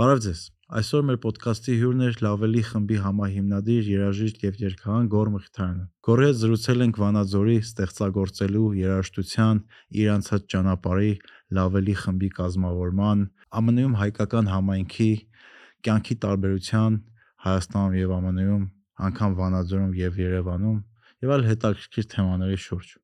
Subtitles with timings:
[0.00, 0.42] Բարև ձեզ։
[0.80, 6.38] Այսօր մեր ոդքասթի հյուրն է Լավելի խմբի համահիմնադիր, երաժիշտ եւ երգահան Գոր Մխիթարյանը։ Գորի հետ
[6.40, 9.60] զրուցել ենք Վանաձորի ստեղծագործելու երաժշտության
[10.00, 11.12] իր անցած ճանապարհի
[11.60, 13.26] Լավելի խմբի կազմավորման,
[13.60, 15.10] ԱՄՆ-ում հայկական համայնքի
[15.84, 16.98] կյանքի տարբերության
[17.50, 18.64] Հայաստանում եւ ԱՄՆ-ում,
[19.10, 20.80] անգամ Վանաձորում եւ Երևանում
[21.28, 22.98] եւ այլ հետաքրքիր թեմաների շուրջ։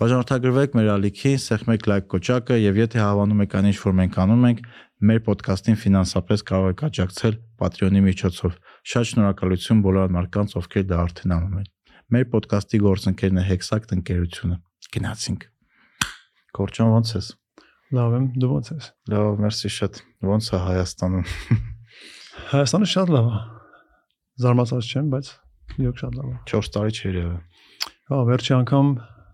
[0.00, 4.46] Բաժանորդագրվեք մեր ալիքին, սեղմեք լայք կոճակը եւ եթե հավանում եք այն ինչ որ մենք անում
[4.50, 4.62] ենք,
[5.00, 8.56] մեր ոդկասթին ֆինանսապես կարող եք աջակցել Patreon-ի միջոցով։
[8.90, 11.68] Շատ շնորհակալություն բոլոր մարդկանց, ովքեր դա արդեն անում են։
[12.10, 14.56] Մեր ոդկասթի գործընկերն է Hexact ընկերությունը։
[14.96, 15.46] Գնացինք։
[16.60, 17.30] Կորճան ո՞նց ես։
[17.96, 21.24] Լավ եմ, դու ո՞նց ես։ Լավ, մերսի շատ։ Ո՞նց է Հայաստանում։
[22.50, 23.40] Հայաստանը շատ լավ է։
[24.40, 25.30] Զարմացած չեմ, բայց
[25.80, 27.40] իրոք շատ լավ է։ 4 տարի չէր եղել։
[28.10, 28.90] Հա, վերջի անգամ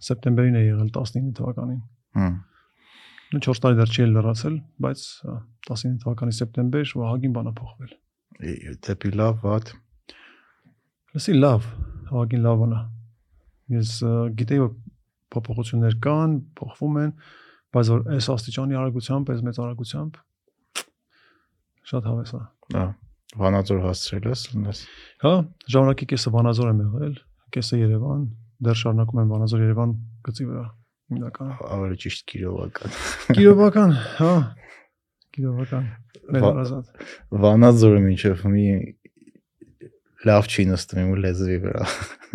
[0.06, 1.80] սեպտեմբերին է եղել 19 թվականին։
[2.16, 2.34] Հմ։
[3.34, 5.32] 4 տարի դեռ չի լրացել, բայց հա,
[5.66, 7.94] 19 թվականի սեպտեմբեր ուղղակի բանը փոխվել։
[8.86, 9.72] Դեպի լավ, վատ։
[11.16, 11.66] Լսի լավ,
[12.06, 12.82] ուղղակի լավ բան է։
[13.76, 13.90] Ես
[14.38, 14.70] գիտեի որ
[15.34, 17.12] փոփոխություններ կան, փոխվում են,
[17.74, 20.22] բայց որ այս աստիճանի արագությամբ, այս մեծ արագությամբ
[21.90, 22.42] շատ հավես է։
[22.76, 22.86] Հա։
[23.36, 24.86] Վանաձոր հասցրել ես, ունես։
[25.26, 25.34] Հա,
[25.74, 27.14] ժամանակի կեսը Վանաձոր եմ եղել,
[27.56, 28.26] կեսը Երևան,
[28.66, 29.94] դեռ շարունակում եմ Վանաձոր Երևան
[30.26, 30.66] գծի վրա
[31.12, 32.96] հիմնականը։ Ավելի ճիշտ կիրովական։
[33.36, 34.32] Կիրովական, հա։
[36.26, 37.02] Վա- հարազատ։
[37.44, 38.64] Վանաձորը մինչև մի
[40.26, 41.84] լավ չի նստում իմ լեզվի վրա։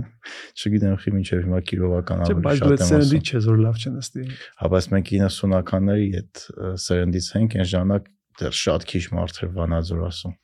[0.61, 3.47] Չգիտեմ, խի մինչև հիմա կիրովական Չէ, ավելի բայց շատ դու եմ այդ սերնդի ասում։ չես
[3.51, 4.25] որ լավ չնստի։
[4.61, 6.43] Հա, բայց մենք 90-ականների այդ
[6.85, 8.09] սերնդից ենք, այն ժամանակ
[8.41, 10.35] դեռ շատ քիչ մարդ էր Վանաձոր ասում։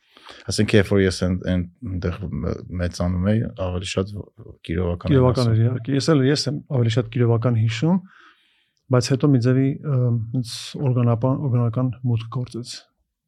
[0.51, 2.15] Ասենք երբ որ ես այն- այնտեղ
[2.81, 4.07] մեծանում էի, ավելի շատ
[4.67, 7.97] Կիրովական ասում։ էր իհարկե։ Ես էլ ես եմ ավելի շատ կիրովական հիշում,
[8.87, 9.67] բայց հետո մի ձևի
[10.37, 10.49] ինձ
[10.87, 12.69] օրգանապան օրգանական մուտք գործեց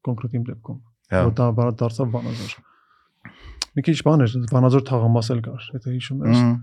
[0.09, 2.53] կոնկրետ իմ դեպքում։ Հա, Որ դա բառը դարձավ Վանաձոր։
[3.75, 6.53] Մի քիչ բան էր, Վանաձոր թաղամաս էլ կար, եթե հիշում ես։ ըհը,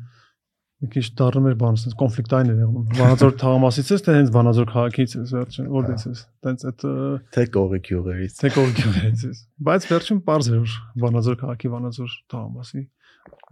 [0.77, 4.67] Մի քիչ դառնում էր բան, ասես կոնֆլիկտային էր եղնում։ Վանաձոր թաղամասից ես, թե հենց Վանաձոր
[4.73, 6.85] քաղաքից ես, վերջին որտեղից ես։ Տենց այդ
[7.33, 10.73] թե կողի գյուղերից։ թե կողքից ես։ Բայց վերջին པարզ էր որ
[11.07, 12.83] Վանաձոր քաղաքի Վանաձոր թաղամասի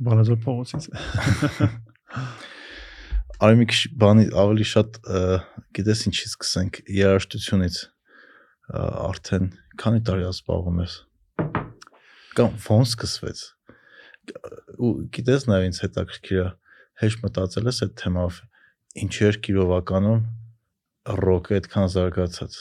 [0.04, 0.84] Վանաձոր փողոցից։
[3.44, 5.00] Արի մի քիչ բանի ավելի շատ
[5.74, 7.76] գիտես ինչի սկսենք երաժշտությունից
[8.74, 9.50] արդեն
[9.80, 10.94] քանի տարի ասպաղում ես
[12.38, 13.42] կամ ո՞ն սկսվեց
[14.80, 16.46] ու գիտես նաև ինձ հետաքրքիր է
[17.02, 18.42] հեշտ մտածել ես այդ թեմով
[19.04, 20.20] ինչեր Կիրովականում
[21.24, 22.60] ռոկը այդքան զարգացած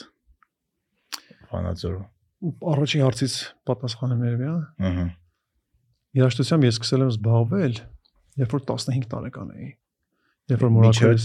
[1.52, 2.10] Վանաձորում
[2.44, 3.34] Առաջի հարցից
[3.68, 5.04] պատասխանեմ երևի, հա։ ըհը
[6.14, 7.78] Երաժշտությամբ ես սկսել եմ զբաղվել,
[8.38, 9.70] երբ որ 15 տարեկան էի։
[10.52, 11.24] Երբ որ մորակորից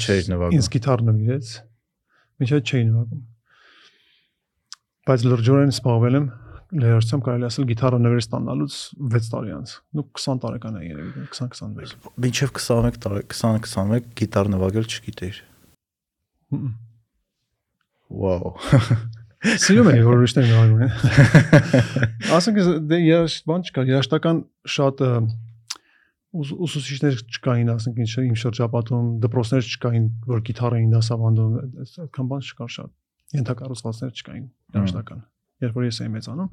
[0.58, 1.52] Ինձ գիտար նվիրեց։
[2.40, 3.22] Մինչև չէի նվագում։
[5.10, 6.28] Բայց լրջորեն զբաղվել եմ
[6.70, 8.74] երաժշտությամբ կարելի ասել գիտարը նվեր ստանալուց
[9.14, 14.90] 6 տարի անց։ Դու 20 տարեկան էի երևի, 20-21։ մինչև 21 տարի 20-21 գիտար նվագել
[14.90, 15.40] չգիտեիր
[16.54, 16.70] Հմ։
[18.20, 18.54] Վաու
[19.40, 22.58] Սիրում եմ որ ուրիշներ նվագում են։ Ասենք
[22.92, 24.42] դե երաշտ բան չկա, երաշտական
[24.76, 25.04] շատ
[26.40, 32.44] ուսուցիչներ չկային, ասենք ինչ իմ շրջապատում դպրոցներ չկային, որ գիտար էին դասավանդում, այդ- այդքան բան
[32.50, 32.92] չկար շատ։
[33.40, 35.24] Ենթակառուցվածքներ չկային երաշտական։
[35.64, 36.50] Երբ որ ես էի մեծանում,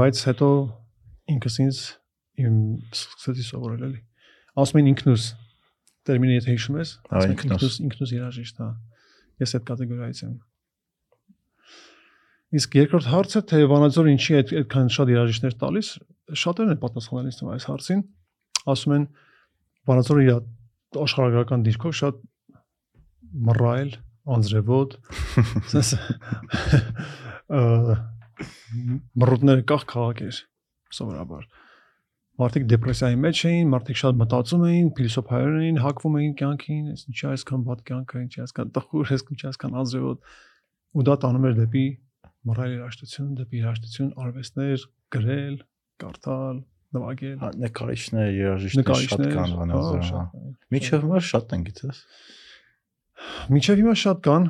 [0.00, 0.48] բայց հետո
[1.34, 1.80] ինքս ինձ
[2.40, 2.58] իմ
[2.90, 4.00] սկսեցի սովորել էլի։
[4.60, 5.24] Ասում են ինքնուս
[6.10, 8.70] տերմինը եթե հիշում ես, ասում են ինքնուս։ ինքնուս երաժիշտ, հա։
[9.40, 10.36] Ես այդ կատեգորիայից եմ։
[12.60, 15.90] Իսկ երկրորդ հարցը թե Վանաձորը ինչի այդ այդքան շատ երաժիշտներ տալիս,
[16.40, 18.00] շատերն են պատասխանել ինձ այս հարցին։
[18.74, 19.04] Ասում են
[19.90, 20.32] Վանաձորը իր
[21.04, 22.18] աշխարհագրական դիրքով շատ
[23.50, 23.92] մռայլ,
[24.34, 24.96] անձրևոտ,
[25.70, 25.94] sense
[29.20, 30.38] մռուտները կախ քաղաք էր
[30.96, 31.48] սովորաբար։
[32.40, 37.26] Մարդիկ դեպրեսիայի մեջ էին, մարդիկ շատ մտածում էին, փիլիսոփայներ էին, հակվում էին կյանքին, այս ինչի
[37.30, 40.30] այսքան վատ կյանք է, ինչի այսքան տխուր, այս ինչի այսքան անձրևոտ։
[40.90, 41.84] Ու դա տանում էր դեպի
[42.50, 45.56] մռայլ երաժշտություն, դեպի երաժշտություն, արվեստներ, գրել,
[46.00, 46.56] կարդալ,
[46.96, 50.22] նվագել, Հա, նկարիչներ, երաժիշտներ շատ կան Վանաձորում։ հա։
[50.74, 52.00] Միջև հիմա շատ են գիտես։
[53.54, 54.48] Միջև հիմա շատ կան,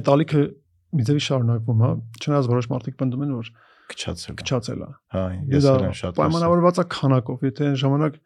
[0.00, 0.42] այդ ալիքը
[0.90, 1.90] մի ձևի շարունակվում է,
[2.20, 3.50] չնայած որոշ մարդիկ պնդում են, որ
[3.90, 8.18] Քչացել։ է։ քչացել է։ Հա, ես եմ շատ պայմանավորված է քանակով, եթե այն ժամանակ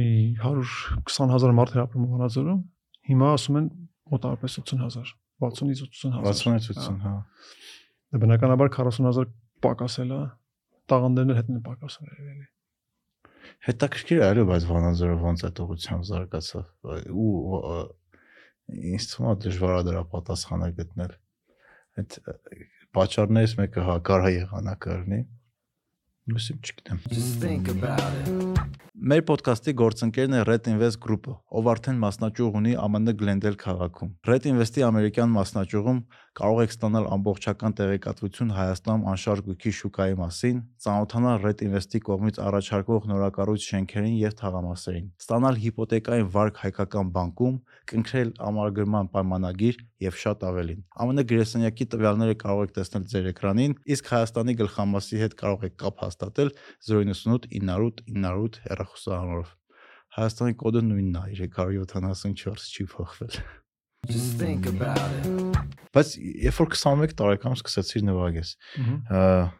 [0.00, 0.08] մի
[0.44, 2.60] 120.000 մարդ էր ապրում Վանաձորում,
[3.10, 3.68] հիմա ասում են
[4.12, 7.14] մոտավորապես 80.000, 60-ից 80.000։ 60-80, հա։
[8.10, 9.32] Դա բնականաբար 40.000
[9.64, 10.20] պակասել է,
[10.90, 12.48] տաղանդերն էլ հետ են պակասել էլի։
[13.60, 16.64] Հետաքրքիր է այո, բայց Վանաձորը ոնց այդ ուղղությամբ զարգացավ
[17.12, 17.30] ու
[18.70, 21.12] ինձ թվում է դժվար է դրա պատասխանը գտնել։
[22.00, 22.18] Այդ
[22.96, 25.20] Պատճառներից մեկը հա կարա եղանակը լինի։
[26.28, 26.98] Մյուսը չգիտեմ։.
[29.00, 34.48] Մեր ոդկասթի գործընկերն է Red Invest Group-ը, ով արդեն մասնաճյուղ ունի ԱՄՆ Glendale քաղաքում։ Red
[34.50, 36.02] Invest-ի ամերիկյան մասնաճյուղում
[36.40, 43.08] կարող եք ստանալ ամբողջական տեղեկատվություն Հայաստանում անշարժ գույքի շուկայի մասին, ծանոթանալ Red Invest-ի կողմից առաջարկվող
[43.10, 47.56] նորակառույց շենքերին եւ թաղամասերին, ստանալ հիպոթեկային վարկ հայկական բանկում,
[47.90, 54.12] կնքրել ամարգրման պայմանագիր եւ շատ ավելին։ ԱՄՆ գրեսենյակի տվյալները կարող եք տեսնել ձեր էկրանին, իսկ
[54.14, 56.52] Հայաստանի գլխամասի հետ կարող եք կապ հաստատել
[56.90, 59.56] 098 908 908 հեռախոսահամարով։
[60.10, 63.34] Հայաստանի կոդը նույնն է 374 չի փոխվել։
[64.10, 65.58] Just think about it.
[65.94, 69.50] Բայց երբ որ 21 տարեկանում սկսեցի նվագես, Ահա։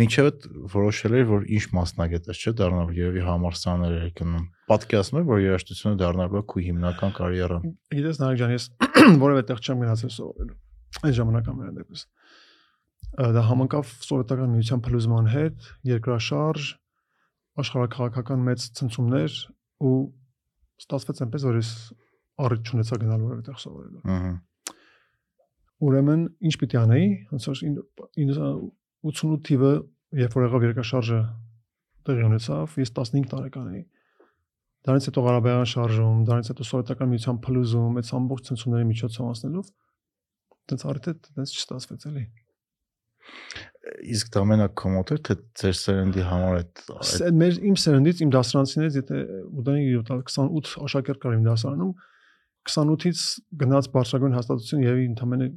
[0.00, 5.20] մինչև այդ որոշել էր որ ինչ մասնագետ ես, չէ՞ դառնալ երևի համարսաներ էր գնում։ Պատկերացնում
[5.20, 8.64] եմ որ երաժշտությունը դառնալու է քու հիմնական կարիերան։ Գիտես Նարեկ ջան, ես
[9.26, 10.58] որևէ տեղ չեմ գնացել սովորելու։
[11.00, 12.19] Այն ժամանակ ամենը դեպս։ Ա,
[13.18, 16.68] Դա համընկավ սովետական միության փլուզման հետ, երկրաշարժ,
[17.60, 19.38] աշխարհակաղակական մեծ ցնցումներ
[19.90, 19.94] ու
[20.80, 21.70] ստացվեց այնպես, որ ես
[22.44, 24.32] առիթ չունեցա գնալ որևէ տեղ սովորելու։ Ահա։
[25.80, 27.78] Ուրեմն ինչ պիտի անեի, ոնց որ ին-
[28.20, 28.32] ին-
[29.10, 29.72] 88 թիվը,
[30.20, 31.20] երբ որ եղավ երկրաշարժը
[32.06, 33.82] տեղի ունեցավ, ես 15 տարեկան էի։
[34.80, 39.72] Դրանից հետո Ղարաբաղյան շարժում, դրանից հետո սովետական միության փլուզում, այդ ամբողջ ցնցումների միջոցով անցնելով
[40.70, 42.24] դից արդյոք դից չստացվեց էլի։
[44.14, 46.80] Իսկ դա մենակ կոմոդ էր թե ձեր սերնդի համար այդ
[47.40, 49.20] Մեր իմ սերնդից, իմ դասարանցիներից, եթե
[49.60, 51.92] ուտանի 28 աշակերտ կար իմ դասարանում,
[52.70, 53.22] 28-ից
[53.62, 55.48] գնաց բարձրագույն հաստատություն եւ ընդամենը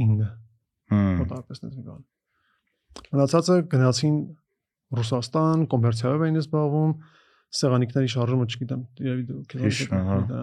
[0.00, 0.30] 9
[0.92, 2.00] հմ, մոտավորապես մի բան։
[3.12, 4.16] Մնացածը գնացին
[4.92, 6.90] Ռուսաստան, կոմերցիայով էին զբաղվում,
[7.62, 10.02] սեղանիկների շարժումը չգիտեմ, երևի դու եմ,
[10.32, 10.42] հա։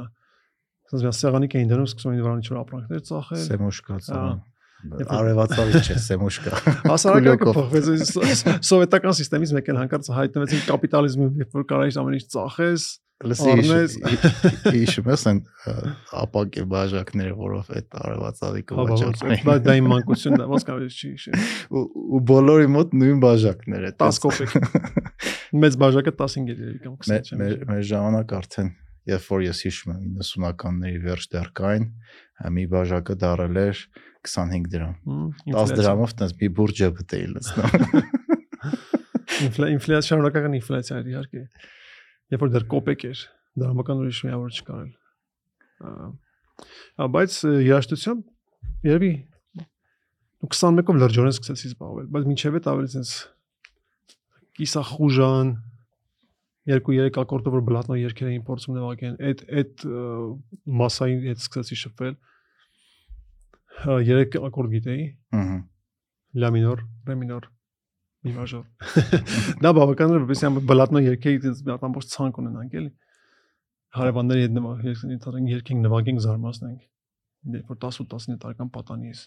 [0.89, 3.61] Ասես մի սեղանիկ էին դնում, սկսում էին վրան ինչ-որ ապրանքներ ծախել։ Երբ
[4.09, 4.39] որ-
[4.79, 6.61] Արևածավից չէ, սեմուշկա։
[6.93, 7.89] Հասարակակը փոխվեց
[8.69, 12.89] սովետական համակարգից մեկ էլ հանկարծ հայտնվեցին կապիտալիզմը, երբ որ կարայր ամեն ինչ ծախես,
[13.19, 13.95] Լսի Առնես։
[14.71, 15.39] հիշում ես այն
[16.21, 20.87] ապակե բաժակները, որով այդ արևածավի բա, ոնց- կոճակները բայց դա իմ մանկությունն է, ոնց կարելի
[20.95, 21.43] չի հիշել։
[22.15, 24.55] ու բոլորի մոտ նույն բաժակները 10 կոպեկ։
[25.65, 28.71] Մեծ բաժակը 15 էր կամ 20 Մեր չեմ։ մեր մեր ժամանակ արդեն
[29.09, 31.85] երբ որ ես հիշում եմ 90-ականների վերջ դեռ կային,
[32.55, 33.83] մի բաժակը դարել էր
[34.27, 37.69] 25 դրամ։ Հմ, 10 ինֆլյացիա։ դրամով տես մի բուրջը բտեի լցնում։
[39.39, 41.43] Ինֆլյա ինֆլյացիա շարունակական ինֆլյացիա էր իհարկե։
[42.33, 43.19] Երբ որ դեռ կոպեկ էր,
[43.63, 44.93] դրամական ուրիշ միավոր չկար էլ։
[47.15, 47.31] բայց
[47.69, 48.21] երաշտությամբ
[48.89, 49.13] երևի
[50.39, 53.13] ու 21-ով լրջորեն սկսեցի զբաղվել, բայց մինչև այդ ավելի sense
[54.59, 55.47] կիսախուժան
[56.69, 59.85] երկու-երեք ակորդով որ բլատնո երկեր էին փորձում նվագեն, այդ այդ
[60.79, 62.15] մասային հետ սկսեցի շփվել։
[64.09, 65.03] Երեք ակորդ գիտեի,
[65.39, 65.57] Ահա։
[66.43, 67.45] լա մինոր, ռե մինոր,
[68.27, 68.65] մի մաժոր։
[69.63, 72.91] Դա բավական է, որպեսզի ամբողջ բլատնո երկեի դից ամբողջ ցանկ ունենանք էլի։
[73.99, 76.81] Հարևանների հետ նվագ, երկենք երկենք նվագենք զարմացնենք։
[77.55, 79.21] Երբ որ 18-19 տարեկան պատանի ես։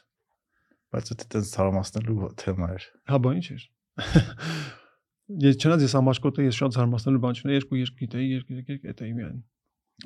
[0.92, 3.64] Բայց դա տենց ցարամասնելու թեմա էր։ Հա, բա ինչ էր։
[5.42, 9.12] Ես չնայած ես ամաշկոտը ես շատ զարմացնելու բան չունեի, երկու երկ գիտեի, երկ այդ էի
[9.16, 9.38] միայն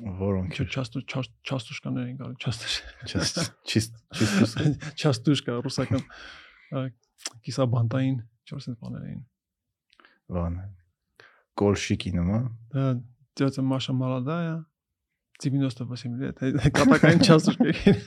[0.00, 2.76] Որոնք Ինչ չաստու չաստուշկաներ են գալ, չաստուշ։
[3.12, 3.32] չես
[3.68, 6.04] ճիստ ճիստ Չաստուշկա ռուսական
[6.72, 6.84] ա,
[7.44, 8.14] կիսաբանտային
[8.48, 9.20] 400 բաներ էին։
[10.32, 10.56] բան։
[11.60, 12.40] Կոլշիկի նոմա։
[12.72, 12.86] Да,
[13.36, 14.64] тетя Маша молодая,
[15.42, 16.40] 98 лет.
[16.72, 18.00] Կատակային չաստուշկային։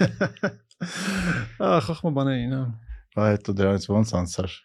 [1.62, 2.63] Ահա խախմա բաներին, հա։
[3.15, 4.57] Բա հետո դրանից ոնց անցար։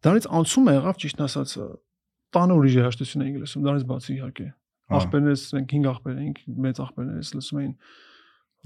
[0.00, 1.54] Դրանից անցումը եղավ ճիշտ ասած
[2.34, 6.79] տանը ուրիշ երաշտություն էինք լսում, դրանից բացի իհարկե։ Ահա։ Ախպերներս, ենք 5 ախպեր էինք, մեծ
[6.85, 7.73] ախպերներս լսում էին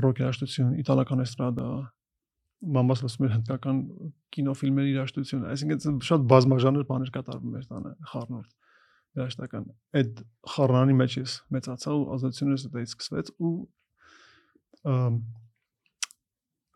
[0.03, 1.67] ռոք երաշտություն, իտալական էստրադա,
[2.75, 3.77] մամաս լսում էր հնդկական
[4.35, 8.51] կինոֆիլմերի երաշտություն, այսինքն շատ բազմաժանր բաներ կատարվում էր տանը, խառնուրդ
[9.19, 9.67] երաշտական։
[9.99, 10.21] Այդ
[10.53, 13.53] խառնանի մեջ ես մեծացա ու ազատությունս դից սկսվեց ու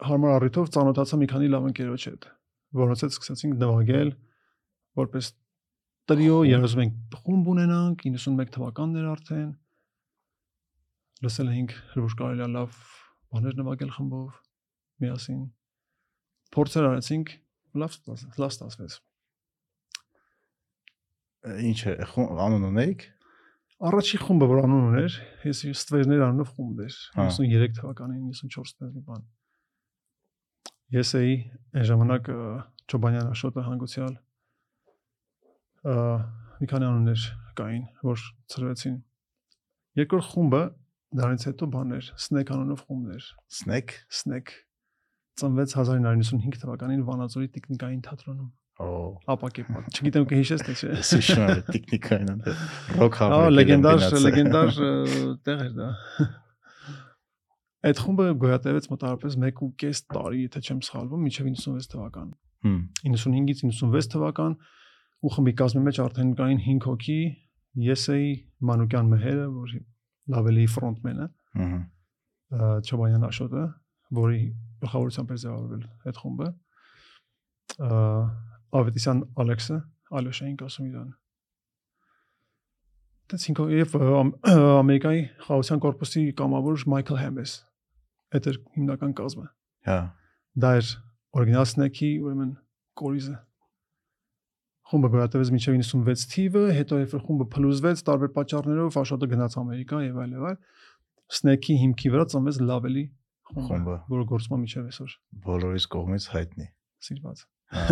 [0.03, 2.25] հարմար առիթով ծանոթացա մի քանի լավ ընկերոջ հետ,
[2.79, 4.09] որոնց հետ սկսեցինք նվագել
[5.03, 5.29] որպես
[6.09, 9.49] տրիո, երազում ենք խումբ ունենանք 91 թվականներ արդեն։
[11.23, 12.79] Լսել էինք, որ կարելի է լավ
[13.33, 14.33] բաներ նվագել խմբով
[15.03, 15.41] միասին։
[16.53, 17.31] Փորձեր արեցինք,
[17.83, 17.95] լավ
[18.43, 18.97] լավ ստացվեց։
[21.71, 23.07] Ինչ է, անուն ունեիք։
[23.83, 28.93] Առաջի խումբը որ անուն ուներ, ես ստվերներ անունով խումբ էր, Հա։ 93 թվականին, 94 թվականին
[28.93, 29.25] մի բան։
[30.93, 31.33] Ես էի
[31.73, 32.29] այն ժամանակ
[32.91, 34.13] Չոբանյան Աշոտը հանգուցյալ
[35.83, 37.23] մի քանի անուններ
[37.57, 38.97] կային, որ ծրվեցին։
[39.99, 40.61] Երկրորդ խումբը
[41.13, 43.25] դրանից հետո բաներ, Snake անունով խումբներ,
[43.61, 44.55] Snake։ Snake
[45.39, 48.51] ծնվեց 1995 թվականին Վանաձորի տեխնիկային թատրոնում։
[48.83, 48.87] Օ,
[49.33, 52.53] Ապակե պատ։ Չգիտեմ կհիշես թե չէ։ սիշնա տեխնիկային է։
[53.01, 54.91] Ռոք Ահա հավը։ լեգենդար լեգենդար ը,
[55.45, 55.89] տեղ էր դա։
[57.83, 62.29] Այդ խումբը գոյատևեց մոտավորապես 1.5 տարի, եթե չեմ սխալվում, մինչև 96 թվական։
[62.63, 64.55] Հմ, 95-ից 96 թվական
[65.23, 67.17] ու խմբի կազմի մեջ արդեն կային 5 հոգի,
[67.87, 68.29] ես էի
[68.69, 69.79] Մանուկյան Մեհերը, որի
[70.33, 71.27] լավելի ֆրոնտմենը,
[71.63, 73.63] ը, Չոբայան Աշոտը,
[74.19, 74.41] որի
[74.83, 76.47] գլխավորությամբ էր ձևավորվել այդ խումբը։
[78.83, 79.77] Ավետիսյան Ալեքսը,
[80.19, 81.11] Ալյոշային ասում իրան։
[83.33, 87.53] Դից ինքո եւ Ամերիկայի խաղաղության կորպուսի կամավոր Մայքլ Հեմես։
[88.33, 89.45] Այդ էր հիմնական կազմը։
[89.87, 89.97] Հա։
[90.63, 90.89] Դա էր
[91.39, 92.51] օրիգինալ սնեքի, ուրեմն
[92.99, 93.37] կորիզը։
[94.91, 100.19] Խումբը գոյատևեց մինչև 96 թիվը, հետո երբ խումբը փլուզվեց տարբեր պատճառներով, Աշոտը գնաց Ամերիկա եւ
[100.23, 100.57] այլ եւ այլ։
[101.33, 103.05] Սնեքի հիմքի վրա ծնվեց լավելի
[103.53, 105.15] խումբը, որը գործում է մինչև այսօր։
[105.47, 106.67] Բոլորիս կողմից հայտնի։
[107.07, 107.83] Սիրված։ Հա։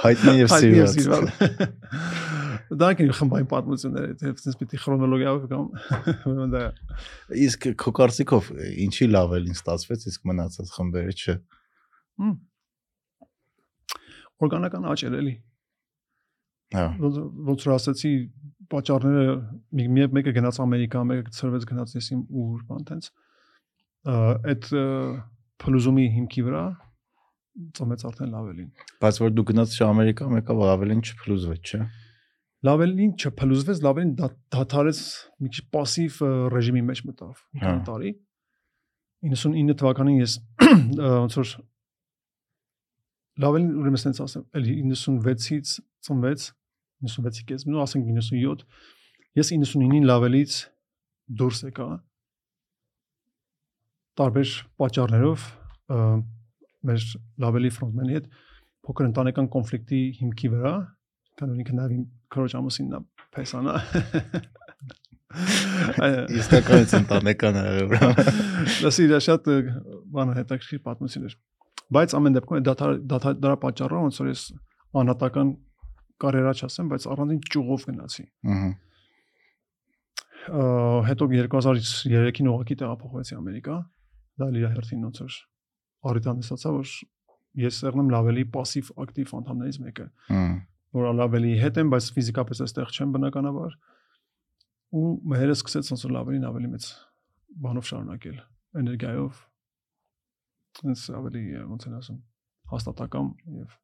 [0.00, 1.26] Հայտնի եւ սիրված։
[2.80, 5.64] Դա կին խմբային պատմություններ, թե այսպես պիտի քրոնոլոգիայով կամ
[6.54, 6.60] դա
[7.46, 8.50] Իսկ քո կարծիքով
[8.86, 11.34] ինչի լավ էլին ստացվեց, իսկ մնացած խմբերը չէ։
[12.20, 12.36] հմ,
[14.45, 15.35] օրգանական աճ էր էլի։
[16.75, 17.17] Հա։ ոնց
[17.49, 18.11] ոնց որ ասացի
[18.73, 19.35] պատճառները
[19.77, 23.09] մի մի- մեկը գնաց Ամերիկա, մեկը ծրվեց գնաց ես իմ ուր բան տենց
[24.05, 24.85] այդ ը,
[25.61, 26.63] փլուզումի հիմքի վրա
[27.77, 28.69] ծմեց արդեն լավելին
[29.05, 31.79] Բայց որ դու գնաց չէ Ամերիկա, մեկը ավելին չփլուզվեց, չէ։
[32.65, 34.99] լավելին չփլուզվեց լավելին դա- դադարեց
[35.45, 36.13] մի քիչ пассив
[36.55, 38.11] ռեժիմի մեջ մտավ մի քանի Հա։ տարի
[39.25, 40.33] 99 թվականին ես
[40.65, 41.53] ը, ոնց որ
[43.40, 45.72] լավելին ուրեմն sense ասեմ էլի 96-ից
[46.06, 46.46] ծնվեց
[47.06, 48.64] 96-ի կես նո ասենք 97
[49.40, 50.56] ես 99-ին լավելից
[51.40, 51.88] դուրս եկա
[54.20, 55.48] տարբեր պատճառներով
[56.90, 57.04] մեր
[57.44, 58.30] լավելի ֆրոնտմենի հետ
[58.86, 60.74] փոքր ընտանեկան կոնֆլիկտի հիմքի վրա
[61.40, 62.02] քան ինքը նաև
[62.34, 63.04] քրոջ ամուսինն է
[63.36, 63.76] փեսանա
[65.30, 68.30] Իսկականից ընտանեկան է ուրեմն։
[68.82, 69.50] Լսի, դա շատ
[70.16, 71.36] բանը հետաքրքիր պատմություն էր
[71.95, 72.75] Բայց ամեն դեպքում դա
[73.11, 74.43] դա դրա պատճառով ոնց որ ես
[75.01, 75.51] անհատական
[76.25, 78.69] կարիերա չասեմ, բայց առանձին ճյուղով գնացի։ Ահա։
[80.45, 80.63] Ա,
[81.09, 83.77] հետո 2003-ին ուղղակի տեղափոխվեցի Ամերիկա։
[84.41, 85.37] Դա իր հերթին ոնց որ
[86.05, 86.91] առիթ ստացա, որ
[87.65, 90.55] ես եղնեմ լավելի пассив ակտիվ անդամներից մեկը, Հմ։
[90.95, 93.77] որ լավելի հետ եմ, բայց ֆիզիկապես այստեղ չեմ բնականաբար։
[94.95, 96.89] Ու մերը սկսեց ոնց որ լավելին ավելի մեծ
[97.65, 98.37] բանով շարունակել,
[98.83, 99.41] էներգիայով։
[100.80, 102.18] Ինձ ավելի ոնց են ասում,
[102.70, 103.78] հաստատակամ եւ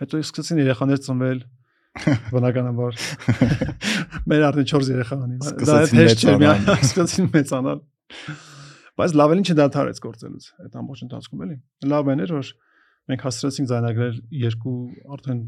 [0.00, 1.42] հետո սկսեցին երեխաներ ծնվել
[2.34, 2.98] բնականաբար
[4.30, 7.82] մեր արդեն 4 երեխա ունի։ Դա Սկսեցին հեշտ չէ, միայն սկսեցին մեծանալ։
[9.00, 11.56] Բայց լավելին չդադարեց գործելուց այդ ամբողջ ընթացքում էլի։
[11.90, 12.50] Լավն էր որ
[13.10, 14.76] մենք հասցրեցինք ձայնագրել երկու
[15.16, 15.40] արդեն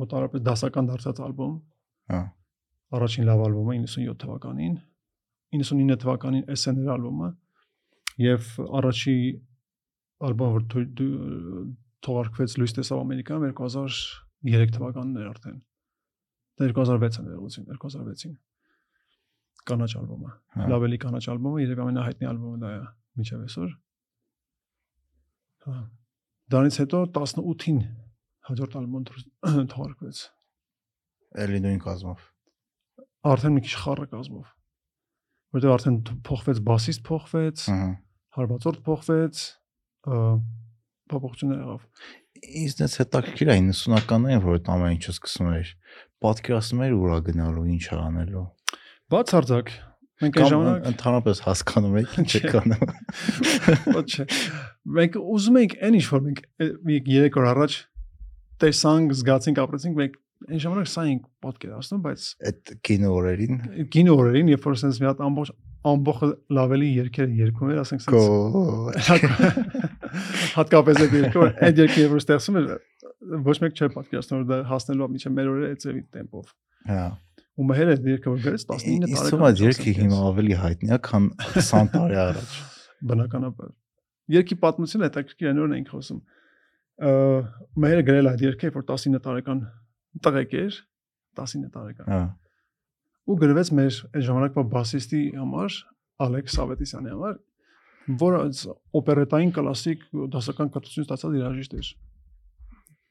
[0.00, 1.52] մոտարապես դասական դարձած ալբոմ։
[2.10, 2.22] Հա։
[3.00, 4.74] Առաջին լավ ալբոմը 97 թվականին,
[5.54, 7.28] 99 թվականին SNR ալբոմը
[8.20, 8.48] եւ
[8.80, 9.16] առաջի
[10.28, 10.64] ալբոմը որ
[12.04, 15.58] թողարկվեց լույս տեսավ Ամերիկայում 2003 թվականն էր արդեն։
[16.60, 18.34] Դա 2006-ն էր եղուցին, 2006-ին։
[19.70, 22.80] Կանաչ ալբոմը։ Հա։ Լավելի կանաչ ալբոմը, երբ ամենահայտնի ալբոմը դա է
[23.20, 23.72] միջև այսօր։
[25.66, 25.76] Հա։
[26.50, 27.80] Դրանից հետո 18-ին
[28.50, 29.16] հաջորդ ալբոմը
[29.74, 30.22] թողարկվեց։
[31.44, 32.24] Էլի նույն կազմով։
[33.30, 34.48] Արդեն մի քիչ խառը կազմով։
[35.50, 37.64] Որտեղ արդեն փոխվեց բասիստ փոխվեց,
[38.36, 39.42] հարվածորդ փոխվեց,
[40.06, 41.84] փոփոխություններ եղավ։
[42.60, 45.72] Ինձ դες հետաքրքիր է 90-ականներին, որ այդ ամեն ինչը սկսում էր։
[46.24, 48.44] Պատկերացնում էր ուրա գնալու, ինչ անելու։
[49.10, 49.72] Բացարձակ։
[50.20, 52.90] Մենք այն ժամանակ ընդհանրապես հասկանում եք ինչ կանում։
[53.96, 54.26] ոչ չէ։
[55.00, 56.42] Մենք ուզում ենք այն ինչ որ մենք
[56.90, 57.76] մի 3 օր առաջ
[58.60, 60.18] տեսանք, զգացինք, ապրեցինք, մենք
[60.50, 63.58] այն ժամանակ սա ենք պատկերացնում, բայց Այդ կինո օրերին
[63.96, 69.20] գինո օրերին, երբ որ sense մի հատ ամբողջ ամբողջ լավելի երկերը երկում էր, ասենք sense
[70.56, 72.66] հատկապես այդ երկը, այդ երկը որ ստեղծում էր,
[73.46, 76.52] ոչ մեկ չէր պատկերացնում, որ դա հասնելու է միջև մեր օրերը այդ տեմպով։
[76.90, 77.04] հա։
[77.60, 80.90] Ու մհերը այդ երկը որ գրեց 19 Իսկ տարեկան։ թվում է երկի հիմա ավելի հայտնի
[80.90, 81.24] է, քան
[81.56, 82.54] 20 տարի առաջ։
[83.10, 83.72] բնականաբար։
[84.30, 86.20] Երկի պատմությունը հետաքրքիր է նորն ենք խոսում։
[87.00, 87.12] Ը
[87.84, 89.60] մերը գրել այդ երկը, որ 19 տարեկան
[90.24, 90.78] տղեկ էր,
[91.40, 92.20] 19 տարեկան։ Հա։
[93.30, 95.78] Ու գրվեց մեր այդ ժամանակվա բասիստի համար,
[96.26, 97.36] Ալեքս Սավետիսյանի համար,
[98.20, 98.40] որը
[99.00, 101.90] օպերետային կլասիկ դասական կրթություն ստացած երաժիշտ էր։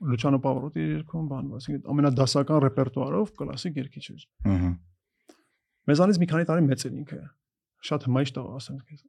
[0.10, 4.70] Լուչանո Պավրոտի երգում բան, այսինքն ամենադասական ռեպերտուարով կլասիկ երգիչ էր։ Ահա։
[5.90, 7.20] Մեզանից մի քանի տարի մեծ էր ինքը։
[7.90, 9.04] շատ հմայջ տղա ասեմ քեզ։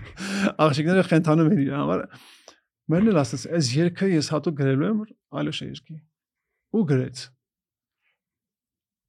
[0.66, 2.04] Աղջիկները խենթանում են իր համար։
[2.92, 5.02] Մերն էլ ասաց, այս երգը ես հատուկ գրելու եմ
[5.40, 5.96] այլոշ երգի։
[6.76, 7.24] Ու գրեց։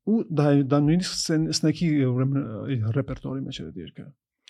[0.07, 1.17] Ու դա դա նույնիսկ
[1.57, 4.05] սնեքի ուրեմն ռեպերտուարի մեջ էր այդ երգը։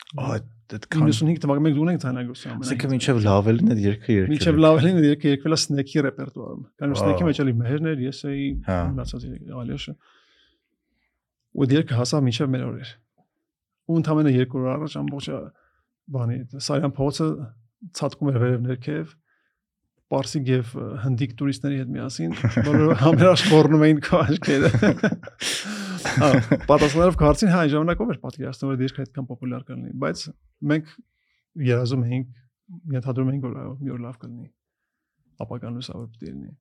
[0.08, 5.00] Այդ այդքան 95 թվականին մենք ունենք ցանագրության։ Այսինքն մինչև լավելին այդ երգը երգել։ Մինչև լավելին
[5.04, 9.26] երգը երգվել է սնեքի ռեպերտուարում։ Վաու։ սնեքի մեջ էլի մեհերներ, ես էի Հա։ մնացած
[9.58, 9.94] այլոշը։
[11.58, 12.92] Ու դերքը հասավ մինչև մեր օրեր։
[13.88, 15.38] Ու ընդամենը երկու օր առաջ ամբողջը
[16.18, 16.38] բանի
[16.68, 17.28] Սարյան փողոցը
[17.98, 19.16] ցածկում էր վերև ներքև
[20.08, 20.70] Պարսիկ եւ
[21.04, 24.70] հնդիկ տուրիստների հետ միասին բոլորը համերաշխ խորնում էին քո աչքերը։
[25.98, 26.28] Հա,
[26.68, 30.22] պատասխանելով քարցին հա այն ժամանակով էր պատկերացնում որ դերքը այդքան պոպուլյար կլինի, բայց
[30.72, 30.92] մենք
[31.68, 32.28] երազում էինք,
[32.94, 34.48] ենթադրում էինք որ այո, մի օր լավ կլինի։
[35.44, 36.52] Ապական լուսավոր պետք է լինի։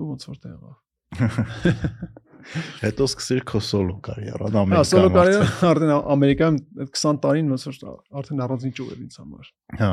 [0.00, 0.74] Ու ոնց որ տեղավ։
[2.80, 7.66] Հետո սկսիր քո սոլո կարիերան Հա, սոլո Ամերիկայում։ կարիերան արդեն Ամերիկայում այդ 20 տարին ոնց
[7.68, 7.80] որ
[8.20, 9.90] արդեն առանձին ճյուղ էր ինձ համար։ Հա։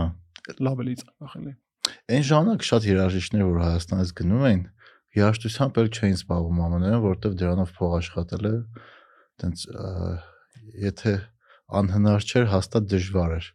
[0.68, 1.54] Լավ էլի ծախելի։
[2.08, 4.60] Այն ժամանակ շատ երաժիշտներ որ Հայաստանից գնում էին,
[5.18, 8.52] երաժշտությամբ էլ չէին զբաղվում ԱՄՆ-ում, որովհետև դրանով փող աշխատելը
[9.44, 9.64] տենց
[10.88, 11.14] եթե
[11.82, 13.50] անհնար չէր, հաստատ դժվար էր։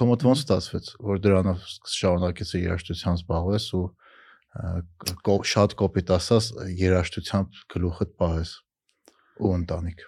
[0.00, 3.84] Քո մոտ ոնց ստացվեց, որ դրանով շարունակեցի երաժշտությամբ զբաղվես ու
[5.50, 6.48] շատ կոպիտ ասած
[6.80, 8.54] երաժշտությամբ գլուխդ պահես
[9.44, 10.06] ու ընտանիք։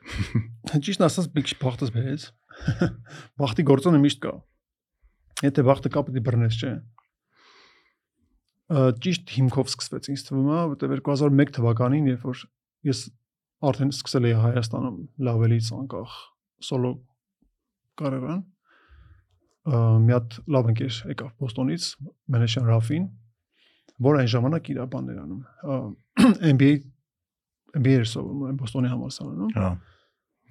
[0.89, 2.27] Ճիշտ ասած մի քիչ բախտս բերեց։
[3.43, 4.35] Բախտի գործոնը միշտ կա։
[5.43, 6.73] Եթե բախտը կա, պետք է բռնես, չէ։
[8.73, 12.45] Ճիշտ հիմքով սկսվեց ինձ թվում է, որտեղ 2001 թվականին, երբ որ
[12.89, 13.01] ես
[13.69, 16.15] արդեն սկսել էի Հայաստանում լավելից անկախ
[16.69, 16.93] սոլո
[18.03, 18.41] կարերան,
[19.67, 21.89] ա, մի հատ լավ ընկեր եկավ Բոստոնից,
[22.33, 23.05] Մենեշան Ռաֆին,
[24.03, 25.79] որ այն ժամանակ իր բաններ անում։ ա,
[26.53, 26.73] NBA
[27.79, 29.69] NBA-ը սովորում եմ Բոստոնի համալսարանում Հա։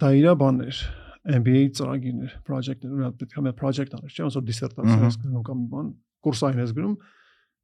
[0.01, 0.79] դա իր բանն էր
[1.21, 5.43] MBA ծրագիրներ, project-ներ, ու պետք է մի project անես, չէ՞, ոնց որ դիսերտացիա ես գրում
[5.45, 5.91] կամ մի բան,
[6.25, 6.95] կուրսային ես գրում,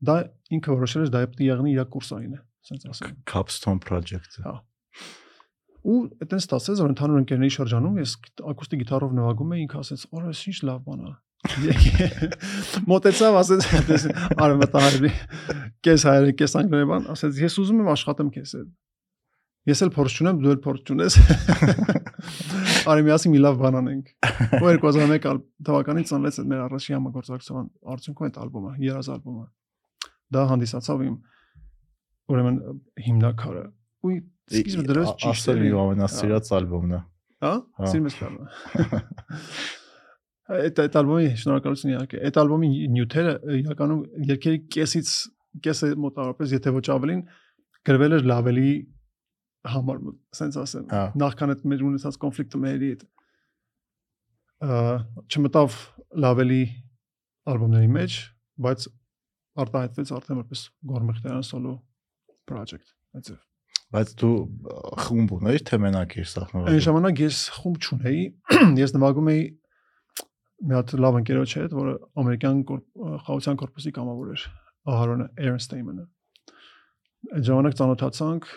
[0.07, 0.15] դա
[0.57, 4.55] ինքը որոշել էր դա պետք է եղնի իր կուրսային է, ասենց ասեմ։ Capstone project-ը։ Հա։
[5.87, 8.13] Ու այտեն ստացեց, որ ընդհանուր ընկերների շրջանում ես
[8.51, 11.13] ակուստիկ գիտարով նվագում էի, ինքը ասեց, «Օր էս ինչ լավ բան է»։
[12.91, 14.05] Մոտեցավ, ասեց, «Դες
[14.47, 15.11] արմատահարի»։
[15.87, 18.73] Կես հայերը, կես անգլերեն բան, ասեց, «Ես ուզում եմ աշխատեմ քեզ հետ»։
[19.67, 21.15] Ես էլ փորձ չունեմ, դու էլ փորձ չունես։
[22.91, 24.11] Արի միասին մի լավ բան անենք։
[24.63, 29.43] Ու 2001 ալ- թվականին ծնվեց այդ մեր առաջի համագործակցության արդյունքում այդ ալբոմը, երազ ալբոմը։
[30.35, 31.15] Դա հանդիսացավ իմ
[32.27, 32.57] ուրեմն
[33.07, 33.63] հիմնակարը։
[34.07, 36.99] Ու սկիզբը դրած ճիշտ Ասել իմ ամենասիրած ալբոմն է։
[37.43, 38.33] Հա, Հա։ սիրում ես լավ։
[40.57, 45.09] Այդ այդ ալբոմի շնորհակալություն իհարկե։ Այդ ալբոմի նյութերը իրականում երկերի կեսից
[45.67, 47.21] կեսը մոտավորապես, եթե ոչ ավելին,
[47.87, 48.69] գրվել էր լավելի
[49.73, 49.99] համար,
[50.35, 52.91] ասենց ասեմ։ Հա։ Նախքան այդ մեր ունեցած կոնֆլիկտը մերի
[54.67, 54.79] ը
[55.27, 55.75] չմտավ
[56.23, 56.61] լավելի
[57.51, 58.15] ալբոմների մեջ,
[58.67, 58.87] բայց
[59.63, 61.75] արտահայտվեց արդեն որպես Գորմեխտերյան solo
[62.49, 63.43] project։ Այդպես։
[63.87, 64.33] Բայց դու
[65.05, 68.23] խումբ ունեիր թե մենակ ես Այն սախնվել։ ժամանակ ես խումբ չունեի,
[68.83, 69.43] ես նվագում էի
[70.67, 74.45] մի հատ լավ ընկերոջ հետ, որը ամերիկյան խաղաղության կորպուսի կամավոր էր,
[74.87, 76.05] Ահարոնը Էրնստեյմանը։
[77.37, 78.49] Այդ ժամանակ ծանոթացանք,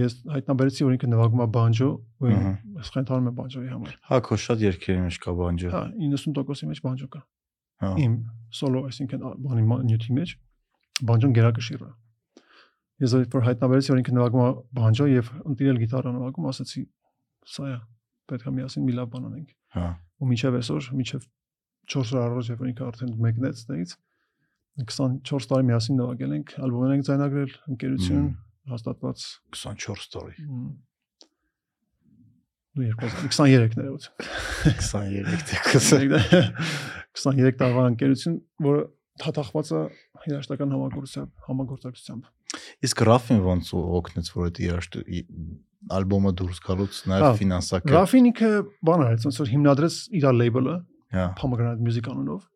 [0.00, 1.88] ես հայտնաբերեցի, որ ինքը նվագում է բանջո,
[2.22, 2.32] ու
[2.80, 6.82] ես խնդրում եմ բանջոյի համար։ Հա, քո շատ երկերի մեջ կա բանջը։ Հա, 90%-ի մեջ
[6.86, 7.22] բանջո կա։
[8.06, 8.16] Իմ
[8.56, 10.34] solo, այսինքն բանի նյութի մեջ
[11.10, 11.90] բանջոն գերակշիռ է։
[13.04, 16.82] Ես այդ որ հայտնաբերեցի, որ ինքը նվագում է բանջո եւ ընտիրել գիտարը նվագում, ասացի,
[17.52, 17.74] սա է,
[18.32, 21.26] պետք է միասին մի լավ բան անենք։ Հա։ ու միջև այսօր, միջև
[21.92, 23.92] 4 օր առաջ երբ ինքը արդեն մեկնեց դից
[24.76, 28.24] 24 տարի միասին նվագել ենք, ալբոմ ենք ձայնագրել, ընկերություն
[28.72, 29.22] հաստատված
[29.56, 30.34] 24 տարի։
[32.76, 34.08] դու 2023 ներոց
[34.66, 35.90] 23 տեքս։
[37.16, 38.82] 23 տարվա ընկերություն, որը
[39.22, 39.84] թաթախված է
[40.26, 42.32] երաշտական համագործակցությամբ, համագործակցությամբ։
[42.86, 44.98] Իսկ Ռաֆին ոնց օգնեց, որ այդ երաշտ
[45.96, 48.50] ալբոմը դուրս գալուց նաև ֆինանսական։ Ռաֆին ինքը
[48.88, 50.76] բան արեց, ոնց որ հիմնադրեց իր լեյբլը
[51.14, 52.46] Հա։ Pomegranate Music անունով։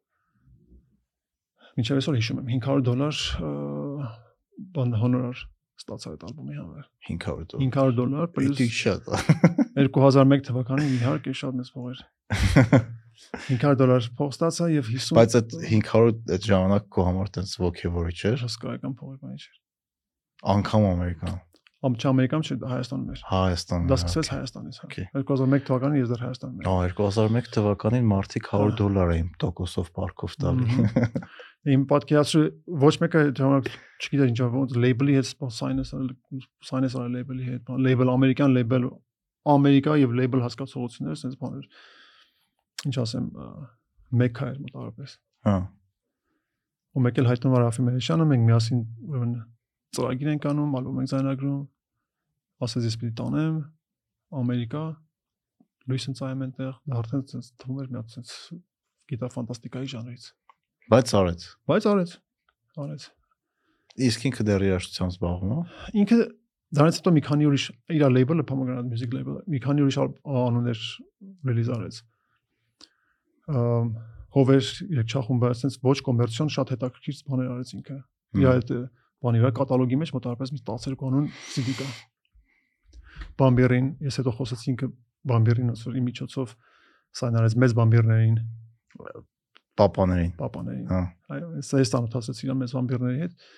[1.78, 3.20] Մինչև այսօր հիշում եմ 500 դոլար
[4.76, 5.42] բան հոնորար
[5.80, 11.60] ստացա այդ ալբոմի համար։ 500 դոլար։ 500 դոլար պլյուս շատ է։ 2001 թվականին իհարկե շատ
[11.60, 12.02] մեծ փող էր։
[13.50, 18.18] 500 դոլար փող ստացա եւ 50 Բայց այդ 500 այդ ժամանակ քո համար տենց ոգևորիչ
[18.30, 19.54] էր։ հսկայական փող էր բանի չէ։
[20.54, 21.38] Անկամ Ամերիկան։
[21.80, 25.04] Ամ չամերիկան չէ, Հայաստանում էր։ Հայաստան։ Դա սկսեց Հայաստանից։ հա։ Okay.
[25.16, 29.88] 2001 թվականին ես դեռ Հայաստանում եմ։ Ահա 2001 թվականին մարդիկ 100 Հա։ դոլար էին տոկոսով
[29.96, 30.68] պարկով տալի։
[31.68, 32.44] Իմ պատկերացրու
[32.80, 33.66] ոչ մեկը ժամանակ
[34.00, 35.26] չգիտեր ինչա ոնց լեյբլի հետ
[35.60, 35.90] սայնես
[36.70, 38.86] սայնես արել լեյբլի հետ, լեյբլ ամերիկյան լեյբլ
[39.48, 41.68] Ամերիկա եւ լեյբլ հասկացողություններ, sense բաներ։
[42.90, 43.46] ինչ ասեմ, ա,
[44.20, 45.14] մեկ էր մոտավորապես։
[45.48, 45.54] Հա։
[46.90, 49.32] ու մեկ էլ հայտնվում է Ռաֆի Մերեշյանը, մենք միասին ուրեմն
[49.96, 51.60] ծրագիր ենք անում, ալբոմ ենք ձայնագրում։
[52.66, 53.56] Ասես ես պիտի տանեմ
[54.40, 54.82] Ամերիկա,
[55.90, 58.34] լույս ընծայեմ այնտեղ, դա արդեն ցած թվում էր մի հատ ցած
[59.10, 60.26] գիտա ֆանտաստիկայի ժանրից։
[60.90, 62.12] Բայց արեց։ Բայց արեց,
[62.84, 63.08] արեց։
[64.10, 65.60] Իսկ ինքը դեռ երաժշտությամբ զբաղվում է։
[66.02, 66.18] Ինքը
[66.78, 70.82] դրանից հետո մի քանի ուրիշ իր լեյբլը Pomegranate Music Label, մի քանի ուրիշ անուններ
[71.50, 72.00] ռելիզ արեց։
[73.60, 73.92] Ամ
[74.34, 77.96] հովեր երգչախումբը, ասենց ոչ կոմերցիոն շատ հետաքրքիր բաներ արեց ինքը։
[78.38, 78.70] Իր այդ
[79.26, 81.88] բանի վրա կատալոգի մեջ մոտավորապես մի 12 անուն CD կա։
[83.40, 84.90] Բամբերին, ես հետո խոսեցի ինքը
[85.30, 86.54] Բամբերին ոնց որ ի միջոցով
[87.20, 88.36] սայնարեց մեծ բամբերներին,
[89.80, 91.00] Պապաներին։ պապաներին։ Հա։
[91.36, 93.48] Այո, ես ես տանոթացեցի իրան մեծ բամբերների հետ։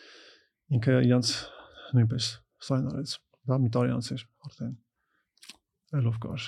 [0.78, 1.32] Ինքը իրանց
[1.98, 2.28] նույնպես
[2.68, 3.14] սայնարեց։
[3.52, 4.72] Դա մի տարի անց էր արդեն։
[6.02, 6.46] Ելով կար։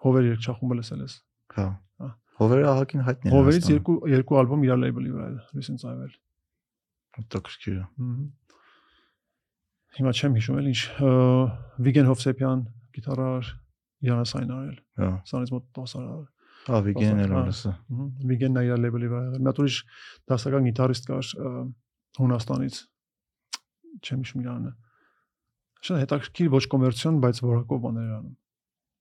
[0.00, 1.14] Հովեր երգչախումբը լսել ես։
[1.60, 1.68] Հա։
[2.00, 6.12] Հա։ Հովերը ահագին հայտնի է։ Հովերից երկու երկու ալբոմ իր լեյբլի վրա է լույսն ծայվել։
[7.18, 7.84] հետաքրքիր է։
[9.98, 10.80] Հիմա չեմ հիշում էլ ինչ
[11.86, 12.60] Վիգեն Հովսեփյան
[12.96, 13.48] գիտարար
[14.06, 16.28] Իրանա Սայնարել։ Հա։ Սրանից մոտ 10 տարի։
[16.66, 19.76] Հա, Վիգենն էլ Մհմ, Վիգենն իր լեյբլի վրա եղել։ Մի հատ ուրիշ
[20.30, 21.30] դասական գիտարիստ կար
[22.20, 22.80] Հունաստանից։
[24.00, 24.72] Չեմ հիշում իրանը։
[25.80, 28.34] Շատ հետաքրքիր ոչ կոմերցիոն, բայց որակով բաներ անում։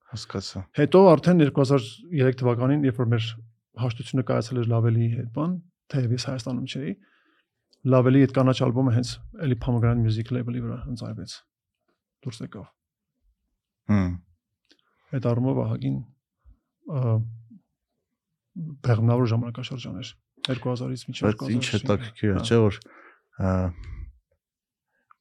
[0.09, 3.27] Հասկացա։ Հետո արդեն 2003 թվականին, երբ որ մեր
[3.83, 5.51] հաշտությունը կայացել էր Լավելի հետ, բան,
[5.93, 6.93] թեև ես Հայաստանում չէի,
[7.89, 9.11] Լավելի այդ կանաչ ալբոմը հենց
[9.45, 11.35] էլի Pomegranate Music Label-ի վրա ընծայվեց։
[12.25, 12.65] Դուրս եկավ։
[13.89, 14.09] Հմ։
[15.19, 15.99] Այդ առումով ահագին
[18.85, 20.09] բեղմնավոր ժամանակաշրջան էր
[20.49, 22.79] 2000-ից մինչև Բայց ինչ 2005 հետաքրքիր է, Հա։ չէ՞ որ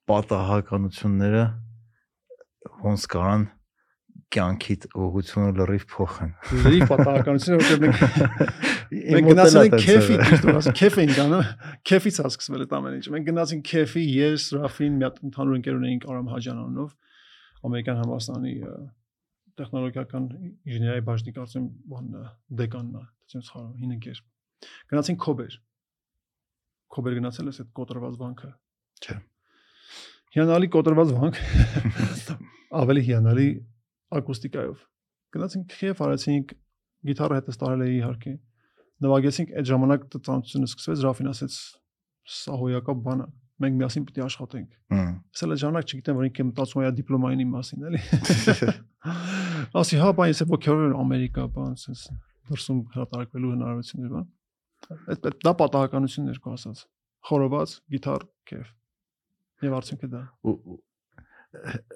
[0.08, 1.44] պատահականությունները
[2.88, 3.46] ոնց կարան
[4.28, 6.32] կյանքիդ ուղղությունը լրիվ փոխեն։
[6.64, 8.00] Լրիվ պատահականություն է, որտեղ մենք
[9.14, 11.52] մենք գնացել ենք քեֆի, ասեմ, քեֆ էինք անում,
[11.88, 15.78] քեֆից է սկսվել այդ ամեն ինչը։ Մենք գնացինք քեֆի, ես, Ռաֆին, մի հատ ընդհանուր ընկեր
[15.78, 16.90] ունեինք Արամ Հաջյան անունով,
[17.68, 18.74] ամերիկյան համալսարանի ը,
[19.58, 20.28] տեխնոլոգիական
[20.68, 22.26] ինժեներիայի բաժնի կարծեմ բանն է,
[22.60, 24.20] դեկանն է, դից խարը, հին ընկեր։
[24.92, 25.58] Գնացինք Քոբեր։
[26.88, 28.50] Քոբեր գնացել ես այդ կոտրված վանքը։
[29.04, 29.16] Չէ։
[30.34, 31.38] Հիանալի կոտրված վանք։
[32.82, 33.48] Ավելի հիանալի
[34.18, 34.80] ակուստիկայով։
[35.36, 36.54] Գնացինք քեֆ արեցինք,
[37.08, 38.34] գիտարը հետս տարել էի իհարկե։
[39.04, 41.58] Նվագեցինք այդ ժամանակ ծանոթությունը սկսվեց, Ռաֆին ասեց
[42.38, 46.28] սա հոյակապ բան է։ Մենք միասին պիտի աշխատենք։ Հմ։ Ես էլ այդ ժամանակ չգիտեմ, որ
[46.28, 48.02] ինքը մտածում է դիպլոմային իմ մասին, էլի։
[49.82, 52.04] Ասի, հա, բան, ես ոգևոր Ամերիկա, բան, ասես
[52.48, 54.26] դրսում հրատարակվելու հնարավորություններ բան։
[54.88, 56.82] Այդ այդ- դա պատահականություններ կա ասած։
[57.28, 58.66] Խորոված, գիտար, քեֆ։
[59.68, 60.22] Եվ արդյունքը դա։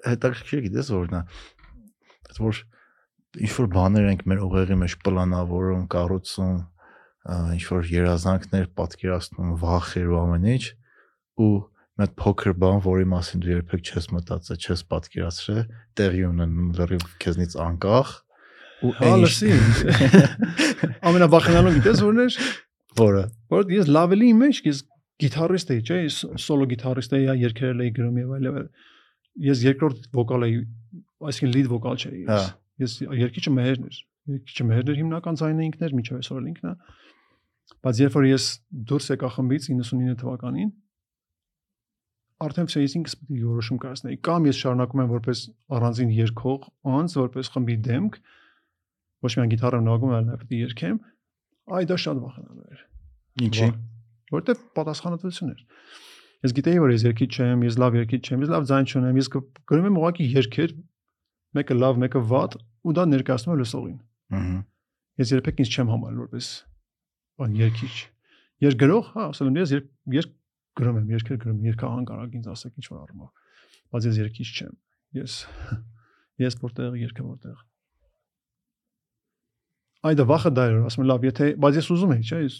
[0.03, 2.61] հետաքրքիր գիտես որն է այդ որ
[3.43, 6.57] ինչ որ բաներ ենք մեր ուղեղի մեջ պլանավորում, կառուցում,
[7.57, 10.65] ինչ որ երազանքներ պատկերացնում, վախեր ու ամեն ինչ
[11.43, 11.53] ու
[11.93, 15.63] մի հատ փոքր բան, որի մասին դու երբեք չես մտածել, չես պատկերացրել,
[15.97, 18.13] տեղի ունենում լրիվ քեզնից անկախ
[18.83, 19.51] ու Հա, այն լսի։
[21.09, 22.37] Ամենավախենալուն գիտես որն էր,
[22.99, 24.81] որը որ ես լավելի մեջ ես
[25.23, 28.67] գիտարիստ էի, չէ, ես սոլո գիտարիստ էի, երգերել էի գրում եւ այլն։
[29.43, 30.57] Ես երկրորդ վոկալ էի,
[31.29, 32.51] այսինքն լիդ վոկալ չէի։ Հա։ Ես
[32.83, 33.97] ես երգիչը մեհերն էր։
[34.33, 36.73] Երգիչը մեհերն էր հիմնական ձայնը ինքն էր, միջև այսօր ինքն է։
[37.83, 38.45] Բայց երբ որ ես
[38.89, 40.71] դուրս եկա խմբից 99 թվականին,
[42.43, 45.41] արդեն ես ինքս պիտի որոշում կայացնեի կամ ես շարունակում եմ որպես
[45.77, 48.17] առանձին երգող անձ որպես խմբի դեմք
[49.23, 50.97] ոչ միայն գիտարը նվագում այլ նաև երգեմ
[51.77, 52.81] այ դա շատ վախենալու էր
[53.47, 53.69] ինչի
[54.33, 55.61] որտեղ պատասխանատվություն էր
[56.43, 59.29] ես գիտեի որ ես երգիչ չեմ ես լավ երգիչ չեմ ես լավ ձայն չունեմ ես
[59.33, 60.73] գրում եմ ուղղակի երգեր
[61.53, 63.99] մեկը լավ մեկը վատ ու դա ներկայացնում եմ լսողին
[64.33, 64.57] ըհը
[65.23, 66.47] ես երբեք ինձ չեմ համարել որպես
[67.39, 67.95] բան երգիչ
[68.63, 70.33] ես գրող հա ասել եմ ես երգ
[70.79, 73.29] գրում եմ երգեր գրում երգահան կարող ինձ ասեք ինչ որ առումով
[73.93, 74.73] բայց ես երգիչ չեմ
[75.19, 75.35] ես
[76.43, 77.57] ես որտեղ երգը որտեղ
[80.03, 82.55] այ դա վախը դա էր ասում եմ լավ եթե բայց ես ուզում եի չէ ես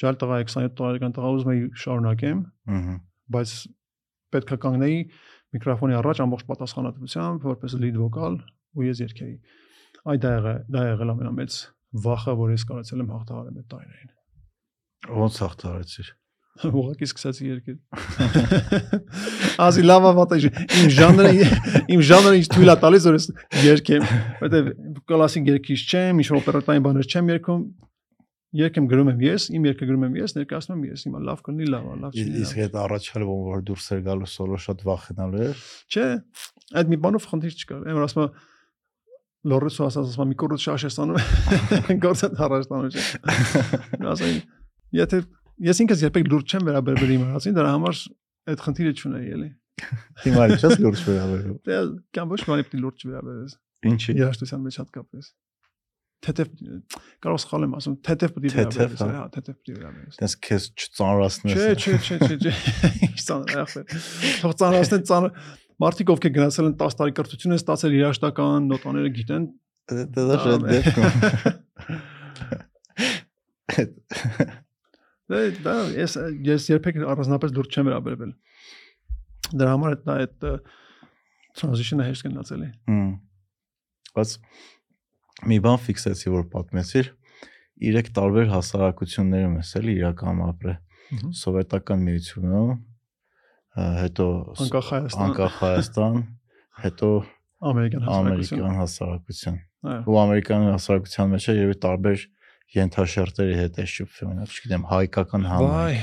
[0.00, 2.42] ջալ տղա 27 տարեկան տղա ուզում եի շարունակեմ
[2.76, 2.94] ըհը
[3.36, 3.54] բայց
[4.34, 5.00] պետքա կանգնեի
[5.56, 8.38] միկրոֆոնի առաջ ամբողջ պատասխանատվությամբ որպես լիդ վոկալ
[8.78, 9.34] ու ես երգեի
[10.14, 11.58] այ դա եղա դա եղել ամենամեծ
[12.06, 16.12] վախը որ ես կարացել եմ հաղթահարել այդ տարիներին ոնց հաղթարեցիր
[16.60, 17.78] ուղղակի սկսեցի երգել
[19.66, 21.30] ասի լավա վատա իմ ժանրը
[21.94, 23.28] իմ ժանրը ինձ թույլ է տալիս որ ես
[23.66, 24.08] երգեմ
[24.42, 24.72] որտեվ
[25.12, 27.64] կլասիկ երգիչ չեմ ինչ օպերատային բաներ չեմ երգում
[28.60, 31.66] երգեմ գրում եմ ես իմ երգը գրում եմ ես ներկայացնում եմ ես հիմա լավ կլինի
[31.70, 35.60] լավ լավ չի իսկ այդ առաջարկում որ դուրս էր գալու սոլո շատ վախենալու էր
[35.90, 36.06] Չէ,
[36.80, 38.32] այդ մի բանով խնդիր չկար։ Այն որ ասում եմ
[39.40, 41.20] լորից ու ասած ասում մի կորուց շաշ է ստանում
[42.04, 43.04] գործը առաջ տանում չէ
[44.12, 44.40] ասային
[44.98, 45.20] եթե
[45.66, 48.00] ես ինքս երբեք լուրջ չեմ վերաբերվել իմ հարցին դրա համար
[48.50, 49.50] այդ խնդիրը չունեի էլի
[50.24, 51.76] Հիմա ինչպես լուրջ վերաբերում։ դե
[52.16, 53.52] կամ ոչ բանի պետք է լուրջ չվերաբերես
[53.90, 55.24] Ինչի։ երաշտության մեջ հատկապես
[56.20, 56.50] թեթև
[57.24, 60.34] կարող սխալ եմ ասում թեթև պետք է վերաբերես հա։ հա թեթև պետք է վերաբերես Դες
[60.44, 62.52] քեզ չծանրացնես։ Չէ, չէ, չէ, չէ,
[63.08, 63.84] Ինչ ծանր ախր։
[64.42, 65.30] Թող ծանրացնեն ծանր
[65.80, 69.44] մարդիկ ովքեր գնացել են 10 տարի կրթություն են ստացել երաշտական նոտաները գիտեն
[69.90, 71.14] Դա դա շատ դեպքում։
[75.30, 76.16] Դե դա ես
[76.46, 78.32] ես երբեք առանձնապես լուրջ չեմ վերաբերվել։
[79.60, 80.46] Դրա համար այդ այդ
[81.60, 83.08] transition-ը հեշտ գնացել է։ Հմ։
[84.16, 84.34] Բայց
[85.50, 87.10] մի բան ֆիքսեցի, որ պատմեցիր։
[87.90, 92.74] Իրեք տարբեր հասարակություններում ես էլի իրական ապրել։ Սովետական միությունում,
[93.80, 94.26] ա, հետո
[94.64, 96.18] Անկախ Հայաստան, անկախ Հայաստան,
[96.84, 97.08] հետո
[97.70, 102.26] ամերիկյան հասարակություն։ ամերիկյան հասարակություն։ Ու ամերիկյան հասարակության մեջ երևի տարբեր
[102.76, 105.96] ենթաշերտերի հետ է շփվում, օրինակ, չգիտեմ, հայկական համը։ Վայ,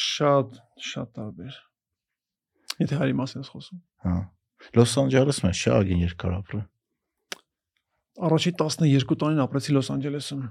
[0.00, 1.56] շատ շատ տարբեր։
[2.84, 4.14] Եթե հարի մասին ես խոսում։ Հա։
[4.74, 6.62] Լոս Անջելեսում է շագին երկար ապրել։
[8.28, 10.42] Առաջի 12 տարին ապրեցի Լոս Անջելեսում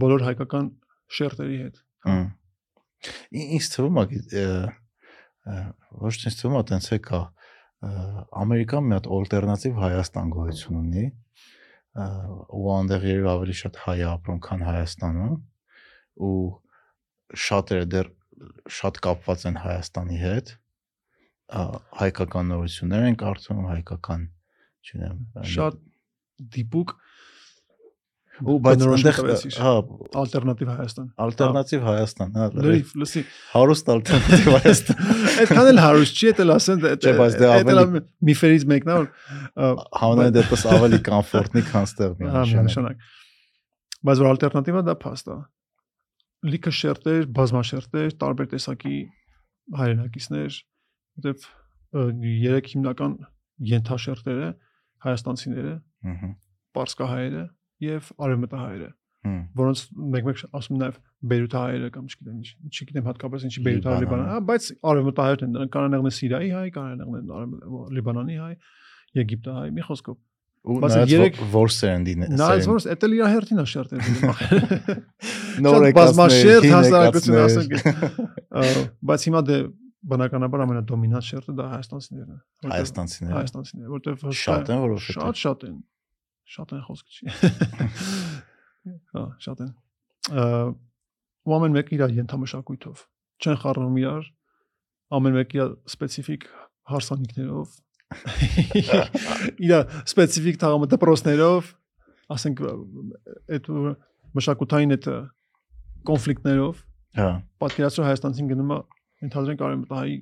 [0.00, 0.66] բոլոր հայկական
[1.16, 1.78] շերտերի հետ։
[2.10, 2.26] Հմ։
[3.40, 4.04] Ի- Ինձ թվում է
[6.04, 7.20] ոչ թե թվում է տենց է կա
[7.80, 11.12] Ամերիկան մի հատ ալտերնատիվ Հայաստան գոյություն ունի ը,
[12.00, 15.36] ու այնտեղ երևի ավելի շատ հայ ապրում, քան Հայաստանում
[16.30, 16.34] ու
[17.44, 18.10] շատերը դեռ
[18.80, 20.52] շատ կապված են Հայաստանի հետ
[22.00, 24.26] հայկական նորություններ են կարդում, հայկական
[24.86, 25.80] չունեմ Շատ
[26.56, 26.94] դիպուկ
[28.40, 29.18] ու բայց այնտեղ
[29.60, 29.72] հա
[30.20, 33.22] ալտերնատիվ Հայաստան։ ալտերնատիվ Հայաստան հա Լրիվ, լսի։
[33.54, 35.10] հարուստ ալտերնատիվ Հայաստան
[35.44, 38.96] Այդքան էլ հարուստ չի, էլ ասեն դա Չէ, բայց դե էլ ավելի- միֆերից մեկն է
[39.00, 39.08] որ
[40.00, 43.08] Համենայն դեպս ավելի կոմֆորտնի քան ստեղ միանշան։ միանշանակ։
[44.00, 45.38] Բայց որ ալտերնատիվա դա փաստ է։
[46.50, 48.94] Լիքը շերտեր, բազմաշերտեր, տարբեր տեսակի
[49.76, 50.54] հայրենակիցներ,
[51.20, 51.48] որտեվ
[52.40, 53.16] երեք հիմնական
[53.70, 54.48] ենթաշերտերը
[55.04, 55.74] հայաստանցիները,
[56.10, 56.30] Ահա։
[56.80, 57.42] պարսկահայերը
[57.84, 58.88] եւ արևմտահայերը,
[59.60, 59.78] որոնց
[60.14, 60.94] մեկ-մեկ ասում նաեւ
[61.30, 66.08] բեյրութահայերը կամ չգիտեմ ինչ, չգիտեմ հատկապես ինչի բեյրութահայ Լիբանան, հա, բայց արևմտահայերն են, դրանք կանանեղն
[66.10, 68.54] է Սիրիայի հայ, կանանեղն են Լիբանանի հայ,
[69.20, 70.16] Եգիպտահայ, մի խոսքով
[70.60, 74.40] Բայց երեք- որ- որ սերնդին է։ Նայած որ էդ էլ իր հերթին է շերտել դիմախ։
[75.64, 79.56] նոր շատ բազմաշերտ հասարակություն, եկածներ, Բայց հիմա դե
[80.10, 82.38] բնականաբար ամենադոմինանտ շերտը դա հայաստանցիներն է։
[82.74, 85.74] Հայաստանցիները Հայաստանցիները, որտեվ շատ են որովհետեւ շատ շատ են
[86.50, 87.30] շատ են խոսք չի։
[89.14, 89.72] Հա, շատ են։
[91.46, 93.04] Ու ամեն մեկը իր ենթամշակույթով
[93.40, 94.26] չեն խառնում իրար,
[95.16, 96.46] ամեն մեկը իր սպეციფიկ
[96.90, 97.76] հարսանիքներով,
[99.66, 99.74] իր
[100.10, 101.70] սպეციფიկ թաղամը դպրոցներով,
[102.34, 103.70] ասենք այդ
[104.40, 105.08] մշակութային այդ
[106.10, 106.84] կոնֆլիկտներով։
[107.20, 107.30] Հա։
[107.62, 108.78] Պատկերացրու Հայաստանցին գնում է
[109.26, 110.12] ընդհանրեն արևմտահայ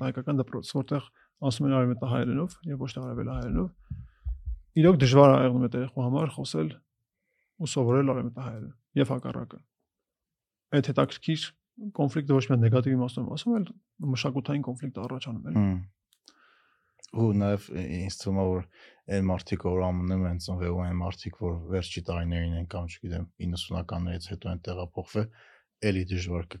[0.00, 1.06] հայկական դպրոց, որտեղ
[1.46, 3.68] ասում են արևմտահայերենով եւ ոչ թե արևելահայերենով
[4.76, 6.70] Իրոք դժվար է եղնում այդ երեխու համար խոսել
[7.64, 9.58] ու սովորել արևմտահայերեն եւ հակառակը։
[10.76, 11.44] Այդ հետաքրքիր
[11.96, 13.64] կոնֆլիկտը ոչ միայն նեգատիվ իմաստով, ասում էլ
[14.16, 15.54] մշակութային կոնֆլիկտ առաջանում է։
[17.16, 18.62] ու նաև ինձ թվում է որ
[19.16, 23.26] այն մարդիկ որ ամնում են ծնվել ու այն մարդիկ որ վերջի տարիներին են կամ չգիտեմ
[23.46, 25.28] 90-ականներից հետո են տեղափոխվել
[25.86, 26.60] էլի դժվար կ-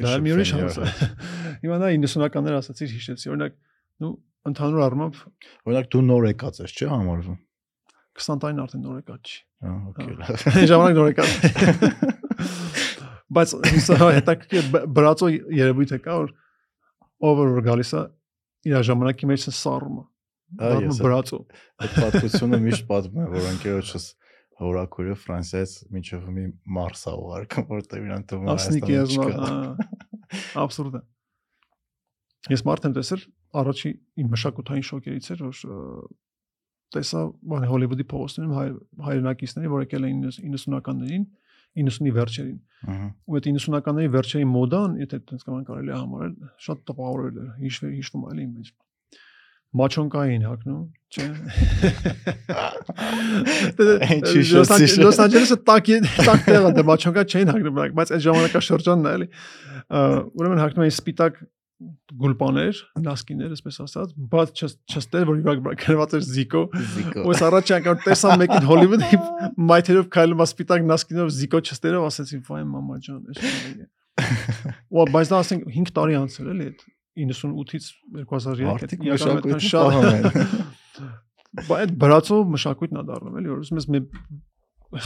[0.00, 0.86] Դա մի ուրիշ հարց է։
[1.66, 3.56] Հիմա նա 90-ականներ ասացիր հիշեցի, օրինակ,
[4.00, 4.12] նու
[4.50, 5.18] ընդհանուր առմամբ
[5.66, 7.38] օրինակ դու նոր եկած ես չէ համարվում
[8.20, 11.30] 20 տարին արդեն նոր եկած չի։ հա օքեյ ժամանակ նոր եկած։
[13.36, 16.30] Բայց հուսա հետաքրքիր բ- բրածո երևույթ է կա որ
[17.30, 18.02] ով որ գալիս է
[18.70, 19.52] իր ժամանակի մեջ է
[20.90, 21.38] ես է բրածո։
[21.84, 24.06] այդ պատմությունը միշտ պատմում եմ որ ընկերոջս
[24.60, 26.44] հորակուրը Ֆրանսիայից միջով մի
[26.76, 29.52] մարսա ուղարկում որտեղ իրան թվում է Ասնիկ չկա։
[30.64, 31.02] Աբսուրդ է։
[32.50, 33.22] Ես մարդ եմ տեսել
[33.60, 35.62] առաջի իմ մշակութային շոկերից էր որ
[36.96, 38.66] տեսա բան Հոլիվուդի փողոցներում հայ
[39.08, 41.24] հայրենակիցների որ եկել էին 90-ականներին
[41.80, 42.58] 90-ի վերջերին
[43.30, 46.32] ու այդ 90-ականների վերջերի մոդան, եթե այդպես կան կարելի է համարել,
[46.66, 48.70] շատ տպավորել է, հիշվել հիշվում իմ մեջ։
[49.80, 50.80] Մաչոնկային հակնում,
[51.14, 51.26] չէ։
[54.16, 55.58] Ինչ Լոս Անջելեսը- Անջելեսը
[56.26, 59.28] տակ տեղը դե մաչոնկա չէին հակնում, բայց- այդ ժամանակաշրջանն էլի։
[60.40, 61.38] Ուրեմն հակնում էին սպիտակ
[62.20, 66.60] գուլպաներ, նասկիներ, այսպես ասած, բայց չստեր որ իվակ գրված էր զիկո
[66.96, 69.20] Զիկո Ոս առաջ անգամ տեսա մեկին Հոլիվուդի
[69.70, 73.88] մայթերով քայլում ասպիտակ նասկինով զիկո չստերով ասեցի վայ մամա ջան է
[74.90, 76.84] Ու բայց դա ասենք 5 տարի անցել էլի այդ
[77.20, 77.86] 98-ից
[78.20, 80.22] 2003 Մարդիկ մշակույթը պահում են։
[81.60, 84.00] Բայց այդ բրացով մշակույթն է դառնում, էլի, որ ուզում ես մի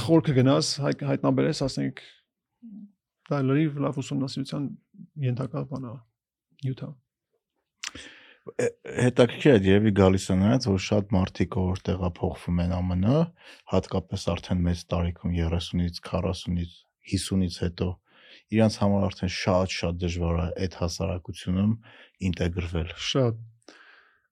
[0.00, 2.02] խորքը գնաս, հայ- հայտնաբերես, ասենք
[3.30, 4.66] դա լրիվ լավ ուսումնասիրության
[5.24, 5.94] ենթակա բանա
[6.64, 6.88] նյութա։
[8.44, 13.20] հետաքրքիր է երևի գալիս է նրանց որ շատ մարդիկ որ տեղափոխվում են ԱՄՆ
[13.72, 16.74] հատկապես արդեն մեծ տարիքում 30-ից 40-ից
[17.14, 17.88] 50-ից հետո
[18.54, 21.72] իրանց համար արդեն շատ-շատ դժվար է այդ հասարակությունում
[22.28, 23.40] ինտեգրվել Շատ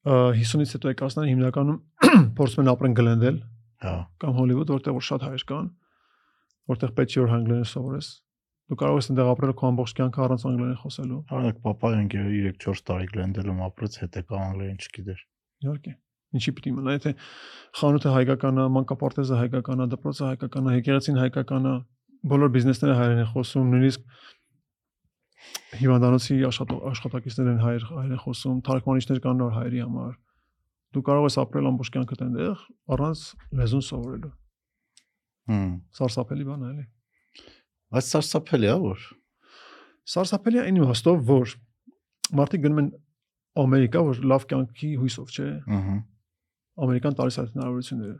[0.02, 1.80] Ա, 50-ից հետո եկածները հիմնականում
[2.36, 3.36] փորձում են ապրեն գլենդել
[3.86, 5.68] հա կամ Հոլիվուդ, որտեղ որ շատ հայեր կան,
[6.72, 8.08] որտեղ պետք է որ անգլերեն սովորես։
[8.70, 12.82] Դու կարող ես այնտեղ ապրել քո ամբողջ կյանքը առանց անգլերեն խոսելու։ Օրինակ papayan գերը 3-4
[12.88, 15.24] տարի գլենդելում ապրեց, հետո կա անգլերեն չգիտեր։
[15.62, 15.92] Իհարկե։
[16.32, 17.12] Ինչի պիտի մնա, եթե
[17.76, 21.74] խանութը հայկական է, մանկապարտեզը հայկական է, դպրոցը հայկական է, եկեղեցին հայկական է,
[22.32, 24.06] բոլոր բիզնեսները հայերեն են խոսում, նույնիսկ
[25.82, 30.16] հիվանդանոցի աշխատող աշխատակիցներ են հայեր հայերեն խոսում, թարգմանիչներ կան նոր հայերի համար։
[30.92, 32.64] Դու կարող ես ապրել ամբողջ կյանքդ այնտեղ
[32.96, 33.20] առանց
[33.60, 34.32] լեզուն սովորելու։
[35.52, 36.84] Հմ։ Սարսափելի բան է, էլի։
[37.92, 39.06] Բայց սարսափելի է որ։
[40.12, 41.54] Սարսափելի է այն իմաստով, որ
[42.40, 42.90] մարդիկ գնում են
[43.62, 45.96] Ամերիկա, որ լավ կյանքի հույսով, չէ՞։ Ահա։
[46.82, 48.14] Ամերիկան տալիս այդ հնարավորությունները։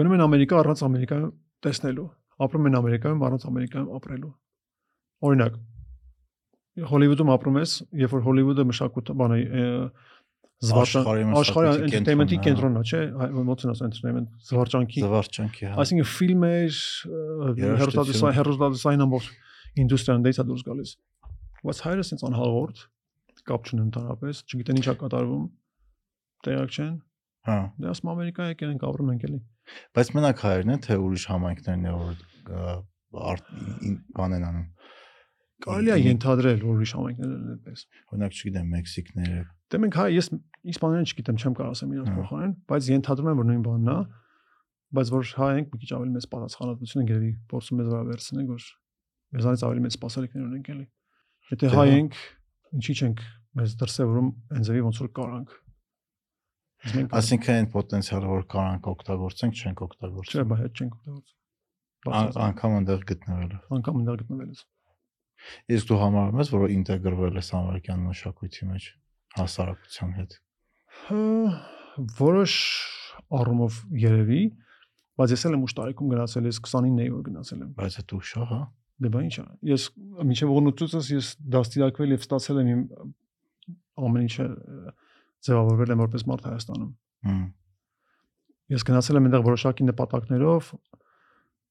[0.00, 1.30] Գնում են Ամերիկա առանց Ամերիկայում
[1.64, 2.06] տեսնելու,
[2.44, 4.32] ապրում են Ամերիկայում առանց Ամերիկայում ապրելու։
[5.30, 5.56] Օրինակ,
[6.90, 9.64] Հոլիվուդում ապրում ես, երբ որ Հոլիվուդը մշակույթ բան է, ը,
[10.60, 15.76] զվարճան Աշխարհի entertainment-ի կենտրոնն կենտրոնն է, է, չէ՞, ոնց են ասում entertainment, զվարճանքի։ Զվարճանքի հա։
[15.80, 16.80] Այսինքն ֆիլմեր,
[17.80, 19.30] հերոստատուսային հերոստատուսային ամբողջ
[19.80, 20.92] ինդուստրիան դից է դուրս գալիս։
[21.64, 22.84] Բայց հայրը sense անհաղորդ
[23.50, 25.44] կապ չունեն ընդհանրապես, չգիտեն ինչա կատարվում։
[26.44, 26.94] Տեղակ չեն։
[27.48, 29.40] Հա։ Դե ասում Ամերիկա եկել ենք ապրում ենք էլի։
[29.96, 34.66] Բայց մենակ հայերն են թե ուրիշ համայնքներն է որ բան են անում։
[35.60, 40.28] Կարելի է ենթադրել, որ ուրիշ համայնքներ են այդպես։ Օրինակ չգիտեմ Մեքսիկները։ Դե մենք հայ ես
[40.70, 43.98] իսպաներեն չգիտեմ, չեմ կարող ասեմ իրաց Հա։ փոխանեն, բայց ենթադրում եմ, որ նույն բանն է,
[45.00, 48.48] բայց որ հայ ենք մի քիչ ավելի մեծ պատասխանատվություն ենք երևի փորձում մեզ վրա վերցնենք,
[48.50, 48.64] որ
[49.40, 50.86] մեզանից ավելի մեծ սպասելիքներ ունենք էլի։
[51.50, 52.16] Եթե Դե հայ հա։ ենք,
[52.80, 53.22] ինչի՞ չենք
[53.60, 55.54] մեզ դրսևորում այն ձևի ոնց որ կարանք։
[57.20, 61.36] Այսինքն այն պոտենցիալը որ կարանք օգտագործենք, չենք չէ, օգտագործում։ բայց հետ չենք օգտագործում։
[62.00, 64.60] Ան- Բացարձակ, Անգամ այնտեղ գտնվելը։ Անգամ ընդդեմ գտնվելուց։
[65.76, 68.88] Իսկ դու համարում ես, որ ինտեգրվել ես ամերիկյան մշակույթի մեջ
[69.40, 70.36] հասարակության հետ։
[72.20, 72.54] որոշ
[73.40, 74.42] առումով երևի,
[75.20, 78.30] բայց ես էլ եմ ուշ տարիքում գնացել, ես 29-ի որ գնացել եմ։ Բայց այդ ուշ
[78.30, 78.60] է, հա։
[79.00, 79.84] Դե բա ի՞նչ է։ Ես
[80.30, 82.82] մինչև ուղնուցուցս ես դաստիարակվել եւ ստացել եմ իմ
[84.00, 84.46] ամեն ինչը
[85.46, 86.90] ձևավորվել եմ որպես մարդ Հայաստանում։
[88.70, 90.68] Ես գնացել եմ այնտեղ որոշակի նպատակներով,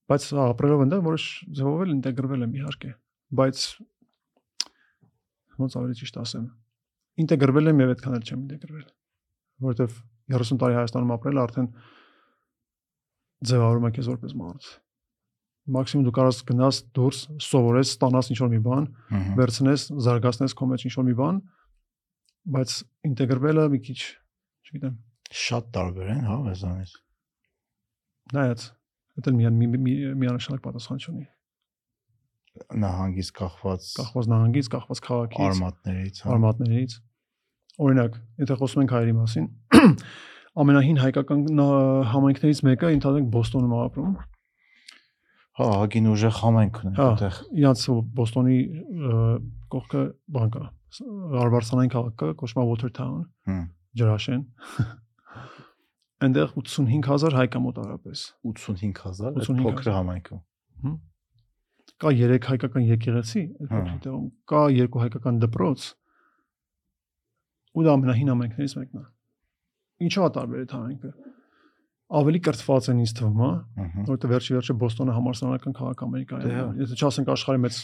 [0.09, 1.27] բայց ապրելով այնտեղ որոշ
[1.59, 2.91] ձևավորվել ինտեգրվել եմ իհարկե,
[3.35, 3.63] բայց
[5.59, 6.45] ոնց ավելի ճիշտ ասեմ։
[7.19, 8.85] Ինտեգրվել եմ եւ այդքան էլ չեմ ինտեգրվել,
[9.65, 9.97] որովհետեւ
[10.39, 11.67] 30 տարի Հայաստանում ապրել արդեն
[13.49, 14.69] ձևավորում եք ես որպես մարդ։
[15.69, 18.85] Մաքսիմում դու կարաս գնաս դուրս, սովորես, ստանաս ինչ-որ մի բան,
[19.37, 21.41] վերցնես, զարգացնես քո մեջ ինչ-որ մի բան,
[22.55, 22.69] բայց
[23.09, 23.99] ինտեգրվելը մի քիչ,
[24.69, 24.95] չգիտեմ,
[25.29, 26.91] Շատ տարբեր են, հա, մեզանից։
[28.33, 28.61] նայած,
[29.21, 31.25] դա մի մի- մի- միանշանակ պատասխան չունի։
[32.83, 36.95] Նահանգից կախված Կախված նահանգից, կախված քաղաքից, արմատներից, հա։ արմատներից։
[37.79, 39.47] Օրինակ, եթե խոսում ենք հայերի մասին,
[40.63, 41.43] ամենահին հայկական
[42.13, 44.13] համայնքներից մեկը ընդհանրենք Բոստոնում ապրում։
[45.59, 47.85] Հա, հագին ուժեղ համայնք ունեն Հա, այդտեղ։ իրանց
[48.19, 48.57] Բոստոնի
[49.73, 50.03] կողքը
[50.35, 50.63] բան կա։
[51.43, 53.19] Արվարսանային քաղաքը կոչվում է Watertown,
[53.99, 54.45] ջրաշեն։
[56.19, 60.41] Այնտեղ 85000 հայ կա մոտավորապես։ 85000 այդ 85,000 փոքր համայնքում։
[61.99, 65.87] Կա 3 հայկական եկեղեցի այդ Հա։ փոքրիկ տեղում, կա 2 հայկական դպրոց։
[67.75, 69.03] Ու դա ամենահին համայնքներից մեկն է։
[70.07, 71.11] Ինչու է տարբեր այդ համայնքը։
[72.09, 73.49] Ավելի կրթված են ինձ թվում, հա,
[73.83, 77.75] Ահա։ որովհետեւ վերջի վերջը Բոստոնը համալսարանական քաղաք Ամերիկայի Դե է։ հա։ Եթե չասենք աշխարհի մեծ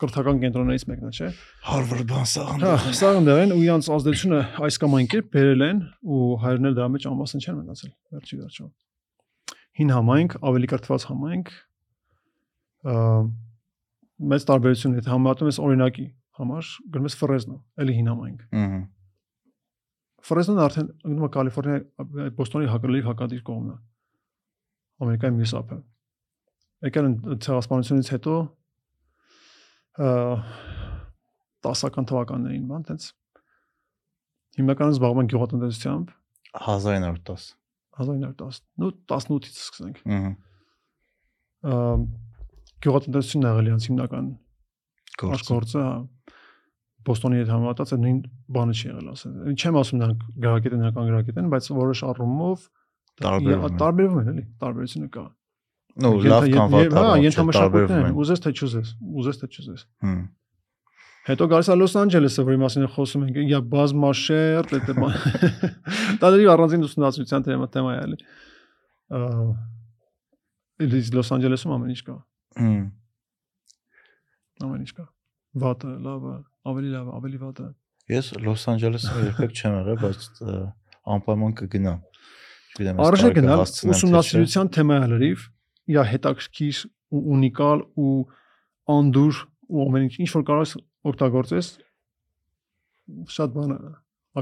[0.00, 1.28] կրթական կենտրոններից մեկն է, չէ՞։
[1.68, 5.66] Harvard բան սաղն։ Հա, սա ընդդեմ են ու իրանց ազդեցությունը այս կամ այն կերպ բերել
[5.68, 8.70] են ու հայրներ դրա մեջ անվասն չեն մնացել վերջի վերջո։
[9.78, 11.52] Հին համայնք, ավելի կրթված համայնք
[14.18, 16.06] մեծ տարբերություն է, եթե համատում ես օրինակի
[16.38, 18.80] համար, գնում ես Ֆրեզնո, էլի հին համայնք։ Ահա։
[20.28, 21.78] Ֆրեզնոն արդեն գնում է Կալիֆոռնիա
[22.26, 23.76] այդ Բոստոնի հակալիվ հակադիր կողմն է։
[24.98, 25.78] Ամերիկայի մյուս ափը։
[26.88, 27.14] Եկան
[27.46, 28.34] ցեղասպանությունից հետո
[31.68, 33.06] տասական թվականներին, բան տենց
[34.58, 36.12] հիմնականում զբաղվում են գյուղատնտեսությամբ
[36.58, 37.48] 1910։
[37.98, 40.02] 1910 նու 18-ից սկսենք։
[41.68, 42.27] Ահա
[42.84, 44.28] գյուղատնտեսությունն է աղելյանց հիմնական
[45.18, 45.96] գործը, հա։
[47.08, 48.18] Բոստոնի հետ համատած այդ նույն
[48.54, 52.66] բանը չի եղել, ասեն։ Չեմ ասում նրանք գրագետ են, նրանք գրագետ են, բայց որոշ առումով
[53.18, 55.24] տարբերվում են, էլի, տարբերությունը կա։
[55.98, 60.20] Նո, լավ կամ վատ, հա, ենթամշակույթն են, ուզես թե չուզես, ուզես թե չուզես։ Հմ։
[61.28, 65.08] Հետո գալիս է Լոս Անջելեսը, որի մասին խոսում ենք, իա բազմաշերտ է դեպա։
[66.22, 68.18] Դա դեռ առանձին ուսումնասիրության թեմա է, էլի։
[69.18, 69.42] Ահա։
[71.18, 72.37] Լոս Անջելեսում ամեն ինչ կա։ Հմ
[74.64, 75.06] ամեն ինչ կա։
[75.62, 76.34] Վատը, լավը,
[76.68, 77.68] ավելի լավը, ավելի վատը։
[78.08, 80.28] ես Լոս Անջելեսում երբեք չեմ եղել բայց
[81.18, 81.98] անպայման կգնամ
[82.78, 85.44] չգիտեմ Արժե գնալ ուսումնասիրության թեմա է լրիվ,
[85.92, 86.80] իա հետաքրքիր
[87.14, 88.12] ու ունիկալ ու
[88.94, 90.74] անդուր ու ամեն ինչ ինչ որ կարող ես
[91.10, 91.70] օգտագործես
[93.34, 93.74] շատ բան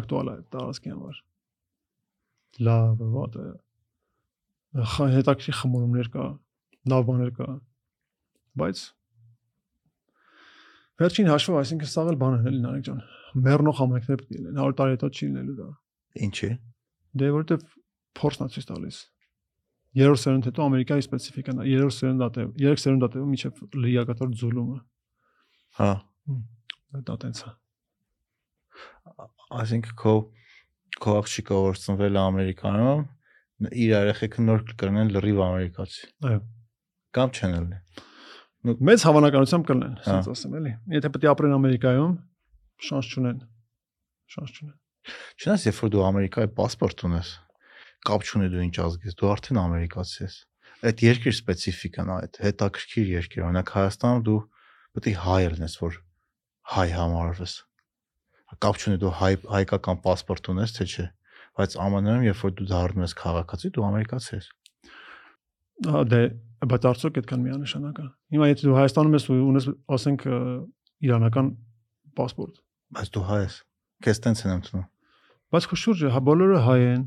[0.00, 1.22] ակտուալ է տարածքի համար։
[2.66, 3.46] Լավ, վատը։
[5.16, 6.26] հետաքրքիր խմորումներ կա,
[6.92, 7.48] լավ բաներ կա
[8.60, 8.82] բայց
[10.96, 13.00] վերջին հաշվով, այսինքն սաղ էլ բան են էլի նարեկ ջան։
[13.46, 15.66] Մեռնող համայնքներ պետք է լինեն, 100 տարի հետո չի լինելու դա։
[16.26, 16.50] Ինչի՞։
[17.16, 17.66] Դե որովհետև
[18.16, 19.00] փորձն է ցույց տալիս։
[19.96, 24.78] Երրորդ սերունդ հետո Ամերիկայի սպეციფიკան, երրորդ սերունդատը, երեք սերունդատը միջև լիակատար ձուլումը։
[25.76, 25.90] Հա։
[27.06, 27.52] Դա տենց է։
[29.56, 30.14] Այսինքն քո
[30.96, 33.02] քո աղջիկը որսնվել է Ամերիկանում,
[33.84, 36.38] իր երեխեքը նոր կկրնեն լրիվ ամերիկացի։ Այո։
[37.16, 37.80] Կամ չեն լինի։
[38.66, 42.14] Նույնք մեծ հավանականությամբ կլինեն, հա։ ասած ասեմ, էլի։ Եթե պետք է ապրեն Ամերիկայում,
[42.86, 43.38] շանս չունեն։
[44.34, 44.76] Շանս չունեն։
[45.36, 47.30] Չնայած երբ որ դու Ամերիկայի паспорт ունես,
[48.06, 50.38] կապ չունի դու ինչ ազգես, դու արդեն ամերիկացի ես։
[50.86, 54.40] Այդ երկրի սպეციფիկան է, այդ հետաքրքիր երկիր, օրինակ Հայաստանում դու
[54.96, 56.00] պետք է հայ լինես, որ
[56.74, 57.54] հայ համարվես։
[58.66, 61.06] Կապ չունի դու հայ հայկական паспорт ունես, թե չէ
[61.56, 64.48] բայց ԱՄՆ-ում երբ որ դու դառնում ես քաղաքացի, դու ամերիկացի ես։
[65.86, 66.20] Հա, դե
[66.71, 69.67] բայց արդյոք այդքան միանշանակ է։ Հիմա եթե դու Հայաստանում ես ու ունես,
[69.97, 70.39] ասենք, ը,
[71.07, 71.51] իրանական
[72.17, 72.61] паспорт,
[72.97, 73.61] բայց դու հայ ես
[74.05, 74.89] քեզ տենց են ընդունում
[75.51, 77.03] բայց քո շուրջը հա բոլորը հայ են,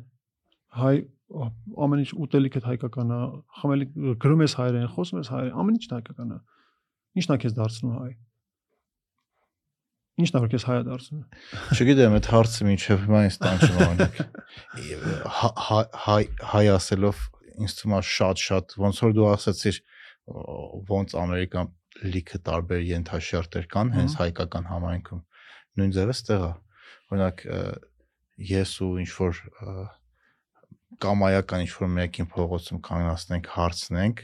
[0.76, 1.46] հայ ա,
[1.86, 3.20] ամեն ինչ ուտելիքը հայկական է,
[3.60, 3.86] խմելի
[4.20, 6.38] գրում ես հայերեն, խոսում ես հայերեն, ամեն ինչ հայկական է։
[7.14, 8.10] Ինչն է քեզ դարձնում հայ։
[10.24, 11.22] Ինչն է որ քեզ հայ է դարձնում։
[11.74, 14.20] Չգիտեմ, այդ հարցը մինչև հիմա ինձ տանջում անեք։
[15.40, 16.20] Հայ հայ
[16.52, 17.24] հայ ասելով
[17.59, 19.79] ինձ թվում է շատ-շատ ոնց որ դու ասացիր
[20.89, 21.71] ոնց Ամերիկան
[22.13, 25.21] լիքը տարբեր ենթաշերտեր կան հենց հայկական համայնքում։
[25.79, 26.51] Նույն ձևս տեղ է։
[27.09, 27.45] Օրինակ
[28.49, 29.41] ես ու ինչ որ
[31.05, 34.21] կամայական ինչ որ մեկին փողոցում կանգնացնենք, հարցնենք,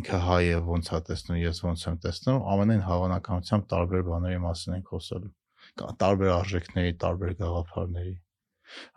[0.00, 4.76] ինքը հայ է ոնց է տեսնում, ես ոնց եմ տեսնում, ամենայն հավանականությամբ տարբեր բաների մասին
[4.80, 5.32] ենք խոսելու
[5.78, 8.14] տարբեր արժեքների, տարբեր գաղափարների։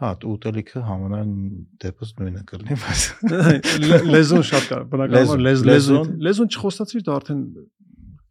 [0.03, 1.29] Հա, ուտելիքը համանալ
[1.83, 3.01] դեպս նույնը կլինի, բայց
[3.83, 7.41] Լե- լեզուն շատ կա, բնականաբար Լեզուն, լեզ լեզուն լեզուն- չխոստացիր դա արդեն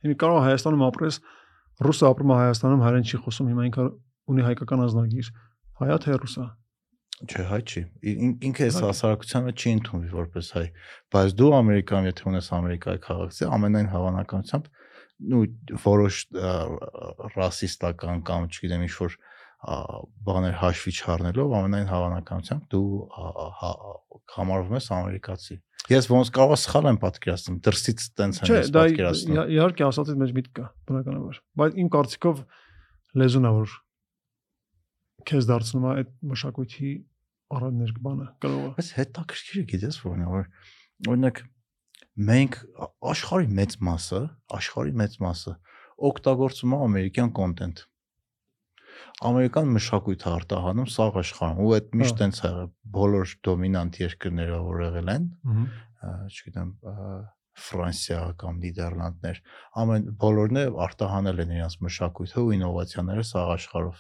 [0.03, 1.18] հիմա կարող է Հայաստանում ապրես,
[1.86, 3.84] ռուսը ապրում է Հայաստանում, հայերեն չի խոսում, հիմա ինքը
[4.32, 5.28] ունի հայկական ազնագիր։
[5.82, 6.45] Հայա թե ռուսա։
[7.22, 10.64] չէ, հայ չի։ ին- ին- Ինքը այս Հա։ հասարակության մեջ չի ընդունվի որպես հայ,
[11.14, 14.64] բայց դու Ամերիկայում եթե ունես Ամերիկայի քաղաքացի, ամենայն հավանականությամբ
[15.32, 15.43] նու
[15.86, 16.14] որոշ
[17.36, 19.14] ռասիստական կամ չգիտեմ ինչ որ
[19.63, 22.87] բաներ հաշվի չառնելով ամենայն հավանականությամբ դու
[23.63, 23.77] հա-
[24.37, 25.57] համարվում ես ամերիկացի։
[25.93, 29.87] Ես ոնց կարող սխալ եմ պատկերացնում, դրսից տենց եմ Չէ, ես դա պատկերացնում։ իհա- իհարկե
[29.87, 32.43] ասածից մեջ միտք կա, բնականաբար։ Բայց իմ կարծիքով
[33.23, 33.73] լեզուն է որ
[35.31, 36.91] քեզ դարձնում է այդ մշակույթի
[37.53, 40.47] առանց ներկբանը կրողը։ Բայց հետաքրքիրը գիտես որն է, որ
[41.13, 41.43] օրինակ
[42.33, 42.57] մենք
[43.13, 44.21] աշխարհի մեծ մասը,
[44.59, 45.53] աշխարհի մեծ մասը
[46.13, 47.85] օգտագործում է ամերիկյան կոնտենտ։
[49.22, 52.51] Ամերիկան մշակույթ է արտահանում սաղ աշխարհում ու այդ միշտ Հա։ տենց է
[52.97, 55.28] բոլոր դոմինանտ երկրները որ եղել են,
[56.32, 56.70] չգիտեմ,
[57.62, 59.40] Ֆրանսիա կամ Նիդերլանդներ,
[59.82, 63.99] ամեն բոլորն է արտահանել են իրենց մշակույթը ու ինովացիաները սաղ աշխարհով։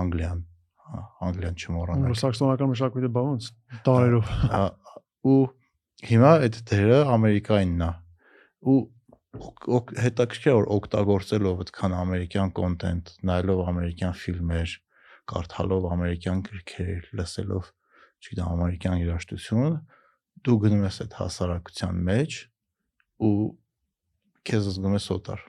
[0.00, 0.42] Անգլիան,
[0.86, 3.48] հա, Անգլիան չմոռանանք։ Անգլոսաքսոնական մշակույթը բա ոնց
[3.88, 4.30] տարերով։
[5.26, 5.40] ու
[6.06, 7.90] հիմա այդ դերը Ամերիկայինն է
[8.70, 8.78] ու
[10.00, 14.74] հետաքրքիր որ օգտագործելով այդքան ամերիկյան կոնտենտ, նայելով ամերիկյան ֆիլմեր,
[15.32, 17.70] կարդալով ամերիկյան գրքեր, լսելով,
[18.22, 19.76] չգիտեմ, ամերիկյան երաժշտություն,
[20.46, 22.38] դու գնում ես այդ հասարակության մեջ
[23.26, 23.36] ու
[24.46, 25.44] քեզ զգում ես օտար։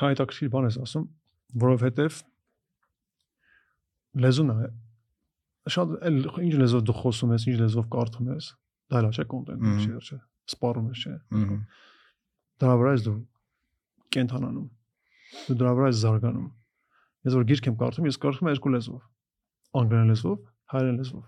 [0.00, 1.08] հայտակշիռ բան ես ասում,
[1.60, 2.20] որովհետև
[4.24, 4.70] լեզուն է
[5.70, 8.46] շատ էլ ինչ լեզվով դու խոսում ես, ինչ լեզվով կարդում ես,
[8.90, 10.18] դա էլ չէ կոնտենտ, Մհմ։ չի չէ,
[10.50, 11.14] սպառում ես, չէ։
[12.60, 13.16] Դրա վրա ես դու
[14.16, 14.68] կենթանանում։
[15.46, 16.48] Դու դրա վրա ես զարգանում։
[17.30, 19.02] Ես որ գիրք եմ կարդում, ես կարդում եմ երկու լեզվով։
[19.80, 20.38] Անգլերեն լեզվով,
[20.74, 21.26] հայերեն լեզվով։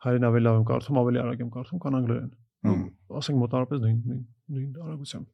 [0.00, 4.22] Հայերեն ավելի լավ եմ կարդում, ավելի արագ եմ կարդում, քան անգլերեն։ ասենք մոտարապես նույն նույն
[4.54, 5.26] նույն արագությամբ։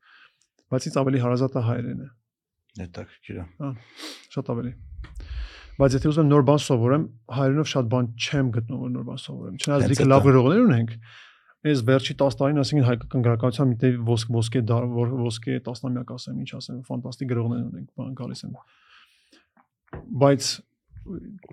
[0.72, 2.06] բայց ինձ ավելի հարազատ է հայերենը
[2.76, 3.70] Հետաքրքիր է։
[4.34, 4.72] շատ ավելի
[5.76, 7.04] բայց եթե ուզում եմ նոր բան սովորեմ
[7.36, 10.94] հայերենով շատ բան չեմ գտնում որ նոր բան սովորեմ չնայած դիքը լավ է։ գրողներ ունենք
[11.66, 16.12] այս վերջի 10 տարին ասենք հայկական գրականության մի տեղ ոսկ ոսկե դար որ ոսկե տասնամյակ
[16.16, 18.58] ասեմ ինչ ասեմ ֆանտաստիկ գրողներ ունենք բան գալիս են
[20.26, 20.50] բայց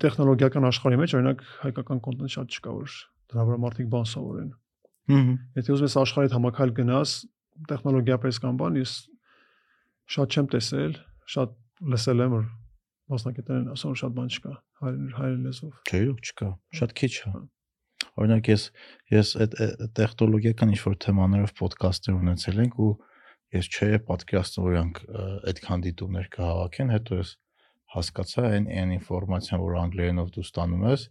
[0.04, 2.98] տեխնոլոգիական աշխարհի մեջ օրինակ հայկական կոնտենտ շատ չկա որ
[3.34, 4.52] դրա վրա մարդիկ բան սովորեն
[5.12, 7.14] Հհհ։ Եթե ուզում ես աշխարհի հետ համակալ գնաս,
[7.70, 8.92] տեխնոլոգիապես կամ բան, ես
[10.16, 10.94] շատ չեմ տեսել,
[11.34, 11.58] շատ
[11.94, 12.46] լսել եմ որ
[13.14, 16.50] մասնակիցներ են ասում շատ բան չկա հայերեն հայերեն լեզվով։ Չէ, չկա։
[16.80, 17.34] Շատ քիչ է։
[18.14, 18.64] Օրինակ ես
[19.14, 19.56] ես այդ
[19.98, 22.92] տեխնոլոգիական ինչ որ թեմաներով ոդկասթեր ունեցել ենք ու
[23.54, 25.02] ես չէի պատկերացնում որ իրանք
[25.50, 27.34] այդքան դիտումներ կհավաքեն, հետո ես
[27.94, 31.04] հասկացա այն այն ինֆորմացիան, որ անգլերենով դու ստանում ես,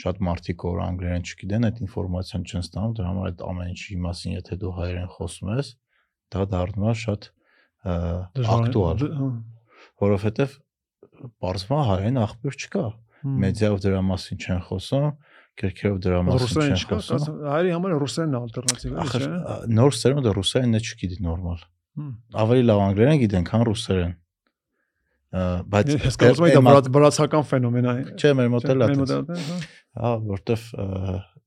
[0.00, 4.34] շատ մարդիկ որ անգլերեն չգիտեն, այդ ինֆորմացիան չեն ստանում, դրա համար այդ ամեն ինչի մասին,
[4.38, 5.70] եթե դու հայերեն խոսում ես,
[6.30, 7.28] դա դառնում է շատ
[8.54, 9.28] ակտուալ, հա,
[10.04, 10.56] որովհետև
[11.40, 12.84] բարձма հայերեն աղբյուր չկա։
[13.20, 15.08] մեդիայով դրա մասին չեն խոսում,
[15.60, 19.58] գրքերով դրա մասին ռուսերեն չեն չկա, խոսում։ ասում, հայերի համար ռուսերենն է ալտերնատիվը, Ախր չէ՞։
[19.80, 21.64] նոր սերունդը ռուսերենն է չգիտի նորմալ։
[22.40, 24.14] Ավելի լավ անգլերեն գիտեն, քան ռուսերեն։
[25.30, 29.12] Բայց Ես կարծում եմ դա վրացական ֆենոմեն է։ Չէ, մեր մոտ էլ է Մեր մոտ
[29.14, 29.58] էլ է, հա։
[30.00, 30.64] Հա, որտեվ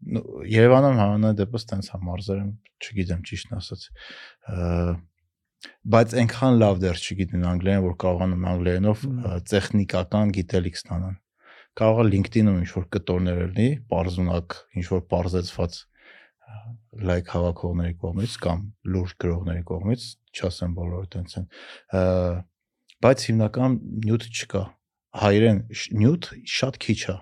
[0.03, 3.85] Երևանում հանրային դեպս տենց հա մարզեր եմ, չգիտեմ ճիշտն ասած։
[5.93, 9.05] Բայց այնքան լավ դեռ չգիտեն անգլերեն, որ կարողանում անգլերենով
[9.51, 11.15] տեխնիկական գիտելիք ստանան։
[11.79, 15.77] Կարող է LinkedIn-ում ինչ որ կտորներ լինի, բարձունակ, ինչ որ բարձեցված
[17.09, 18.59] լայք հավաքողների կողմից կամ
[18.93, 20.05] լուրջ գրողների կողմից,
[20.37, 21.47] չասեմ բոլորը տենց են։
[23.03, 24.63] Բայց հիմնական նյութ չկա։
[25.23, 25.59] Հայերեն
[26.03, 27.15] նյութ շատ քիչ է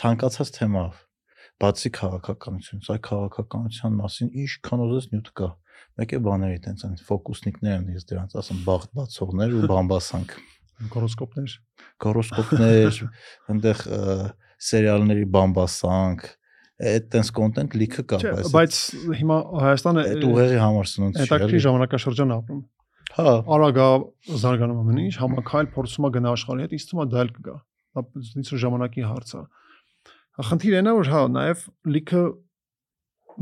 [0.00, 1.02] ցանկացած թեմայով
[1.60, 5.48] բացի քաղաքականությունից, այ քաղաքականության մասին ինչքան ուզես նյութ կա։
[6.00, 10.34] Մեկ է բաների տենց են ֆոկուսնիկներ են, ես դրանց ասեմ բաղ բացողներ ու բամբասանք,
[10.90, 11.54] Գորոսկոպներ։
[12.04, 12.98] գորոսկոպներ,
[13.52, 13.82] այնտեղ
[14.70, 16.26] սերիալների բամբասանք,
[16.90, 18.76] այդ տենց կոնտենտ լիքը կա, բայց բայց
[19.20, 22.62] հիմա Հայաստանը այդ ուղեղի համար սնունդ չի հետաքրքիր ժամանակաշրջան է ապրում։
[23.10, 23.88] Հա, արագ է
[24.40, 27.56] զարգանում ամեն ինչ, համակայլ փորձում է գնա աշխարհի հետ, ինձ թվում է դա էլ կգա։
[27.90, 28.04] Դա
[28.40, 29.42] ինձ ժամանակի հարց է։
[30.50, 32.22] Խնդիրը նա որ հա, նաև լիքը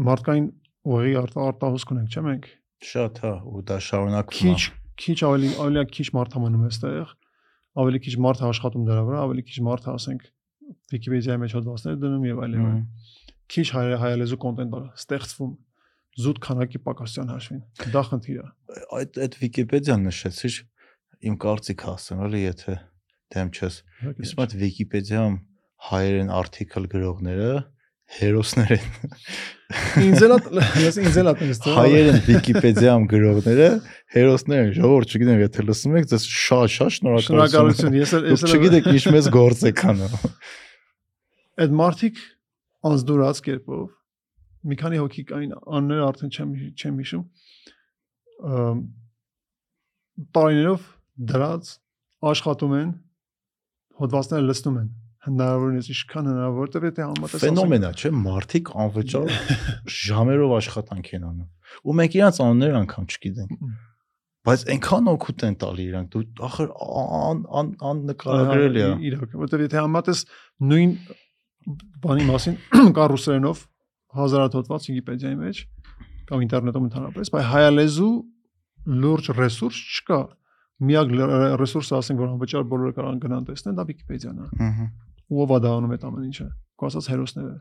[0.08, 0.48] մարդկային
[0.88, 2.48] արտա արտահոսք ունենք, չէ՞ մենք։
[2.88, 4.60] շատ հա, ու դա շարունակվում Քիչ
[4.98, 7.10] քիչ ավելի ավելի քիչ մարդ համանում է այստեղ,
[7.78, 10.26] ավելի քիչ մարդ է աշխատում դրա վրա, ավելի քիչ մարդ է, ասենք,
[10.92, 12.80] Wikipedia-ի մեջ հոդվածներ դնում եւ այլն։
[13.48, 15.52] Քիչ հայ հայալեզու կոնտենտ է ստեղծվում
[16.18, 17.62] զուտ քանակի պակասության հաշվին։
[17.94, 18.46] Դա խնդիր է։
[18.98, 20.56] այդ այդ Վիկիպեդիան նշեցիր
[21.28, 22.74] իմ կարծիքը ասեմ, էլի եթե
[23.34, 23.78] դեմ չես։
[24.26, 25.36] Իսկ այդ Վիկիպեդիայում
[25.88, 27.52] հայերեն article գրողները
[28.18, 28.86] հերոսներ են։
[30.00, 33.66] Ինձ էլ է- ես ինձ էլ ատես թվում։ Հայերեն Վիկիպեդիայում գրողները
[34.14, 38.54] հերոսներ են։ Ժողովուրդ չգիտեմ, եթե լսում եք, դες շատ շնորհակալություն։ Շնորհակալություն։ Ես էլ ես էլ
[38.56, 40.14] չգիտեք ինչ մեծ գործ եք անում։
[41.58, 42.22] այդ մարդիկ
[42.88, 43.84] անզդուրած կերպով
[44.68, 47.24] մի քանի հոգի կային անները արդեն չեմ չեմ հիշում
[50.38, 50.86] տարիներով
[51.32, 51.70] դրած
[52.30, 52.88] աշխատում են
[54.02, 54.88] հոդվածները լսնում են
[55.28, 59.32] հնարավորինս ինչքան հնարավոր որտեվ եթե համատես Ֆենոմեն է, չէ՞, մարդիկ անվճար
[59.98, 61.48] ժամերով աշխատանք են անում։
[61.88, 63.62] Ու մենք իրանց անունները անգամ չգիտենք։
[64.48, 69.64] Բայց այնքան օգուտ են տալի իրանք։ Դու ախր ան ան ան նկարագրելի է։ իրոք որտեվ
[69.66, 70.22] եթե համատես
[70.72, 70.94] նույն
[72.06, 72.56] բանի մասին
[72.96, 73.64] կա ռուսերենով
[74.18, 75.60] հազարատ հոդված Wikipedia-ի մեջ
[76.28, 78.12] կամ ինտերնետում ընդհանրապես, բայց հայալեզու
[79.04, 80.20] լուրջ ռեսուրս չկա։
[80.88, 81.12] Միակ
[81.60, 84.86] ռեսուրսը ասենք որ անվճար բոլորը կարող են գնան տեսնեն, դա Wikipedia-ն է։ Ահա։
[85.28, 86.46] Ով է դա անում այդ ամեն ինչը։
[86.78, 87.56] Քո ասած հերոսները։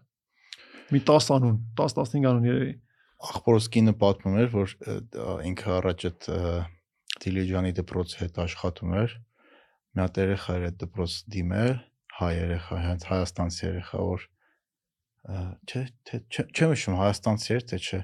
[0.87, 2.73] Մի 10 անուն, 10-15 անուն երևի։
[3.17, 4.73] ախորոս կինը պատմում էր, որ
[5.49, 6.27] ինքը առաջ այդ
[7.17, 9.15] Դիլիջանի դպրոցի հետ աշխատում էր։
[9.97, 11.71] Մի հատ երեխա էր այդ դպրոց դիմել,
[12.17, 14.27] հայ երեխա, հենց հայաստանցի երեխա, որ
[15.67, 16.19] չէ, թե
[16.53, 18.01] չեմ հիշում հայաստանցի էր, թե չէ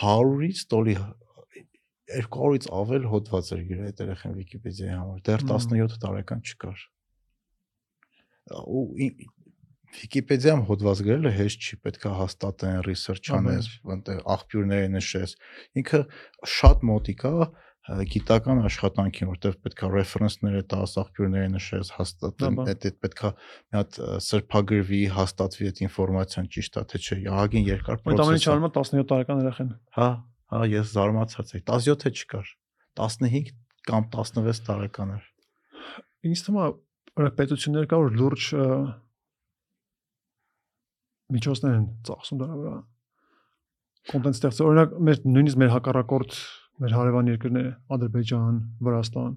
[0.00, 0.96] 100-ից տոլի
[2.10, 6.86] 200-ից ավել հոդված էր գրել այդ երեխան Վիկիպեդիայի համար։ Դեռ Մմ։ 17 տարեկան չկար։
[8.50, 8.84] Ու
[9.90, 15.32] Վիկիպեդիայում հոդված գրելը հեշտ չի, պետքա հաստատեն, research անես, այնտեղ աղբյուրները նշես։
[15.80, 16.00] Ինքը
[16.54, 17.32] շատ մոտիկ է
[17.90, 25.00] գիտական աշխատանքին, որտեղ պետքա reference-ները տաս, աղբյուրները նշես, հաստատեն, այդ այդ պետքա մի հատ սրբագրվի,
[25.16, 29.08] հաստատվի այդ ինֆորմացիան ճիշտ է, թե չէ։ Ահագին երկար Այդ process է։ անում է 17
[29.10, 30.08] տարեկան երեխան։ Հա,
[30.54, 32.54] հա, ես զարմացած եմ։ 17-ը չկար։
[33.00, 33.50] 15
[33.90, 35.26] կամ 16 տարեկան էր։
[36.30, 36.70] Ինձ թվում է
[37.18, 38.48] պետություններ կա որ լուրջ
[41.34, 42.74] միջոցներ են ծախսում դրա վրա
[44.10, 46.36] կոնտենտ ստեղծել օրինակ մեր նույնիսկ մեր հակառակորդ
[46.80, 49.32] մեր հարևան երկրները Ադրբեջան, Վրաստան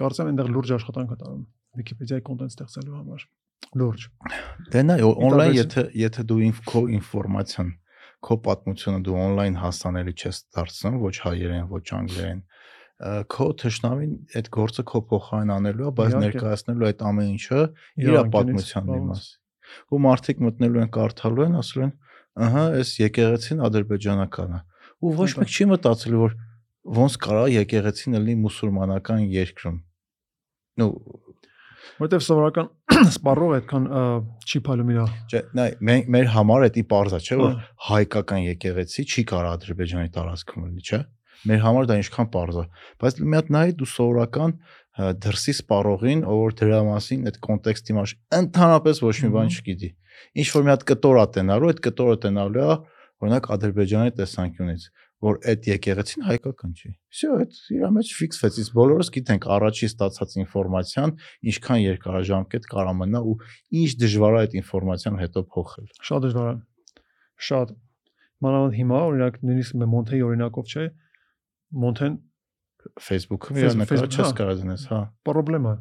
[0.00, 1.42] կարծեմ այնտեղ լուրջ աշխատանք է տարում
[1.80, 3.26] Wikipedia-ի կոնտենտ ստեղծելու համար
[3.80, 4.06] լուրջ
[4.74, 7.70] Դե նայ օնլայն եթե եթե դու ինֆ քո ինֆորմացիան
[8.26, 12.40] քո պատմությունը դու օնլայն հասանելի չես դարձնում ոչ հայերեն ոչ անգլերեն
[12.96, 17.60] քո թշնամին այդ գործը քո փոխարեն անելու է բայց ներկայացնելու այդ ամեն ինչը
[18.06, 19.26] իր պատմության մի մաս
[19.92, 21.92] ու մարդիկ մտնելու են կարդալու են ասում են
[22.46, 24.60] ըհը այս եկեղեցին ադրբեջանական է
[24.96, 26.36] ու ոչ Հետո։ մեկ չի մտածել որ
[26.96, 29.78] ոնց կարա եկեղեցին լինի մուսուլմանական երկրում
[30.80, 30.88] նո
[31.96, 32.70] որովհետև սովորական
[33.16, 33.86] սպառող այդքան
[34.46, 35.68] չի փալում իրա Չէ, նայ
[36.12, 41.00] մեր համար էդի parza չէ որ Ահ։ հայկական եկեղեցի չի կարող Ադրբեջանի տարածքում լինի, չէ։
[41.41, 42.63] Մեր համար դա ինչքան parza,
[43.01, 47.95] բայց մի հատ նայ դու սովորական ա, դրսի սպառողին, ով որ դրա մասին այդ կոնտեքստի
[47.97, 49.89] маш ընդհանրապես ոչ մի բան Մհմ։ չգիտի։
[50.41, 52.75] Ինչ որ մի հատ կտոր է տենալու, այդ կտորը տենալու է
[53.21, 54.85] օրինակ Ադրբեջանի տեսանկյունից,
[55.21, 60.33] որ այդ եկեղեցին հայկական չի։ Всё, այդ իր մեջ ֆիքսվեց, իսկ բոլորս գիտենք առաջի ստացած
[60.41, 61.13] ինֆորմացիան
[61.51, 63.35] ինչքան երկարաժամկետ կարա մնա ու
[63.81, 66.57] ինչ դժվար է այդ ինֆորմացիան հետո փոխել։ շատ դժվար է
[67.41, 67.75] շատ
[68.41, 70.85] մանավանդ հիմա օրինակ նույնիսկ մե Մոնթեի օրինակով չէ
[71.86, 72.16] Մոնթեն
[73.02, 75.74] Facebook-ում իր նկարը չես հա։ կարող դնես, հա։ պրոբլեմ է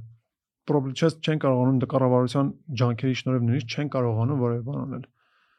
[0.65, 2.47] պրոբլեմ չես չեն կարողանում դա կառավարության
[2.81, 5.05] ջանքերի շնորհիվ նույնիսկ չեն կարողանում որևէ բան անել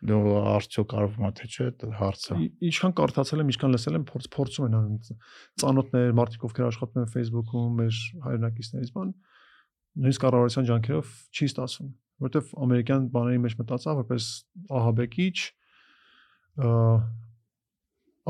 [0.06, 2.34] Դու արդյոք կարվում է թե չէ, դա հարցը։
[2.68, 4.98] ինչքան կարդացել եմ ինչքան լսել եմ փորձ փորձում են անում
[5.62, 9.14] ծանոթներ մարդիկ ովքեր աշխատում են Facebook-ում մեր հայրենակիցներից բան
[9.96, 11.90] նույնիսկ կառավարության ջանքերով չի ստացվում
[12.26, 14.28] որովհետև ամերիկյան բաների մեջ մտածա որպես
[14.76, 15.38] ահաբեկիչ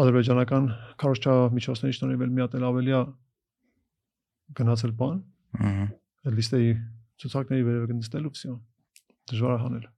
[0.03, 0.68] ադրբեջանական
[1.01, 3.01] քարոշչա միջոցների շնորհիվ էլ մի հատ էլ ավելի է
[4.61, 5.18] գնացել բան
[5.57, 5.86] Ահա։
[6.26, 6.70] այդ լիստերի
[7.22, 8.57] ցուցակների վերևը գնստելու վсё
[9.32, 9.88] դժվար է հանել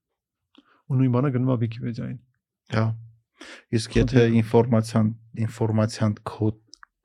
[0.89, 2.19] ու նույն բանը գնում է Wikipedia-ին
[2.69, 2.87] Հա։
[3.79, 5.11] Իսկ եթե ինֆորմացիան
[5.45, 6.49] ինֆորմացիան քո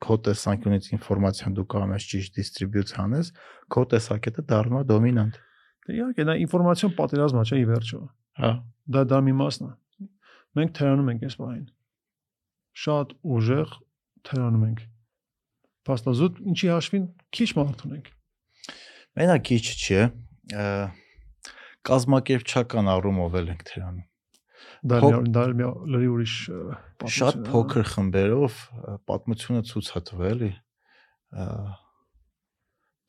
[0.04, 3.30] քո տեսանկյունից ինֆորմացիան դու կարող ես ճիշտ դիստրիբյուտ անես,
[3.72, 5.38] քո տեսակետը դառնում է դոմինանտ։
[5.84, 8.00] Դե իհարկե դա ինֆորմացիոն պատերազմ է, չէ՞ ի վերջո։
[8.44, 8.50] Հա։
[8.96, 9.72] Դա դա մի մասն է։
[10.58, 11.64] Մենք թերանում ենք այս բանին։
[12.74, 13.76] Շատ ուժեղ
[14.28, 14.82] թերանում ենք։
[15.84, 17.06] Փաստազուտ ինչի հաշվին
[17.36, 18.10] քիչ մարդ ունենք։
[19.20, 20.02] Մենակ քիչ չէ։
[21.84, 24.10] Կազմակերպչական առումով էլ ենք թերանում։
[24.84, 24.98] Դա
[25.34, 26.34] դա մի լրի ուրիշ
[27.14, 28.60] Շատ փոքր խմբերով
[29.08, 30.44] պատմությունը ցույց է տվել,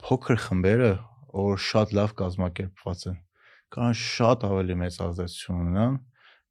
[0.05, 0.89] Փոքր խմբերը,
[1.33, 3.17] որ շատ լավ կազմակերպված են,
[3.73, 5.95] կան շատ ավելի մեծ ազդեցություն ունենան,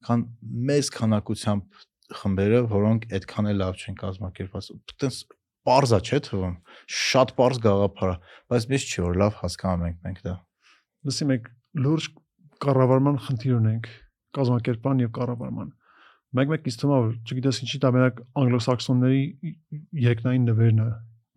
[0.07, 0.25] քան
[0.71, 1.83] մեծ քանակությամբ
[2.13, 5.21] խմբերը, որոնք այդքան էլ լավ չեն կազմակերպված։ Այդտենց
[5.65, 6.57] parza չէ թվում։
[7.05, 8.17] Շատ parz գաղափար է,
[8.53, 10.35] բայց մեզ չի որ լավ հասկանում ենք մենք դա։
[11.09, 11.49] Լսի մենք
[11.85, 12.11] լուրջ
[12.65, 13.89] կառավարման խնդիր ունենք
[14.35, 15.73] կազմակերպման եւ կառավարման։
[16.35, 19.25] Մեկ-մեկ ինձ թվում է չգիտես ինչի դա մենակ անգլոսաքսոնների
[20.05, 20.89] երկնային նվերն է։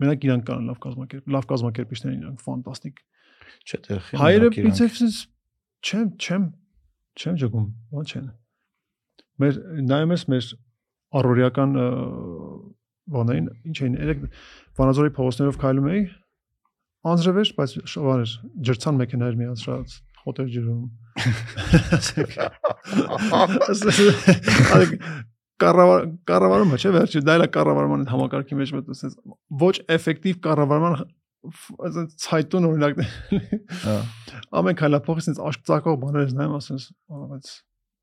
[0.01, 3.01] Մենակ իրանք կան լավ կազմակերպ, լավ կազմակերպիչներ իրանք ֆանտաստիկ։
[3.67, 5.19] Չէ՞ թե Հայերը պրինցեսս
[5.87, 6.47] չեմ չեմ
[7.17, 8.27] չեմ ճգում, ո՞նց չեն։
[9.41, 9.53] Մեր
[9.87, 10.45] նայում ես մեր
[11.17, 11.87] առօրյական ը,
[13.17, 14.19] բաներին, ինչ էին, երեք
[14.77, 16.01] Վանաձորի փողոցներով քայլում էի,
[17.07, 18.31] անձրևեր, բայց շովար էր,
[18.67, 19.89] ջրցան մեքենաներ միացրած,
[20.23, 20.83] խոտեր ջրում։
[25.61, 29.15] կառավար կառավարումը չէ վերջի դա էլ է կառավարման համակարգի մեջ մտնում sense
[29.63, 30.97] ոչ էֆեկտիվ կառավարման
[31.87, 33.01] այսինքն ցայտուն օրինակ
[33.85, 33.95] Հա։
[34.61, 37.51] ամեն քայլափոխից sense աշկ ծակող բաներ ես նայում ասես բայց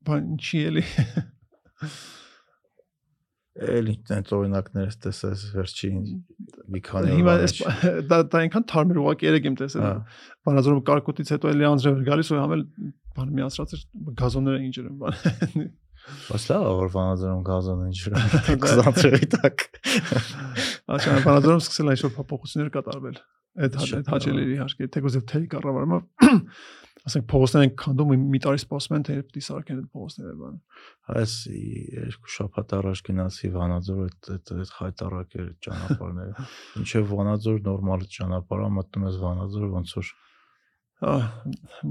[0.09, 0.83] բան ինչի էլի
[3.55, 5.99] Էլ ինքնից օրինակներ ես տեսած վերջին
[6.75, 9.93] մի քանի հիմա էս մեջ։ դա դա այնքան թարմեր ուղակի երեք եմ տեսել Հա։
[10.49, 12.65] բանազորում կարկուտից հետո էլի անձրև էր գալիս ու համել
[13.15, 13.85] բան միացրած էր
[14.19, 15.15] գազոնները ինչ էր բան
[16.05, 19.63] է, որ վանաձորում գազան են ջրում 20-ի տակ։
[20.95, 23.17] Աշան բանազորում սկսել շուտ փոփոխություններ կատարվել
[23.65, 25.99] այդ հա- այդ հաճելի իհարկե թեկուզ եւ թերի կառավարումը
[27.05, 30.55] ասենք փողոցներ են քանդում ու մի տարի սպասում են թե երբ դիսարկեն այդ փողոցները բան
[31.15, 31.33] Այս
[32.05, 36.47] երկու շաբաթ առաջ գնացի Վանաձոր այդ այդ այդ խայտարակեր ճանապարհները։
[36.81, 40.09] Ինչեւ Վանաձոր նորմալ ճանապարհ է, մտնում ես Վանաձոր ոնց որ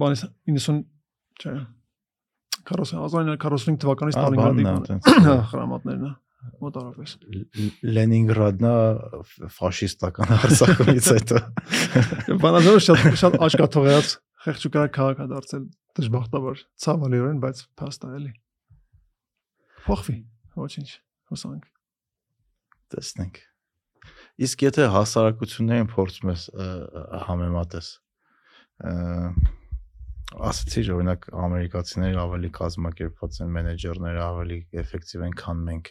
[0.02, 0.82] բանից 90
[1.38, 1.54] չէ
[2.64, 6.12] 40 1945 թվականից Ստալինգրադի բանն է, է
[6.64, 8.74] մոտարապես Լ- Լենինգրադն է
[9.54, 11.40] ֆաշիստական հարձակումից հետո։
[12.42, 14.10] Վանաձորը շատ շատ աչքաթողած
[14.44, 15.68] խեղճուկար քաղաք է դարձել
[15.98, 18.34] դժբախտաբար ցավալիորեն բայց փաստա էլի
[19.84, 20.18] փոխվի
[20.64, 20.90] ոչինչ
[21.32, 21.72] հուսանք
[22.94, 23.40] Տեսնենք։
[24.44, 26.44] Իսկ եթե հասարակություններին փորձում ես
[27.26, 27.88] համեմատես,
[30.50, 35.90] ասացի օրինակ ամերիկացիները ավելի կազմակերպված են, մենեջերները ավելի էֆեկտիվ են, քան մենք։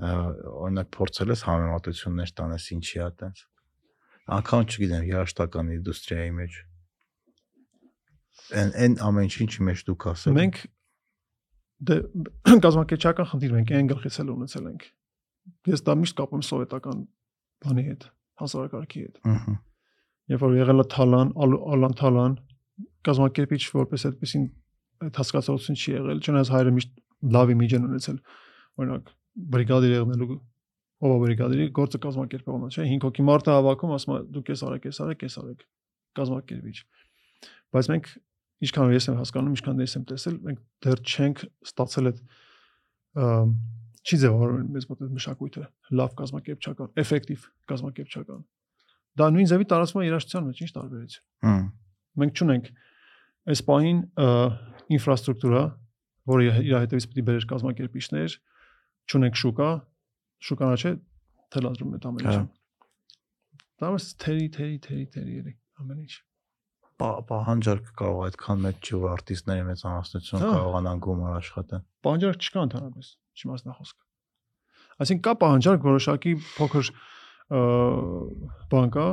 [0.00, 3.44] օրինակ փորձել ես համեմատություններ տանես ինչի է այտենց։
[4.40, 6.60] Անկամ չգիտեմ, երաշտական ինդուստրիայի մեջ։
[8.60, 10.60] Այն այն ամեն ինչի մեջ դուք ասել։ Մենք
[11.90, 11.96] դե
[12.66, 14.86] կազմակերպչական խնդիր մենք այն գլխից էլ ունեցել ենք։
[15.70, 16.98] Ես դա միշտ կապում սովետական
[17.64, 18.06] բանի հետ,
[18.40, 19.54] հասարակարգի հետ։ Ահա։
[20.30, 22.34] Երբ որ եղել է Թալան, Ալ- Ալան Թալան,
[23.08, 24.44] կազմակերպիչ որպես այդպեսին
[25.00, 26.92] այդ հասկացողություն չի եղել, չնայած հայրը միշտ
[27.34, 28.18] լավ իմիջ են ունեցել։
[28.80, 29.10] Օրինակ
[29.56, 30.36] բրիգադիր եղնելու
[31.00, 34.88] ով բրիգադիրի գործը կազմակերպողն է, չէ՞։ 5 հոգի մարդը հավաքում, ասում է դուք էս արեք,
[34.90, 35.62] էս արեք, էս արեք։
[36.20, 36.76] Կազմակերպիչ։
[37.70, 38.10] Բայց մենք
[38.60, 42.18] ինչքան ես եմ հասկանում, ինչքան ես եմ տեսել, մենք դեռ չենք ստացել այդ
[44.00, 45.64] չի ձևավորվել մեզ մոտ այդ մշակույթը
[46.00, 48.44] լավ կազմակերպչական, էֆեկտիվ կազմակերպչական։
[49.20, 51.66] Դա նույն ձևի տարածվում է երաժշտության մեջ, ինչ տարբերություն։ Հմ։
[52.20, 52.70] Մենք չունենք
[53.50, 54.00] այս պահին
[54.96, 55.64] ինֆրաստրուկտուրա,
[56.30, 58.38] որը իր հետևից պետք է բերեր կազմակերպիչներ,
[59.10, 59.70] չունենք շուկա,
[60.50, 60.92] շուկանա չէ,
[61.50, 62.50] թելադրում է ամեն Հա։ ինչ։
[63.80, 66.12] Դա մեծ թերի, թերի, թերի, թերի ամեն ինչ։
[67.00, 72.64] Պա- Պահանջարկը կարող այդքան մեծ չի որ արտիստների մեծամասնություն Հա։ կարողանան գումար աշխատեն։ Պահանջարկ չկա
[72.68, 73.06] ընդհանրապես,
[73.40, 74.02] չիմաստնախոսքը։
[75.00, 76.90] Այսինքն կա պահանջարկ որոշակի փոքր
[78.70, 79.06] բան կա,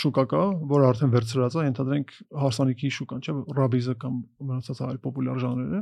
[0.00, 2.12] շուկա կա, որը արդեն վերցրած է, ենթադրենք
[2.44, 4.18] հարսանիքի շուկան, չէ՞, ռաբիզը կամ
[4.50, 5.80] մնացած այլ պոպուլյար ժանրերը։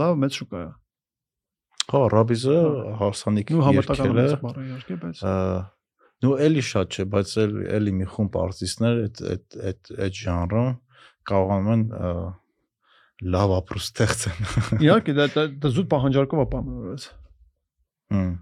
[0.00, 0.68] Դա մեծ շուկա է։
[1.86, 2.54] Հա, Ռաբիզը
[3.02, 5.20] հարսանիք Նու համարտականը երկել է։ մեծ բառ է իհարկե, բայց
[6.24, 10.70] Նու էլի շատ չէ, բայց էլ էլի մի խումբ արտիստներ այդ այդ այդ այդ ժանրում
[11.30, 11.84] կարողանում են
[13.36, 14.40] լավ ապրուստ ստեղծեն։
[14.86, 17.06] իհարկե դա դա, զուտ պահանջարկով է պայմանավորված։
[18.16, 18.32] Հմ։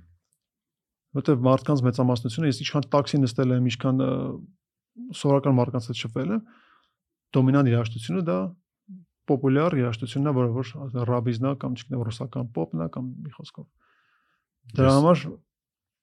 [1.14, 4.02] Որտեվ մարդկանց մեծամասնությունը ես ինչքան տաքսի նստել եմ, ինչքան
[5.14, 6.42] սովորական մարդկանց հետ շփվել եմ,
[7.34, 8.38] դոմինանտ երաժշտությունը դա
[9.30, 10.72] պոպուլյար երաժշտությունն է, որը որ
[11.08, 13.66] ռաբիզնա կամ չգիտեմ ռուսական պոպն է կամ մի խոսքով։
[14.74, 15.22] Դրա համար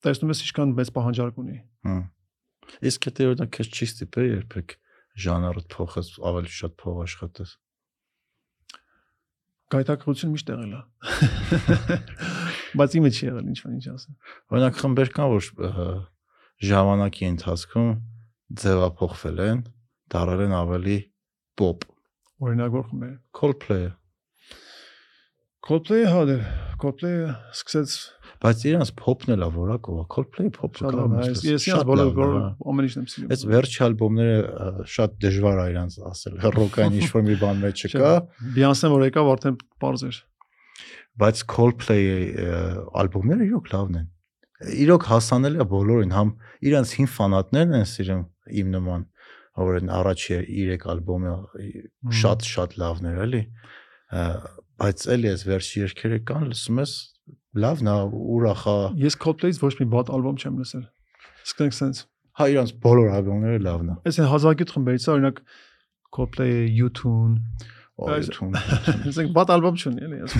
[0.06, 2.02] տեսնում ես ինչքան մեծ պահանջարկ ունի։ Հմ։
[2.92, 4.76] Իսկ եթե օրինակ քեզ չի ստիպել երբեք
[5.22, 7.54] ժանրը փոխես, ավելի շատ փող աշխատես։
[9.72, 10.82] Գայթակղություն միշտ եղել է։
[12.82, 14.18] Բայց իմը չի եղել ինչ-որ ինչ ասեմ։
[14.52, 15.46] Օրինակ խմբեր կան, որ
[16.72, 17.90] ժամանակի ընթացքում
[18.62, 19.64] ձևափոխվել են,
[20.12, 20.98] դարել են ավելի
[21.60, 21.88] pop։
[22.42, 23.92] Օրինակ որ խմբեր։ Coldplay-ը,
[25.62, 26.36] Coldplay-ը հա դե
[26.82, 27.92] Coldplay-ը սկսեց
[28.42, 28.92] բայց իրանց
[29.36, 32.22] էլա որակով է։ Coldplay pop-ը շատ կարող լավ։ ես շատ բոլոր
[32.72, 37.36] ամեն ինչն եմ սիրում։ Այս վերջի ալբոմները շատ դժվար է իրանց ասել։ Ռոկային ինչ-որ մի
[37.42, 38.14] բան մեջ չկա,
[38.58, 40.20] Բիանսեն որ եկավ արդեն པարզ էր։
[41.22, 42.50] բայց Coldplay-ի
[43.02, 44.10] ալբոմները իրոք լավն են։
[44.82, 46.34] Իրոք հասանելի է բոլորին, համ
[46.70, 48.22] իրանց հին ֆանատներն են սիրում
[48.62, 49.06] իմ նման,
[49.62, 51.34] որ են առաջի 3 ալբոմը
[52.22, 53.42] շատ շատ լավներ էլի։
[54.82, 56.94] Բայց էլի այս վերջի երգերը կան, լսում ես
[57.62, 57.96] լավն է,
[58.36, 60.84] ուրախ է։ Ես Coldplay-ից ոչ մի բադ ալբոմ չեմ լսել։
[61.42, 62.06] Սկսենք sense։
[62.40, 65.42] Հա իրանց բոլոր ալբոմները լավն է։ Այս հազագյուտ խմբերից է, օրինակ
[66.16, 67.34] Coldplay-ը, U2-ն,
[68.02, 68.56] Այս- Այդուն։
[69.12, 70.36] ասենք բադ ալբոմ չունի, էլի ես։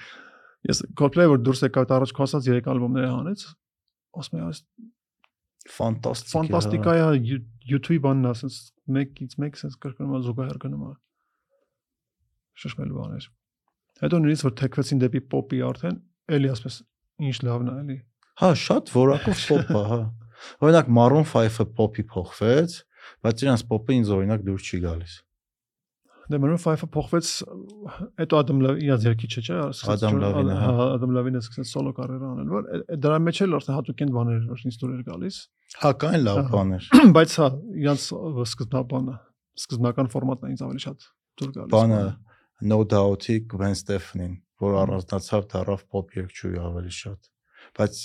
[0.70, 3.44] Ես Coldplay որ դուրս եկավ առաջ խոսած 3 ալբոմները հանեց,
[4.22, 4.62] ասում եմ, այս
[5.76, 7.04] Ֆանտաստիկ։ ֆանտաստիկա է
[7.76, 8.56] U2-ի բանն ասես
[8.96, 10.90] մեկից մեկ sense կրկնում է զուգահեռ գնում է։
[12.62, 13.26] Շշմելու բաներ։
[14.02, 15.96] Հետո նույնիսկ որ թեքվեցին դեպի pop-ի արդեն,
[16.32, 16.80] էլի ասես
[17.26, 17.98] ինչ լավն է, էլի։
[18.42, 20.00] Հա, շատ որակով pop է, հա։
[20.66, 22.74] Օրինակ Maroon 5-ը pop-ի փոխվեց,
[23.24, 25.14] բայց իրանց pop-ը ինձ օրինակ դուր չի գալիս։
[26.26, 27.28] Դե Maroon 5-ը փոխվեց,
[28.20, 29.58] հետո Adam Levine իրաց երկիչը չէ,
[29.94, 32.66] Adam Levine-ը, հա։ հա, Adam Levine-ը սկսեց սոլո կարիերա անել, որ
[33.04, 35.38] դրա մեջ էլ արդեն հատուկ են բաներ որ ինձ դուր էր գալիս,
[35.76, 37.48] Հա, կային լավ բաներ։ բայց հա,
[37.84, 38.08] իրանց
[38.46, 39.14] սկզբնաբանը,
[39.62, 41.06] սկզբնական ֆորմատն ինձ ավելի շատ
[41.42, 42.02] դուր գալիս։ Բանը
[42.66, 47.30] No Doubt-ի Gwen Stefani-ին, որ առանձնացավ դարավ pop երգչուի ավելի շատ։
[47.76, 48.00] Բայց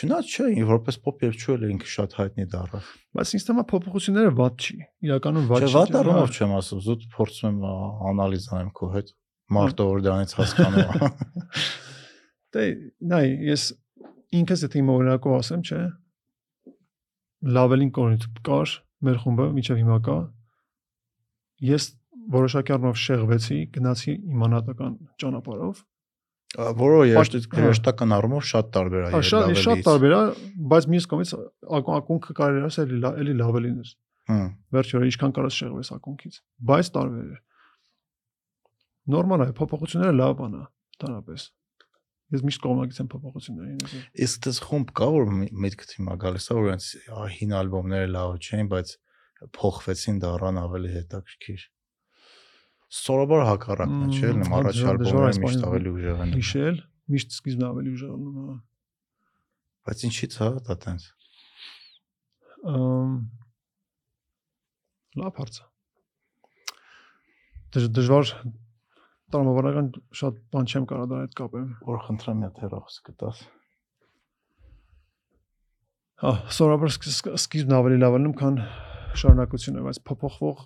[0.00, 4.34] չնայած չէ, որպես pop երգչու էլ ինքը շատ հայտնի դարավ։ Բայց ինձ թվում է փոփոխությունները
[4.40, 4.76] ված չի։
[5.06, 7.64] Իրականում ված Չէ, չի։ վատ հա, առումով չեմ ասում, զուտ փորձում եմ
[8.10, 9.12] անալիզ անեմ քո հետ։
[9.50, 10.92] Մարտը որ դրանից հասկանում։
[12.54, 12.66] Դե,
[13.10, 13.64] նայ, ես
[14.40, 15.80] ինքս եթե իմ օրինակով ասեմ, չէ։
[17.50, 18.74] Լավելին կորից կար
[19.06, 20.16] մեր խումբը միջև հիմա կա։
[21.70, 21.86] Ես
[22.36, 25.80] որոշակի առումով շեղվեցի, գնացի իմանատական ճանապարհով։
[26.80, 30.20] Որը երաշտ հա։ երաշտական առումով շատ տարբեր է Հա, շատ շատ տարբեր է,
[30.72, 31.30] բայց մյուս կողմից
[31.78, 33.90] ակո- ակունքը կարելի է ասել էլի լա- էլի լավելին էր։
[34.30, 36.34] Հմ, Վերջի օրը ինչքան կարաս շեղվես ակունքից,
[36.70, 37.38] բայց տարբեր էր։
[39.14, 40.64] Նորմալ է, փոփոխությունները լավ բան է,
[41.02, 41.42] դրանպես։
[42.30, 43.80] Ես միշտ կողմնակից եմ փոփոխություններին։
[44.26, 46.86] Իսկ դες խումբ կա որ մի- միտքդ հիմա գալիս է որ այնց
[47.40, 48.88] հին ալբոմները լավ չէին, բայց
[49.56, 51.60] փոխվեցին դառան ավելի հետաքրքիր։
[52.90, 54.78] Սորաբար հակառակն է, չէ՞, նեմ հա, առաջ
[55.30, 56.78] այս միշտ ավելի ուժեղ են։ հիշել,
[57.14, 58.56] միշտ սկիզբն ավելի ուժեղանում է։
[59.90, 61.04] Բայց ինչի՞ց հա դա տենց։
[62.70, 63.12] Ամ
[65.20, 65.68] լավ հարց։ է։
[67.70, 68.32] Դժ- Դժվար
[69.30, 69.88] տրամաբանական
[70.20, 73.42] շատ բան չեմ կարող դրա հետ կապեմ։ Որ խնդրեմ մի հատ հեռախոս գտած։
[76.20, 78.58] Հա, սովորաբար սկիզ- սկիզ- սկիզբն ավելի լավ անում, քան
[79.20, 80.58] շարունակությունը, բայց փոփոխվող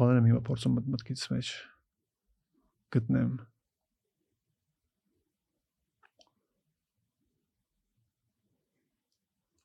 [0.00, 1.52] բաներ եմ հիմա փորձում մտ- մտքից մեջ
[2.96, 3.32] գտնեմ։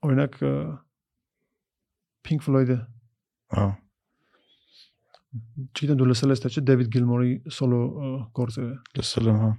[0.05, 0.38] Օրինակ
[2.25, 2.77] Pink Floyd-ը,
[3.55, 3.65] Հա։
[5.75, 7.79] չգիտեմ դու լսել ես թե չէ Դեվիդ Գիլմորի սոլո
[8.39, 9.49] գործերը, Լսել եմ հա։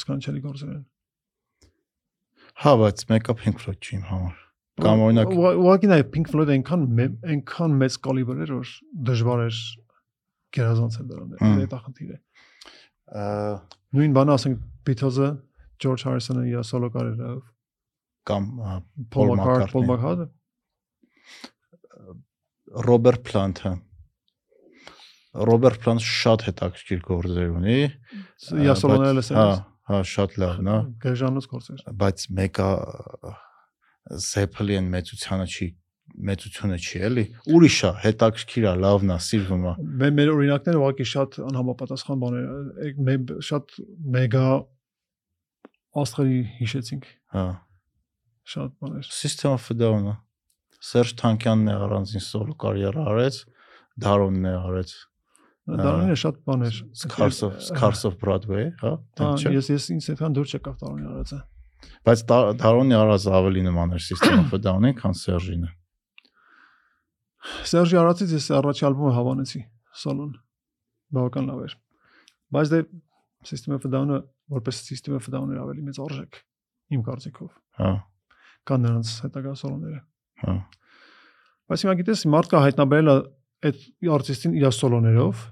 [0.00, 0.82] սկանչելի գործեր են։
[2.64, 4.40] Հա, բայց մեկը Pink Floyd չի իմ համար։
[4.84, 6.84] Կամ օրինակ Ուղ- ուղղակի նայ Pink Floyd-ը այնքան
[7.34, 8.72] այնքան մեծ կալիբր էր, որ
[9.10, 9.58] դժվար էր
[10.54, 11.28] գերազանցել դրան։
[11.74, 12.18] Դա խնդիր է։
[13.94, 15.28] Նույն բանը ասենք Beatles-ը
[15.84, 17.42] George Harrison-ը իր սոլո կարիերայով
[18.30, 18.44] կամ
[19.12, 20.30] Paul McCartney, Paul McCartney։
[22.88, 23.72] Ռոբերտ Պլանտը
[25.50, 27.76] Ռոբերտ Պլանտ շատ հետաքրքիր գործեր ունի։
[28.94, 29.46] բայց- լսել Հա,
[29.90, 32.68] հա, շատ լավն է, Գերժանոց գործեր։ բայց մեկը
[34.28, 35.68] Zeppelin մեծությանը չի
[36.14, 41.06] մեծությունը չի էլի ուրիշ է հետաքրքիր է լավն է սիրվում է Մեր մեր օրինակները ուղղակի
[41.10, 42.44] շատ անհամապատասխան բաներ
[42.88, 43.74] են։ Մենք շատ
[44.14, 44.44] մեգա
[46.04, 47.44] աստղերի հիշեցինք հա
[48.54, 50.14] շատ բաներ։ System of Down-ը
[50.84, 53.38] Սերժ Թանկյանն է առանձին սոլո կարիերա արեց
[54.04, 54.94] Դարոնն է արեց
[55.64, 58.90] Դարոնը շատ բաներ։ Scars of Scars of Broadway հա
[59.40, 61.38] չէ ես ես ինձ այդքան դուր չեկավ Դարոնի արածը։
[62.04, 65.70] բայց Դա- Դարոնի արած ավելի նման էր System of Down-ին քան Սերժինը
[67.44, 69.60] Սերժի արածից ես առաջի ալբոմը հավանեցի
[70.04, 70.30] սոլոն։
[71.14, 71.74] Բավական լավ էր։
[72.54, 72.80] Բայց դե
[73.44, 74.20] System of a Down-ը
[74.54, 76.38] որպես System of a Down-ը ավելի մեծ արժեք
[76.94, 77.90] իմ կարծիքով։ հա
[78.64, 80.00] Կան նրանց հետագա սոլոները։
[80.44, 80.54] հա
[81.64, 83.84] Բայց հիմա գիտես մարդ կա հայտնաբերել այդ
[84.14, 85.44] արտիստին իր սոլոներով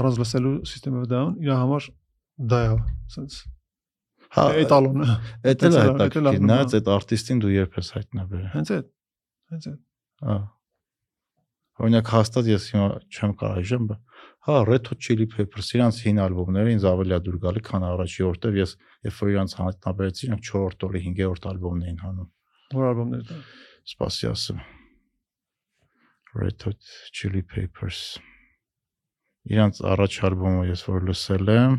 [0.00, 1.88] առանց լսելու System of a Down իր համար
[2.50, 2.76] դա է,
[3.14, 3.46] sense
[4.34, 4.88] հա Էդ էլ
[5.50, 7.88] Էդ էլ է է, հետաքրքիր, էդ էլ է, նայած հա։ այդ արտիստին դու երբ ես
[7.96, 8.90] հայտնաբերել։ Հենց այդ։
[9.50, 9.80] Հենց այդ։
[10.30, 10.36] Հա։
[11.80, 13.84] Օրինակ հաստատ ես հիմա չեմ կարող այժմ,
[14.46, 18.24] հա, Red Hot Chili Peppers իրանց հին ալբոմները ինձ ավելի է դուր գալի, քան առաջի,
[18.26, 18.74] որտեվ ես
[19.08, 22.28] երբ որ իրանց հայտնաբերեցի, իրանք 4-րդ օրի 5-րդ ալբոմն էին հանում։
[22.76, 23.40] Որ ալբոմներ դա։
[23.90, 24.62] Սպասի ասեմ։
[26.40, 28.04] Red Hot Chili Peppers։
[29.50, 31.76] Իրանց առաջ ալբոմը ես որ լսել եմ,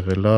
[0.00, 0.36] եղել է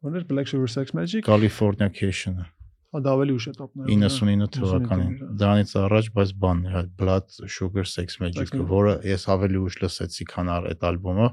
[0.00, 2.59] Որներ Black Sugar Sex Magic։ Californication-ը
[2.90, 7.36] դա ավելի ուշ է տոպները։ 99 թվականին։ 99, Դրանից առաջ բայց բանն էր, այդ Blood
[7.46, 11.28] Sugar Sex Magic-ը, որը ես ավելի ուշ լսեցի, քան այդ ալբոմը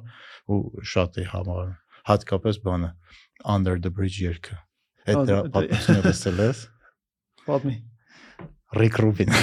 [0.53, 0.59] ու
[0.93, 1.73] շատ էի համարում։
[2.11, 2.91] Հատկապես բանը
[3.57, 4.59] Under the Bridge երգը։
[5.07, 6.61] Այդ դրա պատմությունը լսել ես։
[7.47, 7.75] Պատմի։
[8.77, 9.33] Rick Rubin։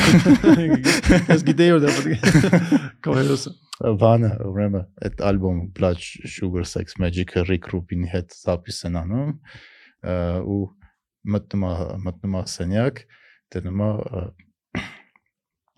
[1.33, 3.53] Ես գիտեի որ դա պետք է կոհերոսը։
[3.99, 9.33] Բանը, ուրեմն այդ ալբոմ Blood Sugar Sex Magic-ը Rick Rubin-ի հետ զապիս են անում
[10.55, 10.61] ու
[11.30, 11.74] մտնում է
[12.06, 13.02] մտնում է սենյակ,
[13.54, 13.92] դնում է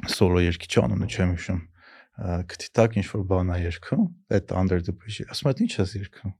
[0.10, 4.06] սոլո երգիչ անունը չեմ հիշում։ ը, Քթի տակ ինչ որ բան է երգում,
[4.38, 6.34] այդ Under the Bridge։ Ասում եմ, ինչ ես երգում։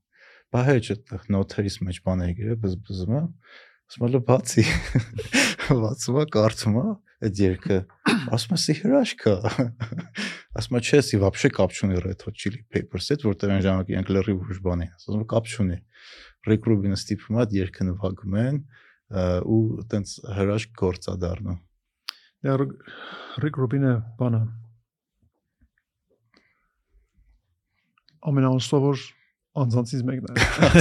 [0.52, 3.22] Բա հեչ այդ նոթերից մեջ բան է գրել, բզբզում է։
[3.92, 4.64] Ասում եմ, բացի։
[5.82, 6.84] Բացում է, կարծում է
[7.22, 7.78] այդ երգը։
[8.36, 9.34] Ասում եմ, սի հրաշք է։
[10.58, 13.92] Ասում եմ, չէ, սի вообще կապ չունի Red Hot Chili Peppers հետ, որտեղ այն ժամանակ
[13.92, 15.78] իրենք լրիվ ուժ բան էին։ Ասում եմ, կապ չունի։
[16.50, 21.59] Rick Rubin-ը ստիպում է այդ երգը նվագում են ը, ու տենց հրաշք գործ է դառնում։
[22.47, 22.55] Դա
[23.43, 24.41] Rick Rubin-ը բանը։
[28.27, 29.05] Ամենաանստավոր
[29.63, 30.35] անձանցից մեկն է։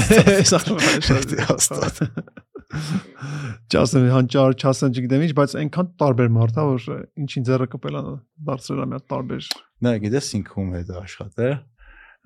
[1.50, 2.02] Հաստատ։
[3.70, 8.02] Չասեմ հանճար, չասեմ չգիտեմ ինչ, բայց այնքան տարբեր մարդ է, որ ինչին ձեռը կպել է
[8.48, 9.48] դարձրել է մի հատ տարբեր։
[9.86, 11.56] Նա գիտես ինքը ում հետ աշխատել։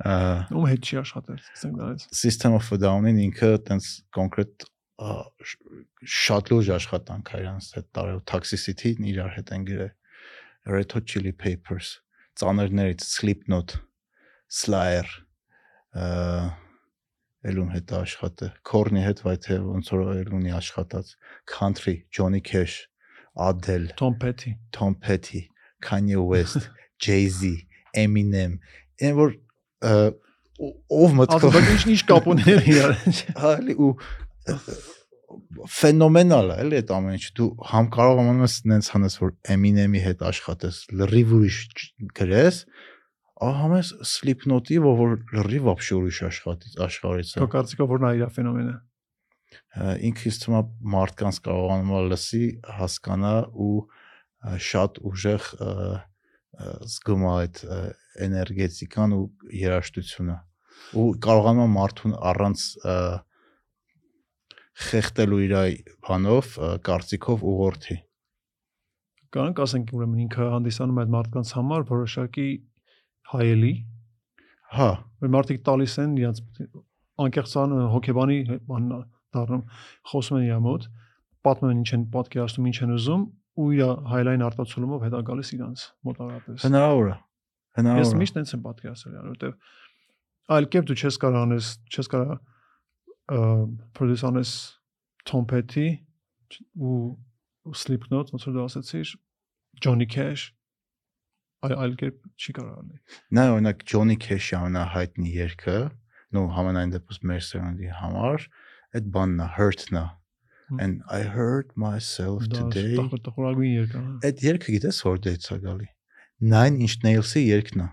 [0.01, 4.69] Ում հետ չի աշխատել, ասենք դրանից։ System of a Down-ին ինքը տենց կոնկրետ
[5.01, 11.33] շատ լուրջ աշխատանք է իրանց հետ տարել Toxicity-ն իրար հետ են գրել Red Hot Chili
[11.33, 11.95] Peppers
[12.41, 13.79] ծանրներից Slipknot
[14.61, 15.09] Slayer
[15.97, 16.07] ը
[17.49, 21.15] ելում հետ է աշխատել Korn-ի հետ վայ թե ոնց որ էլ ունի աշխատած
[21.49, 22.91] Country Johnny Cash
[23.41, 25.49] Adele Tom Petty։ Tom Petty,
[25.81, 26.69] Kanye West,
[27.05, 27.65] Jay-Z,
[27.97, 28.59] Eminem,
[29.01, 29.37] այն որ
[29.81, 32.99] ով մտքով բայց ինչ կապ ուներ իրար։
[33.41, 33.95] հա էլի ու
[35.76, 40.02] ֆենոմենալ է էլի այդ ամեն ինչ դու համ կարող անում ես նենց հանես որ Eminem-ի
[40.06, 42.60] հետ աշխատես լրիվ ուրիշ ջ- գրես
[43.46, 48.12] ահամ ես Slipknot-ի որ որ լրիվ вообще ուրիշ աշխատից աշխարհից է Քո կարծիքով որն է
[48.22, 48.76] իր ֆենոմենը։
[49.76, 50.64] ը, ինքը ինձ թվում է
[50.96, 52.44] մարդկանց կարողանում է լսի,
[52.80, 53.34] հասկանա
[53.66, 55.70] ու ը, շատ ուժեղ ը,
[56.56, 57.80] ը, զգում է այդ ը,
[58.30, 59.24] էներգետիկան ու
[59.66, 60.38] երաշտությունը
[60.96, 62.98] ու կարողանում է մարդուն առանց ը,
[64.89, 65.55] խեղտելու իր
[66.07, 66.55] բանով
[66.87, 67.97] կարծիքով ուղղորդի
[69.31, 72.47] Կանք ասենք ուրեմն ինքը հանդիսանում է այդ մարդկանց համար որոշակի
[73.31, 73.75] հայելի,
[74.75, 74.89] հա
[75.23, 76.41] որ մարդիկ տալիս են իրաց
[77.25, 79.01] անկեղծան ա
[79.31, 79.63] դառնում,
[80.11, 80.87] խոսում են իր մոտ,
[81.47, 83.23] պատմում են ինչ են պատկերացնում, ինչ են ուզում
[83.61, 88.55] ու իր հայլային արտացոլումով հետա գալիս իրանց մոտարապես։ հնարավոր է Ես հնարավոր է միշտ այնց
[88.57, 89.53] եմ պատկերացրել, որովհետև
[90.51, 92.33] այլ կերպ դու չես կարող անես, չես կարող
[93.95, 94.53] produce անես
[95.29, 95.89] Tom Petty
[96.75, 97.17] ու
[97.77, 99.11] Slipknot, ոնց որ դու ասացիր,
[99.85, 100.49] Johnny Cash
[101.61, 105.75] այլ այլ կերպ չի կարող անել։ նա օրինակ Ջոնի Քեշի ամենահայտնի երգը
[106.37, 108.47] նո համենայն դեպս մեր սերնդի համար
[108.97, 110.05] այդ բանն է hurt-ն է
[110.81, 112.97] and i hurt myself Դա today.
[113.29, 115.89] տխորագույն երկ է։ այդ երգը գիտես որ դեից է գալի
[116.55, 117.89] Nine Inch Nails-ի երգն է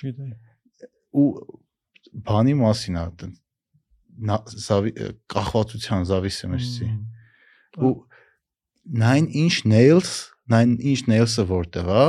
[0.00, 0.32] Չգիտեի։
[1.20, 1.26] ու
[2.30, 3.45] բանի մասին է այդն նա
[4.16, 4.92] զավի
[5.32, 6.88] կախվածության զավիսը մեջցի
[7.86, 7.92] ու
[9.02, 10.12] նայն ինչ nails
[10.52, 12.06] նայն ինչ nails-ը որտեղ է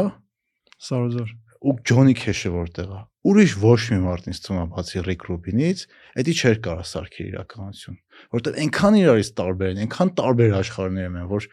[0.88, 1.34] սարոզար
[1.68, 5.82] ու Ջոնի Քեշը որտեղ է ուրիշ ոչ մի մարդ ինձ թվում է բացի Ռիկ Ռուբինից
[6.28, 7.98] դա չէր կարող սարքել իրականություն
[8.38, 11.50] որտեղ այնքան իրարից տարբեր են այնքան տարբեր աշխարհներում են որ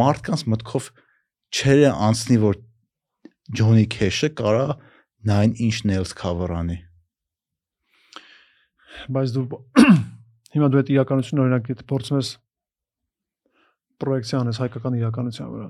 [0.00, 0.90] մարդկանց մտքով
[1.56, 2.60] չեր անցնի որ
[3.56, 4.66] Ջոնի Քեշը կարա
[5.26, 6.78] նայն ինչ nails cover անի
[9.16, 9.44] Բայց դու
[10.56, 12.30] հիմա դու այդ իրականությունը օրինակ եթե փորձում ես
[14.02, 15.68] պրոյեկցիա անես հայկական իրականության վրա։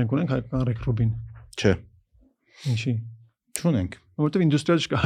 [0.00, 1.10] Մենք ունենք հայկական ռեկրուբին։
[1.60, 1.72] չէ
[2.70, 2.92] Ինչի։
[3.60, 4.98] չունենք Որտեւ ինդուստրիա չկա,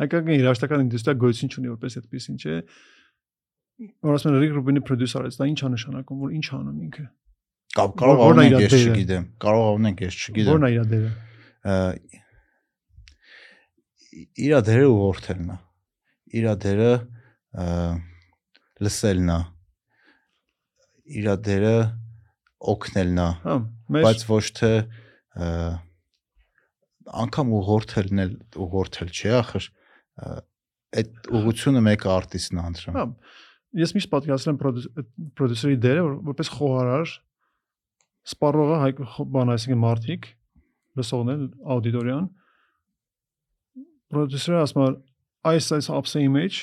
[0.00, 2.54] հայկական երաշտական ինդուստրիա գոյություն չունի որպես այդպեսին, չէ։
[4.08, 7.04] Որ ասում են ռեկրուբինի պրոդյուսեր է, դա ի՞նչ է նշանակում, որ ի՞նչ անում ինքը։
[7.74, 11.10] Կա- կարող է ունենք իր ես չգիտեմ կարող ունենք ես չգիտեմ Որն է իր դերը։
[11.64, 11.76] Ա,
[14.46, 15.56] իրա դերը ուղղորդելն է
[16.40, 16.92] իրա դերը
[18.84, 19.38] լսելն է
[21.20, 21.74] իրա դերը
[22.74, 23.56] օգնելն է Հա,
[23.98, 24.70] բայց ոչ թե
[27.24, 28.32] անգամ ուղղորդելն էլ
[28.64, 29.66] ուղղորդել չի ախր
[31.00, 33.04] այդ ուղությունը մեկը արտիստն է ընտրում Հա,
[33.84, 35.08] ես միշտ պատկերացրել եմ պրոդյու- այդ
[35.38, 37.14] պրոդյուսերի դերը որ- որպես խոհարար
[38.34, 40.28] սպառողը հայ խո- բան այսինքն մարտիկ
[40.98, 41.40] լսողներ
[41.74, 42.26] աուդիտորիան
[44.14, 44.88] պրոդյուսերը ասում է
[45.50, 46.58] այս այս ապսեի մեջ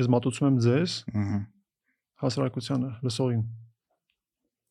[0.00, 1.38] ես մատուցում եմ ձեզ ըհը
[2.20, 3.44] հասարակությանը լսողին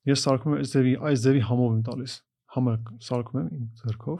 [0.09, 2.13] ես սարքում եմ այս ձևի այս ձևի համով եմ տալիս
[2.55, 2.73] համը
[3.09, 4.19] սարքում եմ իմ ձեռքով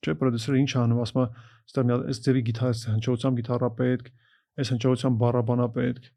[0.00, 1.26] չէ պրոդյուսերը ինչ անում ասում է
[1.70, 4.10] ստեղ մի հատ այս ձևի գիտար հնչողությամբ գիտարա պետք
[4.60, 6.08] այս հնչողությամբ բառաբանա պետք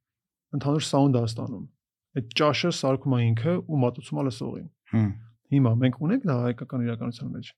[0.57, 1.65] ընդհանուր սաունդ է ստանում
[2.13, 5.11] այդ ճաշը սարքում է ինքը ու մատուցում է լսողին հմ
[5.53, 7.51] հիմա մենք ունենք դա հայկական իրականության մեջ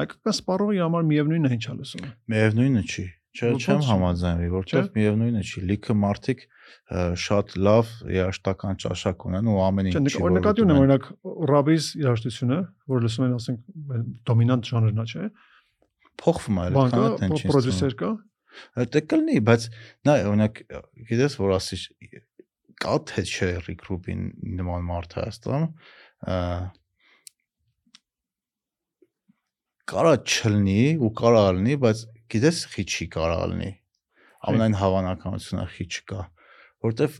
[0.00, 4.80] հայկական սպառողը իր համար միևնույնն է ինչա լսում Միևնույնը չի։ Չէ, չեմ չի։ համաձայնվի, որտեղ
[4.80, 6.40] Չէ՞։ միևնույնը չի։ Լիքը մարդիկ
[7.24, 11.06] շատ լավ երաշտական ճաշակ ունեն ու ամեն Չէ, ինչ նկ- նկատի ունեմ օրինակ
[11.50, 12.58] ռաբիս երաժշտությունը,
[12.90, 13.60] որ լսում են, ասենք,
[14.30, 15.28] դոմինանտ ժանրն է, չէ։
[16.20, 18.10] փոխվում է, Բան կա, այդքան է պրոդյուսեր կա։
[18.90, 19.62] Դա կլինի, բայց
[20.10, 20.54] նա օրինակ
[21.10, 21.78] գիտես որ ասի
[22.82, 23.48] կա թե չէ
[23.86, 24.22] Ռուբին
[24.58, 26.36] նման մարդ Հայաստանում ը,
[29.90, 32.02] կարա չլինի ու կարա լինի, բայց
[32.34, 33.70] գիտես խի չի կարա լինի։
[34.50, 36.20] Ամենայն հավանականությունը խի չկա,
[36.86, 37.18] որտեվ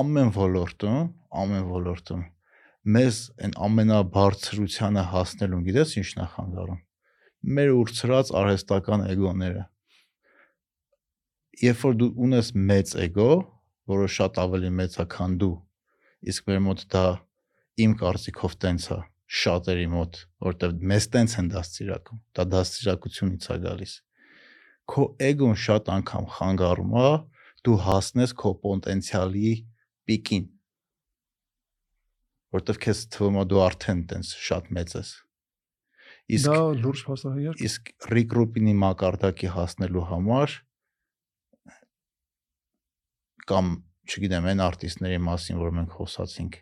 [0.00, 0.98] ամեն ոլորտում,
[1.42, 2.26] ամեն ոլորտում
[2.96, 6.82] մեզ այն ամենաբարձրությանը հասնելուն գիտես ինչ նախանգարում։
[7.56, 9.64] Մեր ուրցրած արհեստական էգոները
[11.62, 13.28] երբ որ դու ունես մեծ էգո,
[13.88, 15.54] որը շատ ավելի մեծ է, քան դու,
[16.32, 17.04] իսկ մեր մոտ դա
[17.84, 18.98] իմ կարծիքով տենց է,
[19.40, 23.94] շատերի մոտ, որտեվ մեզ տենց են դաստիարակում, դա դաստիարակությունից է գալիս։
[24.86, 27.08] Քո էգոն շատ անգամ խանգարում է
[27.66, 29.52] դու հասնես քո պոտենցիալի
[30.06, 30.44] պիկին,
[32.56, 35.10] որտեվ քեզ թվում է դու արդեն տենց շատ մեծ ես։
[36.36, 40.54] Իսկ Դա լուրջ փաստահայեր։ իսկ Ռիկ Ռուպինի մակարդակի հասնելու համար
[43.50, 43.68] կամ
[44.06, 46.58] չգիտեմ այն արտիստների մասին, որ մենք խոսացինք,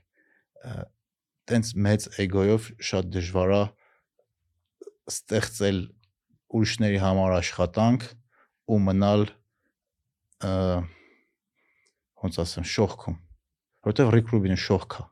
[1.49, 3.63] տենց մեծ էգոյով շատ դժվար է
[5.13, 5.81] ստեղծել
[6.55, 8.07] ուրիշների համար աշխատանք
[8.71, 9.27] ու մնալ
[12.25, 13.17] ոնց ասեմ շողքում
[13.89, 15.09] որտեվ Ռիկ Ռուբինը շողք է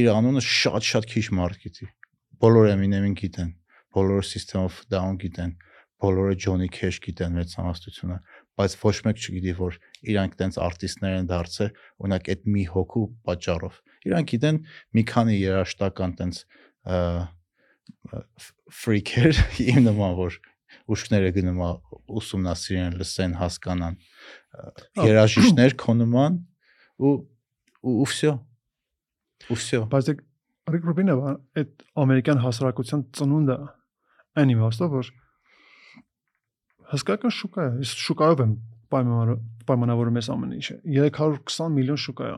[0.00, 1.86] իր անունը շատ-շատ քիչ մարդ գիտի
[2.42, 3.52] բոլոր Eminem-ին գիտեն
[3.96, 5.54] բոլոր System of Down գիտեն
[6.02, 8.16] բոլորը Ջոնի Քեշ գիտեն մեծ համաստությունը,
[8.60, 9.78] բայց ոչ մեկ չգիտի, որ
[10.12, 11.70] իրանք տենց արտիստներ են դարձել,
[12.04, 13.78] օրինակ այդ մի հոգու պատճառով։
[14.10, 14.58] Իրանք գիտեն
[14.96, 16.42] մի քանի երաշտական տենց
[18.82, 19.40] ֆրիքեր
[19.72, 20.38] իմ նման որ
[20.86, 21.60] ուշքները գնում
[22.20, 23.98] ուսումնասիրեն, լսեն, հասկանան։
[25.06, 26.38] Երաժիշտներ քոնման
[27.02, 27.14] ու
[27.86, 28.36] ու վсё։
[29.50, 30.14] Ու վсё։ Բայց դե
[30.66, 33.56] Ռիկ Ռուբինովը այդ ամերիկյան հասարակության ծնունդը
[34.42, 35.10] այն իմաստով որ
[36.92, 38.54] հսկական շուկա է։ Ես շուկայով եմ
[39.66, 42.36] պայմանավորում ես ամեն ինչը։ 320 միլիոն շուկա է։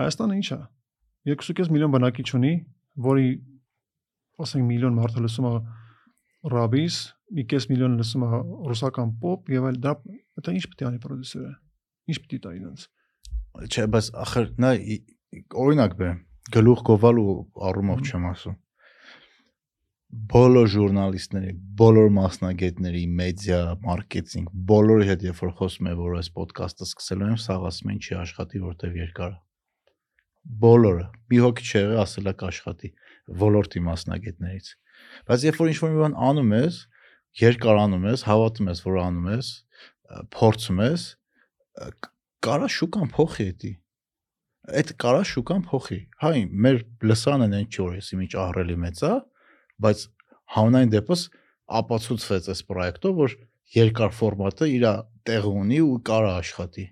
[0.00, 0.60] Հայաստանը ի՞նչ է։
[1.32, 2.52] 2.5 միլիոն բնակիչ ունի,
[3.06, 3.28] որի
[4.44, 5.52] ասենք միլիոն մարդը լսում է
[6.52, 6.96] ռաբիս,
[7.36, 8.28] մի կես միլիոն լսում է
[8.70, 9.94] ռուսական pop եւ այլ դա
[10.46, 11.52] դա ինչ պետք է անի պրոդյուսերը։
[12.06, 12.84] Ինչ պետք է տա իրենց։
[13.66, 14.70] Չէ, բայց ախր նա
[15.64, 16.20] օրինակ բերեմ,
[16.54, 17.34] գլուխ գովալու
[17.70, 18.56] առումով չեմ ասում։
[20.32, 26.86] Բոլոր ժուրնալիստների, բոլոր մասնագետների, մեդիա, մարքեթինգ, բոլորի հետ երբ որ խոսում եմ, որ այս ոդկասթը
[26.86, 29.40] սկսելու եմ, սաղ ասում են չի աշխատի, որտեվ երկար է։
[30.62, 32.92] Բոլորը։ Մի հոգի չի եղել ասելա կաշխատի
[33.42, 34.70] ոլորտի մասնագետներից։
[35.30, 36.82] Բայց երբ որ ինչ-որ մի բան անում ես,
[37.46, 39.50] երկար անում ես, հավատում ես, որ անում ես,
[40.36, 41.08] փորձում ես,
[42.46, 43.72] կարա շուկան փոխի դա
[44.66, 49.10] այդ կարա շուկան փոխի։ Հայ, մեր լսանն այն չի որ էսի միջ ահռելի մեծ է,
[49.86, 50.00] բայց
[50.56, 51.22] հանրային դեպս
[51.80, 53.36] ապացուցվեց այս պրոյեկտով, որ
[53.76, 54.86] երկար ֆորմատը իր
[55.26, 56.86] տեղը ունի ու կարա աշխատի։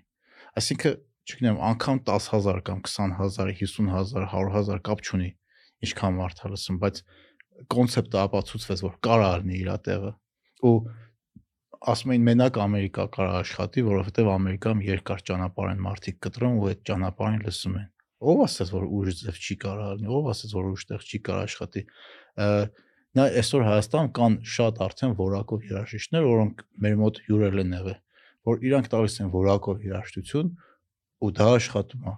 [0.55, 0.95] Այսինքն,
[1.25, 5.29] չգիտեմ, անգամ 10000 կամ 20000, 50000, 100000 կապ չունի
[5.85, 7.01] ինչքան մարդ է լսում, բայց
[7.71, 10.11] կոնցեպտը ապացուցվեց, որ կարա առնի իր տեղը։
[10.65, 10.75] Ու
[11.85, 16.81] ասում էին մենակ Ամերիկա կարա աշխատի, որովհետև Ամերիկայում երկար ճանապարհ են մարդիկ կտրում ու այդ
[16.89, 17.87] ճանապարհին լսում են։
[18.25, 21.83] Ո՞վ ասաց, որ ուրիշ ձև չի կարա լինի, ով ասաց, որ ուրիշտեղ չի կարա աշխատի։
[23.15, 27.99] Նա այսօր Հայաստան կան շատ արդեն որակով երաժիշտներ, որոնք մեր մոտ հյուրել են եղել,
[28.49, 30.49] որ իրանք տալիս են որակով երաժշտություն
[31.25, 32.15] ու դա աշխատում է,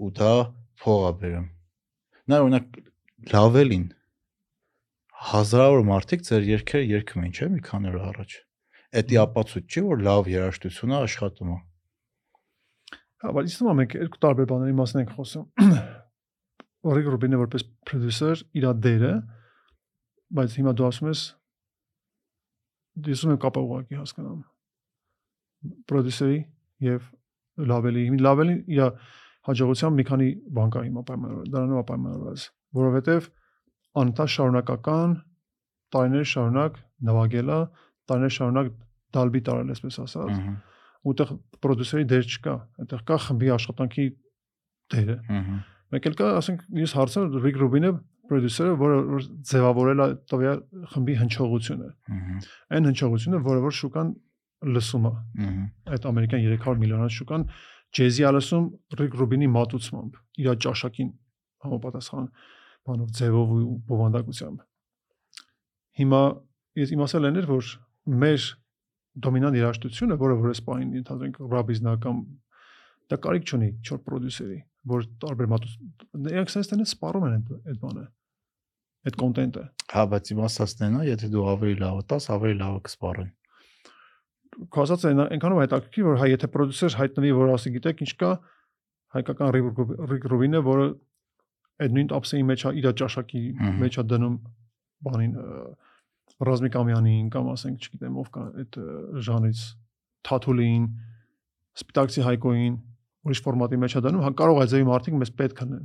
[0.00, 0.32] ու դա
[0.80, 1.46] փող է բերում։
[2.30, 2.80] Նա օրինակ
[3.30, 3.86] լավելին
[5.20, 8.36] հազարավոր մարդիկ ձեր երկերը երգում են, չէ՞, մի քանի օր առաջ։
[9.00, 11.56] Էդի ապացույց չի, որ լավ երաժշտությունը աշխատում է։
[13.20, 15.44] Հա, բայց իստում մենք երկու տարբեր բաների մասին ենք խոսում։
[16.90, 19.12] Օրիգ Ռուբինը որպես պրոդյուսեր իր դերը,
[20.40, 21.24] բայց հիմա դու ասում ես
[23.10, 24.38] դիսում եմ կապը ուղակի հասկանամ։
[25.90, 26.38] Պրոդյուսերի
[26.88, 27.10] եւ
[27.70, 28.88] լավելի, հիմա լավելի իր
[29.50, 32.46] հաջողության մի քանի բան կա հիմա պայմանավորված, դրանով պայմանավորված,
[32.80, 33.28] որովհետեւ
[33.98, 35.14] անընդհատ շարունակական
[35.94, 36.78] տարիներ շարունակ
[37.10, 37.58] նվագելա,
[38.10, 38.70] տարիներ շարունակ
[39.16, 40.54] դալբի տարել, այսպես ասած Ահա,
[41.10, 41.32] ուտեղ
[41.64, 44.06] պրոդյուսերի դեր չկա, այդտեղ կա խմբի աշխատանքի
[44.94, 45.58] դերը։ ահա։
[45.90, 47.90] Մեկ էլ կա, ասենք, ես հարցը Ռիկ Ռուբինը
[48.30, 50.60] պրոդյուսերը, որը որ ձևավորել է տվյալ
[50.92, 52.36] խմբի հնչողությունը։ Ահա,
[52.76, 54.12] Այն հնչողությունը, որը որ շուկան
[54.70, 55.66] լսում է, ահա։
[55.96, 57.46] այդ ամերիկյան 300 միլիոնանոց շուկան
[57.96, 58.66] ջեզի է լսում
[59.00, 61.10] Ռիկ Ռուբինի մատուցմամբ, իր ճաշակին
[61.64, 62.26] համապատասխան
[62.88, 64.64] բանով ձևով ու բովանդակությամբ։
[66.00, 66.22] Հիմա
[66.80, 67.72] ես իմացել եմ, որ
[68.20, 68.46] մեր
[69.24, 72.20] դոմինանտ երաժշտությունը, որը որ էս պահին ընդհանրենք ռաբիզնա կամ
[73.10, 74.58] դա կարիք չունի 4 պրոդյուսերի,
[74.90, 75.74] որ տարբեր մատուց
[76.30, 78.04] նրանք sense տենը սպառում են այդ բանը։
[79.00, 83.30] Այդ կոնտենտը։ Հա, բայց իմաստացնեն, հա, եթե դու ավելի լավը տաս, ավելի լավը կսպառեն։
[84.70, 88.30] Քո ասած այն այնքանով հետաքրքիր, որ հայ եթե պրոդյուսեր հայտնվի, որ ասի գիտեք ինչ կա,
[89.16, 89.54] հայկական
[90.10, 90.86] Ռիկ Ռուբինը, որը
[91.80, 93.42] այդ նույն ապսեի մեջ իր ճաշակի
[93.80, 94.36] մեջ է դնում
[95.06, 95.34] բանին
[96.40, 98.76] Ռազմիկ Ամյանին կամ ասենք, չգիտեմ, ով կա այդ
[99.26, 99.64] ժանրից
[100.24, 100.84] Թաթուլին,
[101.80, 102.76] Սպիտակցի Հայկոին,
[103.28, 105.80] ուրիշ ֆորմատի մեջ է դնում, հա կարող է ձեւի մարդիկ մեզ պետք Ահա,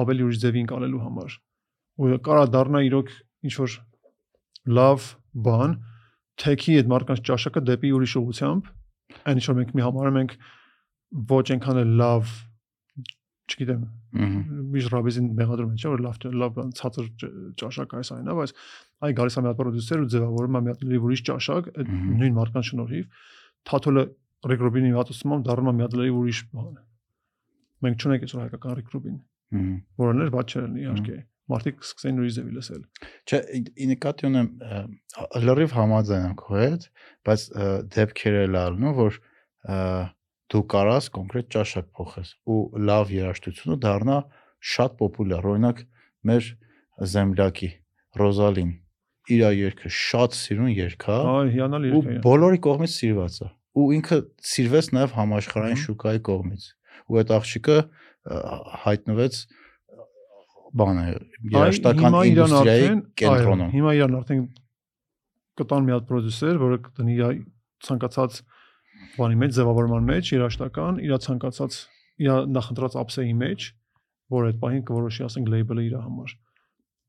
[0.00, 1.36] ավելի ուրիշ ձևին կանելու համար։
[1.96, 3.10] Ու կարա դառնա իրոք
[3.48, 3.74] ինչ որ
[4.76, 5.08] լավ
[5.46, 5.74] բան,
[6.40, 8.70] թեքի այդ մարդկանց ճաշակը դեպի ուրիշ ուղությամբ,
[9.28, 10.34] այն ինչ որ մենք մի համարում ենք
[11.32, 12.32] ոչ այնքան էլ լավ,
[13.46, 13.82] չգիտեմ,
[14.74, 17.06] միշտ ռաբիզին մեղադրում են, չէ՞ որ լավ լավ ցածր
[17.62, 18.52] ճաշակ այս այնա, բայց
[19.06, 21.92] այ գալիս է մի հատ պրոդյուսեր ու ձևավորում է մի հատ լրիվ ուրիշ ճաշակ, այդ
[22.16, 23.06] նույն մարդկանց շնորհիվ
[23.70, 24.04] Թաթոլը
[24.46, 26.74] Ռեգրոբինի հատուցումով դառնում է մի հատ լրիվ ուրիշ բան։
[27.86, 31.16] Մենք չունենք այսօր հայկական Ռեգրոբին ահա։ որն էլ ված չէր իհարկե
[31.46, 32.80] մարդիկ սկսեն ուրիշ ձևի լսել
[33.30, 34.48] Չէ, ի- նկատի ունեմ
[35.46, 36.86] լրիվ համաձայն եմ քո հետ,
[37.26, 39.18] բայց ը, դեպքեր էլ ալնում, որ
[39.66, 39.76] ը,
[40.52, 44.18] դու կարաս կոնկրետ ճաշակ փոխես ու լավ երաժշտությունը դառնա
[44.76, 45.84] շատ պոպուլյար։ Օրինակ
[46.30, 46.50] մեր
[47.16, 47.70] Զեմլյակի
[48.16, 48.72] Ռոզալին
[49.26, 53.48] իր երգը շատ սիրուն երգ է այ հիանալի ու երկ է բոլորի կողմից սիրված է
[53.76, 54.18] ու ինքը
[54.50, 56.68] սիրվեց նաև համաշխարհային շուկայի կողմից
[57.06, 57.78] ու այդ աղջիկը
[58.86, 59.40] հայտնվեց
[60.76, 61.04] բանը
[61.56, 64.46] երաշտական ինդուստրիայի այո, կենտրոնում հիմա իրան արդեն
[65.56, 67.36] կտան մի հատ պրոդյուսեր, որը կտնի իր
[67.86, 68.40] ցանկացած
[69.16, 71.78] բանի մեջ, ձևավորման մեջ, երաշտական, իր ցանկացած
[72.26, 73.66] իր նախընտրած ապսեի մեջ,
[74.36, 76.34] որ այդ պահին կորոշի, ասենք, լեյբլը իր համար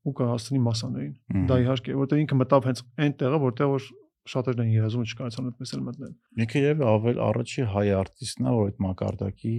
[0.07, 3.87] ու կհասցնի մասաներին։ Դա իհարկե, որտեղ ինքը մտավ հենց այն տեղը, որտեղ որ
[4.27, 6.13] շատերն են երազում ու չկարողացան այդպես էլ մտնել։
[6.43, 9.55] Ինքը եւ ավել առաջի հայ արտիստն է, որ այդ մակարդակի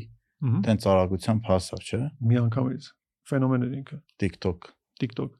[0.69, 2.91] տենց արագությամբ հասավ, չէ՞։ Մի անգամից
[3.29, 4.69] ֆենոմեն էր ինքը։ TikTok։
[5.03, 5.31] TikTok։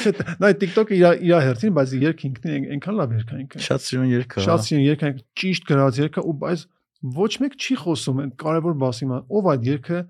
[0.00, 3.84] Չէ, նա TikTok-ը իր իր հերթին, բայց երգ ինքնին այն- այնքան լավ երգ ինքը։ Շատ
[3.86, 6.64] սիրուն երգ է։ Շատ սիրուն երգ է, ճիշտ գրած երգ է ու բայց
[7.20, 10.00] ոչ մեկ չի խոսում այն կարևոր բասի մա։ Ով այդ երգը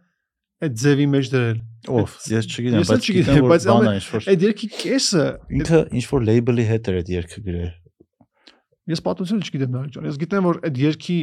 [0.61, 1.59] այդ ձևի մեջ դրել։
[1.91, 3.67] Ով, ես չգիտեմ, բայց չգիտեմ, բայց
[4.31, 5.23] Այդ երգի կեսը
[5.61, 7.71] ինքը ինչ որ լեյբլի հետ էր այդ երգը գրել։
[8.91, 11.19] ես պատմությունը չգիտեմ նարեկ ջան։ Ես գիտեմ որ այդ երգի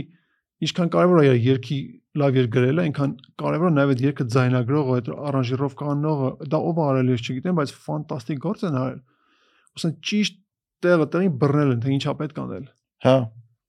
[0.68, 1.78] ինչքան կարևոր է իր երգի
[2.22, 6.82] լավ երգ գրելը, այնքան կարևոր է նաև այդ երգը ձայնագրողը, այդ արանժիրով կանողը, դա ով
[6.88, 9.02] արել ես չգիտեմ, բայց ֆանտաստիկ գործ են արել։
[9.78, 10.40] Ոսն ճիշտ
[10.88, 12.66] տեղը տեղին բռնել են, թե ինչա պետք անել։
[13.08, 13.18] Հա,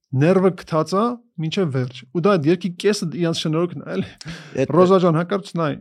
[0.09, 1.01] Ներվը գտած է
[1.43, 5.75] մինչև վերջ։ Ու դա այդ երգի կեսը իրանց շնորհքն է, էլի։ Ռոզա ջան հակարծ նայ։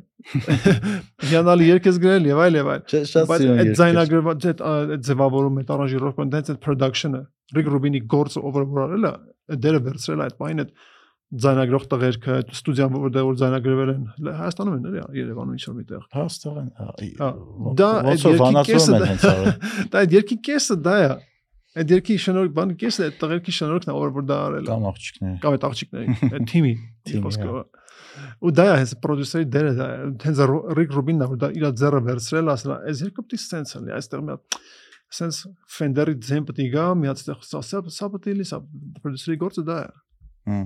[1.32, 2.84] Հիանալի երգ ես գրել եւ այլ եւ այլ։
[3.32, 4.64] Բայց այդ ձայնագրված այդ
[5.08, 7.24] ձևավորումը, այդ արանժիրովը, դենց այդ production-ը,
[7.56, 9.14] Rick Rubin-ի գործը ով որ արել է,
[9.64, 10.76] դերը վերցրել է այդ բանը այդ
[11.28, 14.04] ձայնագրող տղերքը, ստուդիան որտեղ որ ձայնագրվել են
[14.38, 16.88] Հայաստանում են էլի Երևանում ինչ-որ միտեղ։ Հա, ստեղ են։ հա,
[17.20, 17.32] Հա,
[17.82, 19.02] դա որ վանացում կեսը
[19.92, 21.10] դա- երգի կեսը դա է։
[21.78, 25.36] Այդ երգի շնորհք բան կեսը այդ տղերքի շնորհքն է որ դա արել է։ Կամ աղջիկներ։
[25.44, 26.72] կամ այդ աղջիկների այդ թիմի
[27.08, 27.62] Թիմի, խոսքը հա։
[28.48, 29.88] ու դա հենց պրոդյուսերի դերը դա
[30.26, 30.40] հենց
[30.78, 34.24] Ռիկ Ռուբինն է որ դա իր ձեռը վերցրել ասել այս երկու պիտի սենս լինի այստեղ
[34.26, 34.58] մի հատ
[35.18, 35.42] սենս
[35.78, 37.62] Fender-ի ձեն պիտի գա մի հատ ստեղ սա
[37.94, 38.60] սա պիտի լինի սա
[39.04, 39.92] պրոդյուսերի գործը դա է
[40.48, 40.66] Հմ,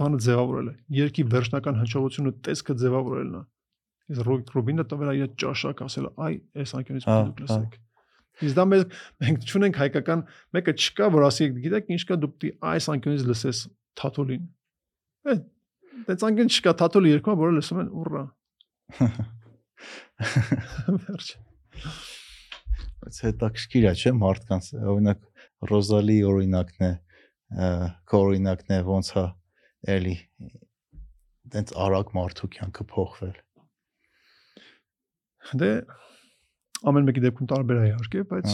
[0.00, 3.42] բանը ձևավորել է երկի վերջնական հնչողությունը տեսքը ձևավորելն է
[4.10, 7.78] իսկ Ռիկ Ռուբինը տվել է իր ճաշակ ասել այ այս անկյունից դուք լսեք
[8.40, 8.84] Իսկ դա մեզ
[9.20, 10.20] մենք ճունենք հայկական
[10.56, 13.58] մեկը չկա որ ասի գիտեք ինչ կա դու պիտի այս անկյունից լսես
[14.00, 14.46] թաթոլին։
[15.30, 15.42] Այդ
[16.08, 18.22] դից անկյուն չկա թաթոլի երկու որը լսում են ուռա։
[21.04, 21.28] Վերջ։
[23.00, 25.20] Բայց հետաքրքիր է, չէ՞, մարդկանց։ Օրինակ
[25.70, 26.90] Ռոզալի օրինակն է,
[27.50, 27.68] ը,
[28.10, 29.24] քո օրինակն է, ոնց է
[29.96, 30.16] էլի
[31.50, 33.38] տենց արագ մարդու կյանքը փոխվել։
[35.60, 35.70] Դե
[36.90, 38.50] ամեն մեկի դեպքում տարբեր է իհարկե, բայց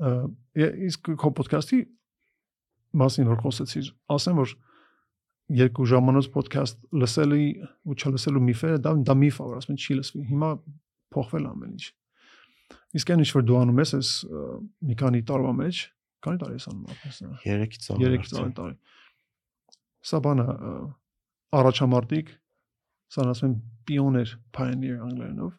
[0.00, 1.78] Հա, իսկ քո ոդքասթի
[3.00, 4.54] մասին որ խոսեցիր, ասեմ որ
[5.60, 7.46] երկու ժամանոց ոդքասթ լսելի
[7.84, 10.50] ու չլսելու միֆերը դա դա միֆ է, որ ասում են չի լսվի։ Հիմա
[11.14, 11.84] փոխվել ամեն ինչ։
[13.00, 14.10] Իսկ այն ինչ որ դու անում ես, այս
[14.88, 15.82] մի քանի տարվա մեջ,
[16.24, 18.76] քանի տարի ես անում ապրես։ 3-ից ավելի։ 3 տարի տարի։
[20.10, 20.46] Սա բանը
[21.60, 22.30] առաջամարտիկ,
[23.14, 23.56] սա ասում են
[23.88, 25.50] pioneer, անգլերենով։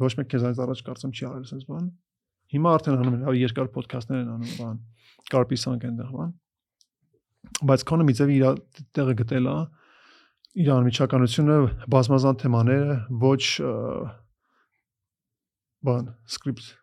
[0.00, 1.88] Ոչ մեկ քեզանից առաջ կարծեմ չի արել sense բան։
[2.50, 4.78] Հիմա արդեն անում են, ավելի երկար ոդքասթներ են անում բան։
[5.34, 6.32] Կարպիսանք այնտեղ բան։
[7.70, 8.62] Բայց քոնը մի ձևի իր
[8.96, 9.56] տեղը գտել է
[10.60, 11.58] իր անմիջականությունը,
[11.94, 13.42] բազմազան թեմաները, ոչ
[15.86, 16.79] բան, սկրիպտ Հա,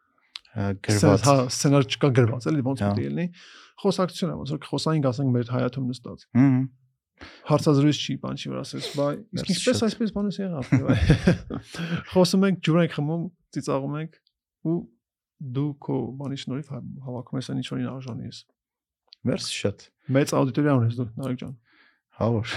[0.88, 3.26] գրված, հա, սցենար չկա գրված, էլի ոնց Հա։ պետք է լինի։
[3.84, 6.60] Խոսակցություն է, ոնց որ խոսային ասենք մեր հայաթում նստած։ Հմ,
[7.48, 10.66] Հարցազրույց չի, բան չի որ ասես, բայ, իսկ ինչպես այսպես բանս եղավ։
[12.14, 13.24] Խոսում ենք, ջուր ենք խմում,
[13.58, 14.20] ծիծաղում ենք
[14.68, 14.76] ու
[15.58, 18.38] դու քո բանի շնորհիվ հա- հավաքում ես այն ինչ որին արժանի ես։
[19.28, 19.86] Մերսի շատ։
[20.18, 21.56] Մեծ աուդիտորիա ունես դու, Նարեկ ջան։
[22.18, 22.48] Հա որ։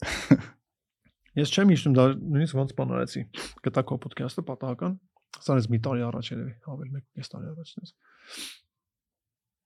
[1.40, 3.20] Ես չեմ հիշում դա նույնիսկ ոնց բան արեցի։
[3.66, 4.96] Գտա քո ոդքասթը պատահական,
[5.38, 7.92] սրանից մի տարի առաջ երևի, ավել մեկ կես տարի առաջ դες։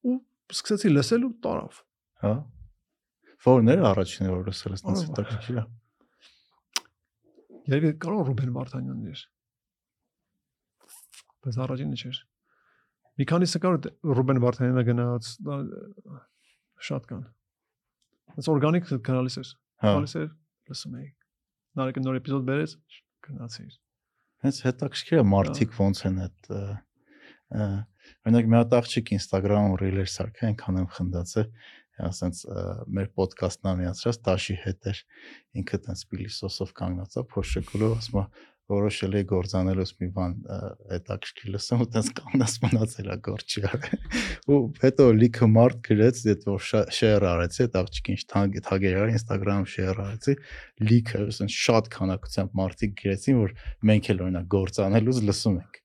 [0.04, 0.16] Ու
[0.54, 1.80] սկսեցի լսել ու տարավ։
[2.24, 2.34] Հա։
[3.44, 5.64] Որներ առաջինը որ լսել ես տենց հետաքրքիր է։
[7.64, 9.24] Երևի կարող Ռուբեն Վարդանյանն էր։
[11.44, 12.20] Բայց առաջինը չէր։
[13.14, 13.76] Մի քանիսը կար
[14.18, 15.30] Ռուբեն Վարդանյանը գնաց
[16.88, 17.24] շատ կան։
[18.34, 19.50] Այս օրգանիկ կանալիս էր։
[19.84, 20.28] Հա։ Գալիս էր,
[20.72, 21.08] լսում էի։
[21.78, 22.74] Նարեկը նոր էպիզոդ բերեց,
[23.28, 23.66] գնացի։
[24.44, 26.50] Հենց հետաքրքիր է մարդիկ ոնց են այդ
[27.54, 31.46] օրինակ մի հատ աղջիկ Instagram-ում reel-էր սարքա, այնքան եմ խնդացել,
[32.08, 32.40] ասենց
[32.98, 35.00] մեր ոդկասթն ամիացրած Տաշի հետ էր
[35.60, 38.24] ինքը տենց պիլիսոսով կանգնած է փոշեկուլով ասում է
[38.72, 40.32] որոշել էի գործանելուց մի բան
[40.94, 43.98] հետաքրքիր լսեմ ու տենց կանգնած մնացել է գործ չի արել
[44.54, 46.64] ու հետո լիքը մարդ գրեց այդ որ
[46.98, 50.36] շեյր արեցի այդ աղջիկին թագ թագեր արի Instagram-ում շեյր արեցի
[50.88, 53.54] լիքը ասենց շատ քանակությամբ մարդիկ գրեցին որ
[53.90, 55.80] մենք էլ օրինակ գործանելուց լսում ենք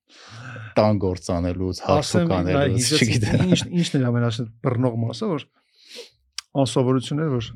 [0.80, 5.44] տան գործանելուց հարցուկ անելուց չգիտեմ ինչ ինչն էր ամենաշատ բռնող մասը, որ
[6.60, 7.50] անսովորություն էր, որ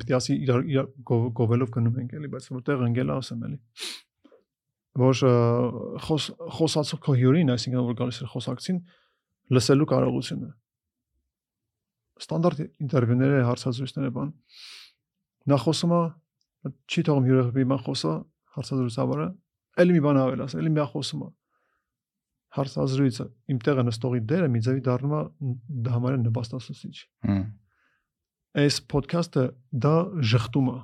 [0.00, 3.58] պիտի ասի իրար իրար գով- գովելով գնում ենք էլի, բայց որտեղ ընկել է ասեմ էլի։
[4.98, 5.20] որ
[6.04, 8.80] խոս խոսացող քո հյուրին, այսինքն որ գալիս է խոսակցին,
[9.56, 10.50] լսելու կարողությունը։
[12.22, 14.32] Ստանդարտ ինտերվյուները, հարցազրույցները բան։
[15.48, 16.02] Նա խոսում է,
[16.92, 18.12] չի թողում հյուրը մի բան խոսա,
[18.56, 19.28] հարցազրույցավարը,
[19.82, 21.30] ելի մի բան ավել ասա, ելի մի բան խոսում է։
[22.52, 26.96] Հարցազրույցը իմ տեղը նստողի դերը մի ձևի դառնում է համարը նպաստասուսիչ։
[27.32, 27.44] Հմ,
[28.60, 29.44] այս ոդքասթը
[29.82, 29.94] դա
[30.32, 30.76] ժխտում է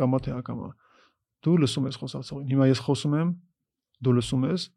[0.00, 0.68] կամա թե ակամա
[1.48, 3.32] դու լսում ես խոսացողին հիմա ես խոսում եմ
[4.04, 4.68] դու լսում ես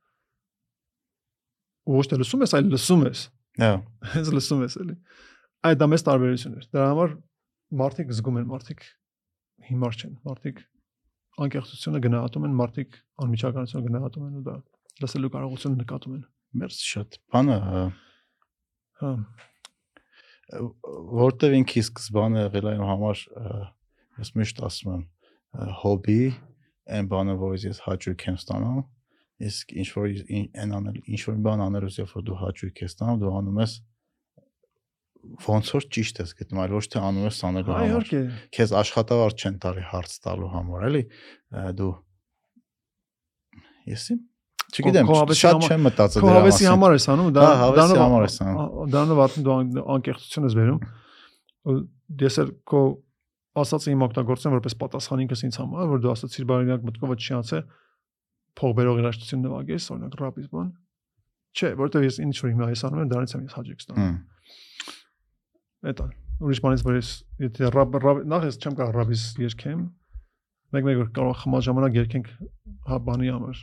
[1.92, 3.22] ու ոչ թե լսում ես այլ լսում ես
[3.60, 3.72] Հա,
[4.14, 4.96] հենց լսում ես էլի
[5.68, 7.16] այդ դա մեծ տարբերություն է դրա համար
[7.82, 8.86] մարդիկ զգում են մարդիկ
[9.72, 10.62] հիմար չեն մարդիկ
[11.42, 14.56] անկեղծությունը գնահատում են մարդիկ անմիջականությունը գնահատում են ու դա
[15.04, 16.24] լսելու կարողությունը նկատում են
[16.62, 17.84] մերս շատ։ Բանը ը,
[19.02, 19.12] հա
[20.52, 23.22] որտեվ ինքի սկզբանը եղել իմ համար
[24.22, 25.04] ես միշտ ասում եմ
[25.82, 26.22] հոբի
[26.98, 28.82] այն բանը որից ես հաճույք եմ ստանում
[29.42, 30.10] իսկ ինչ որ
[30.62, 33.74] այն անել ինչ որ բան անելուց երբ որ դու հաճույք ես ստանում դու անում ես
[35.46, 38.06] ոնց որ ճիշտ ես գտնում այլ ոչ թե անում ես անելու համար
[38.58, 41.04] քեզ աշխատավարձ չեն տալի հարց տալու համար էլի
[41.82, 41.92] դու
[43.92, 44.16] եսի
[44.72, 48.26] չգիտեմ հավեսի շատ չեմ մտածել դրա հավեսի մասին համար ես անում դա Հա, հավեսի համար
[48.28, 50.80] ես անում։ դրանով արդեն դու ան- անկեղծություն ես վերում
[51.72, 51.76] ու
[52.22, 52.82] ես էլ քո
[53.62, 57.60] ասածը իմ օգտագործեմ որպես պատասխան ինքս ինձ համար որ դու ասացիր բարինակ մտքովը չի անցե
[58.62, 60.70] փող բերող երաշտություն նվագես օրինակ ռապից բան
[61.52, 64.08] չէ որովհետեւ ես ինչ որ հիմա ես անում եմ դրանից եմ ես հաջիկ ստանում
[65.92, 66.06] Էտա
[66.42, 67.10] ուրիշ բանից որ ես
[67.42, 67.98] եթե ռապ
[68.32, 69.82] նախ ես չեմ կարող ռապից երկեմ
[70.72, 72.28] մեկ մեկ որ կարող խմալ ժամանակ երկենք
[72.92, 73.62] հա բանի համար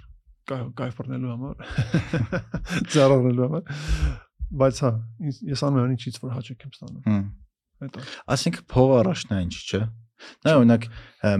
[0.48, 1.56] կայ- կայֆորնելու համար
[2.92, 3.62] ծառայելու համար
[4.62, 4.90] բայց հա
[5.52, 7.24] ես անում եմ ինչից որ հաճեք եմ ստանում հմ
[7.86, 9.82] էտա Այսինքն փող առաջնային չի, չէ։
[10.44, 10.86] Նա օրինակ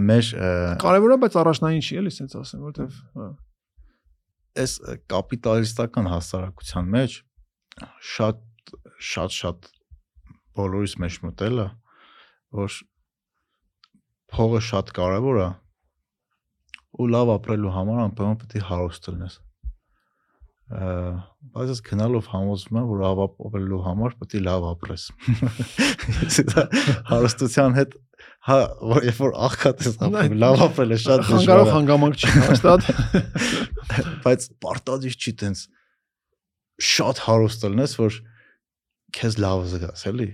[0.07, 0.51] մեր ը,
[0.85, 3.29] կարևոր է բայց առաջնային չի էլի sense ասեմ որովհետև հա
[4.59, 4.75] այս
[5.13, 7.17] կապիտալիստական հասարակության մեջ
[8.13, 8.41] շատ
[9.09, 9.69] շատ շատ
[10.59, 11.67] բոլորիս մեջ մտել է,
[12.59, 12.79] որ
[14.35, 15.49] փողը շատ կարևոր է
[16.99, 19.39] ու լավ ապրելու համար անպայման պետք է հարուստ լինես։
[20.69, 25.05] Բայց ես գնալով համոզվում եմ, որ ապրելու համար պետք է լավ ապրես։
[27.13, 27.97] հարստության հետ
[28.49, 28.57] հա
[28.91, 32.89] որ երբ որ աղքատ ես ապրում, լավ ապրելը շատ դժվար է։ հանգամանք չի հաստատ
[34.25, 35.65] բայց պարտադիր չի տենց
[36.89, 38.19] շատ հարուստ լինես որ
[39.19, 40.29] քեզ լավ զգաս էլի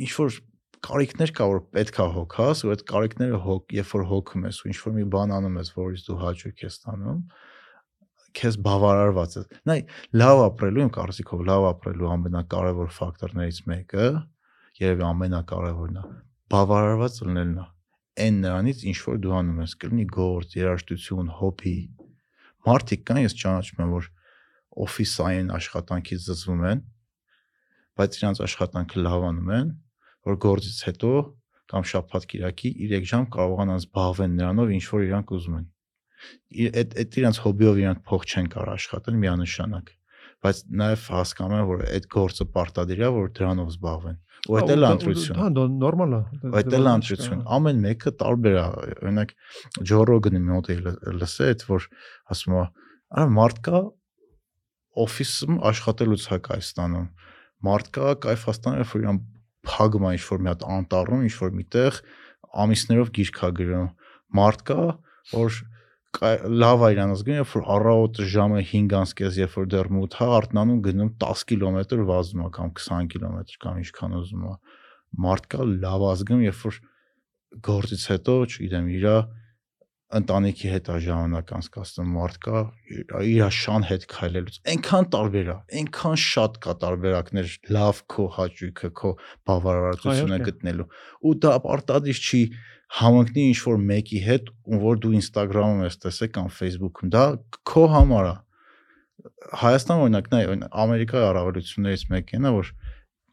[0.00, 0.40] ինչ որ
[0.86, 4.78] կարիքներ կա որ պետքա հոգաս ու այդ կարիքները հոգ երբ որ հոգում ես ու ինչ
[4.80, 7.18] որ մի բան անում ես որից դու հաճույք ես ստանում
[8.38, 9.78] քեզ բավարարված է նայ
[10.20, 14.06] լավ ապրելու իմ կարծիքով լավ ապրելու ամենակարևոր ֆակտորներից մեկը
[14.80, 16.04] երևի ամենակարևորն է
[16.54, 17.66] բավարարված լինելն է
[18.20, 21.74] այն նրանից ինչ որ դու անում ես կլինի գործ երաժշտություն հոբի
[22.68, 24.08] մարդիկ կան ես ճանաչում եմ որ
[24.84, 26.82] օֆիսային աշխատանքից զզվում են
[28.00, 29.70] բայց իրանց աշխատանքը լավ անում են
[30.30, 31.12] որ գործից հետո
[31.70, 35.66] կամ շաբաթ կիրակի 3 ժամ կարողանան զբաղվեն նրանով ինչ որ իրանք ուզում են
[36.70, 39.94] այդ այդ իրանց հոբիով իրանք փող չեն կարող աշխատել միանշանակ
[40.40, 44.84] բայց նաև հասկանում են որ այդ գործը պարտադիր է որ դրանով զբաղվեն ու այդ էլ
[44.86, 46.20] է ընտրություն հա դա նորմալ է
[46.60, 48.62] Այդ էլ է ընտրություն։ Ամեն մեկը տարբեր է։
[49.04, 49.34] Օրինակ
[49.90, 50.70] Ջո Ռոգանի մի հոտ
[51.20, 51.88] լսե այդ որ
[52.32, 52.62] ասում է,
[53.20, 53.82] արա մարդ կա
[55.04, 57.06] օֆիսում աշխատելուց հա կայստանում։
[57.68, 59.20] Մարդ կա կայֆաստանում, երբ որ իրան
[59.70, 62.00] փագում է ինչ-որ մի հատ անտառում, ինչ-որ միտեղ
[62.64, 63.90] ամիսներով գիրք է գրում։
[64.40, 64.80] Մարդ կա,
[65.36, 65.60] որ
[66.10, 70.80] լավ է իրան զգում, երբ որ առավոտը ժամը 5:30, երբ որ դեռ մութ է, արթնանում
[70.86, 74.54] գնում 10 կիլոմետր վազում է կամ 20 կիլոմետր կամ ինչքան ուզում է
[75.26, 76.80] մարդ կա լավ ազգում, երբ որ
[77.70, 79.16] գործից հետո, չգիտեմ, իրա
[80.10, 82.60] ընտանիքի հետ է ժամանակ անցկացնում մարդ կա
[83.30, 89.12] իր շան հետ քայլելուց այնքան տարբեր է այնքան շատ կա տարբերակներ լավ քո հաճույքը քո
[89.50, 90.88] բավարարությունը գտնելու
[91.30, 92.42] ու դա պարտադիր չի
[92.98, 97.24] համընկնի ինչ որ մեկի հետ ում որ դու Instagram-ում ես տեսել կամ Facebook-ում դա
[97.70, 98.36] քո համար է
[99.60, 100.42] Հայաստան օրինակ նայ
[100.84, 102.72] Ամերիկայի առավելություններից մեկն է որ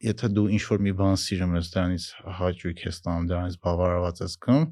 [0.08, 2.06] եթե դու ինչ որ մի բան սիրում ես դրանից
[2.38, 4.68] հաճույք ես ստանում դրանից բավարարված ես գնում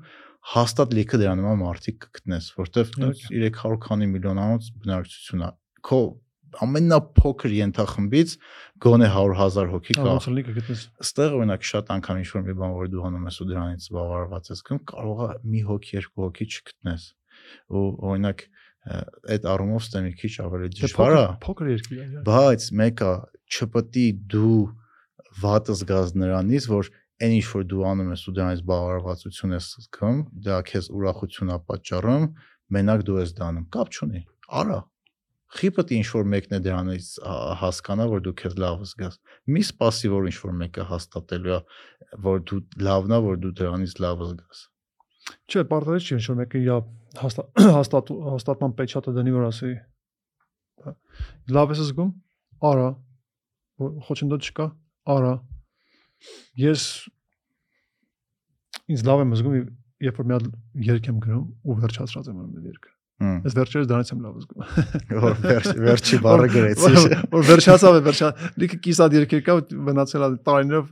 [0.53, 5.49] հաստատ լիքը դրա նման մարդիկ կգտնես որտեվ Իհարկե։ 300 քանի միլիոնանոց բնակչություն է
[5.89, 6.01] քո
[6.63, 8.33] ամենափոքր ենթախմբից
[8.85, 12.89] գոնե 100.000 հոգի կա լինի կգտնես Ստեղ օրինակ շատ անգամ ինչ որ մի բան որ
[12.93, 17.07] դու անում ես ու դրանից բավարարված ես գնում կարող է մի հոգի երկու հոգի չգտնես
[17.75, 18.45] ու օրինակ
[19.35, 23.13] այդ առումով ստեմ մի քիչ ավելի Դե դժվար է փոքր երկիր է բայց մեկը
[23.55, 24.59] չպետք է դու
[25.41, 26.91] վատը զգաս նրանից որ
[27.25, 31.57] այն ինչ որ դու անում ես ու դրանից բավարարվածություն ես զգում դա քեզ ուրախություն է
[31.69, 32.25] պատճառում
[32.73, 34.21] մենակ դու ես դանում, կապ չունի։
[34.59, 34.79] Արա։
[35.55, 37.09] Խիպդ ինչ որ մեկն է դրանից
[37.61, 39.17] հասկանա, որ դու քեզ լավ զգաս։
[39.55, 41.59] Մի սպասի, որ ինչ որ մեկը հաստատելու է,
[42.25, 44.63] որ դու լավն է, որ դու դրանից լավ զգաս։
[45.45, 46.71] Չէ, պարտադիր չի ինչ որ մեկը իր
[47.21, 49.71] հաստատ հաստատ հաստատման պեչատը դնի որ ասի։
[51.55, 52.11] Լավ ես զգում։
[52.69, 52.89] Արա։
[54.09, 54.67] Խոչընդոտ չկա։
[55.15, 55.33] Արա։
[56.65, 56.83] Ես
[58.95, 59.57] ինձ լավ եմ զգում,
[60.09, 60.51] երբ որ մի հատ
[60.89, 64.63] երգ եմ գրում ու վերջացրած եմ այդ երգը։ Այս վերջերս դրանից եմ լավ զգում։
[65.23, 66.89] Որ վերջ վերջի բառը գրեցի։
[67.35, 68.29] Որ- վերջացավ է վերջա։
[68.59, 69.55] Լիքը կիսատ երկեր կա
[69.89, 70.89] մնացել է տարիներով։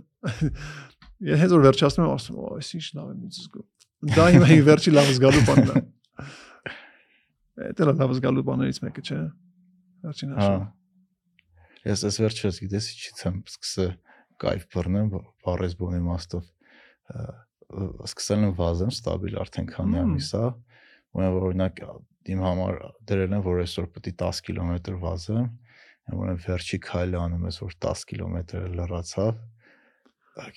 [1.34, 3.68] Ես հենց որ վերջացնում եմ ասում, «Օ, այս ինչ լավ եմ ինձ զգում»։
[4.14, 5.84] Դա իմ վերջի լավ զգալու բանն է։
[7.78, 9.20] Դա լավ զգալու բաներից մեկը չէ։
[10.04, 10.66] Վերջին Հա։ հաշվը։
[11.84, 13.92] Ես ես վերջերս գիտես ինչից եմ սկսել
[14.44, 15.10] կայֆ բռնեմ
[15.44, 20.44] բարես բոն իմաստով ը, ը, սկսել եմ վազեմ ստաբիլ արդեն քանի ամիս է
[21.14, 21.82] ու ഞാൻ օրինակ
[22.32, 22.80] իմ համար
[23.10, 25.48] դրել եմ որ այսօր պետք է 10 կիլոմետր վազեմ
[26.14, 29.42] ուրեմն վերջի քայլը անում ես որ 10 կիլոմետր լրացավ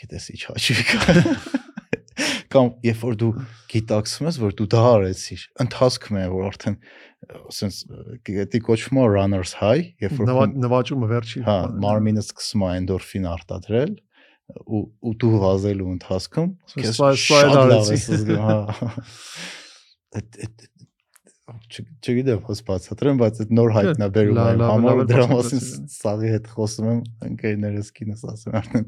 [0.00, 1.24] գիտես ինչ հաճույք է։
[2.52, 3.30] կամ երբ որ դու
[3.72, 6.76] գիտակցում ես որ դու դա արեցիր ընթացքում է որ արդեն
[7.36, 7.80] ասենց
[8.28, 10.32] գետի կոչվում է runners high երբ որ
[10.64, 13.94] Նվաճումը վերջի։ Հա, է։ մարմինը սկսում է էնդորֆին արտադրել
[14.46, 18.90] ու ու դու վազելու ընթացքում քեզ շատ լավ ես զգում, հա։
[20.16, 20.66] Այդ այդ
[21.46, 25.60] չգիտեմ ոնց բացատրեմ, բայց այդ նոր հայտնա բերում լավ, եմ համար է դրա մասին
[25.94, 28.86] սաղի հետ խոսում եմ ընկերներս կինս ասում արդեն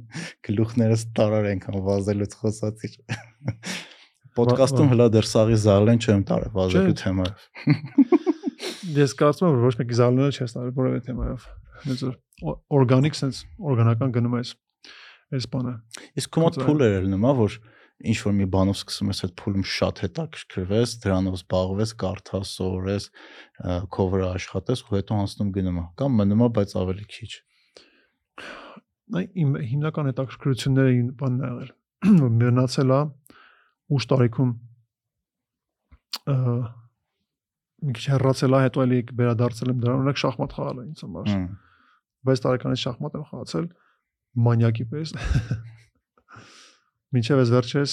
[0.48, 2.97] գլուխներս տարար ենքան վազելուց խոսացիր
[4.39, 7.47] Պոդքասթում հլա դեռ սաղի զալեն չեմ տարել վազելու թեմայով։
[8.98, 11.47] Ես կարծում եմ ոչ մեկի զալները չես տարել որևէ թեմայով։
[11.86, 14.52] Հենց որ օրգանիկ sense օրգանական գնում ես
[15.39, 15.74] այս բանը։
[16.22, 17.56] Իսկ քո մոտ Կծա- փուլ էր ելնում, հա, որ
[17.98, 23.06] ինչ որ մի բանով սկսում ես այդ փուլում շատ հետաքրքրվես, դրանով զբաղվես, կարդաս, սովորես,
[23.94, 27.30] քո վրա աշխատես ու հետո անցնում գնում է։ Կամ մնում է, բայց ավելի քիչ։
[29.18, 31.70] Այ իմ հիմնական հետաքրքրությունները բանն ա եղել։
[32.22, 33.00] որ Մնացել է
[33.98, 34.52] ուշ տարիքում
[36.28, 36.36] ը
[37.88, 41.44] մի քիչ հեռացել է, հետո էլի վերադարձել եմ դրան, օրինակ շախմատ խաղալը ինձ համար։ Հմ,
[42.28, 43.68] 6 տարեկանից շախմատ եմ խաղացել
[44.48, 45.14] մանյակի պես։
[47.16, 47.93] Մինչև ես վերջերս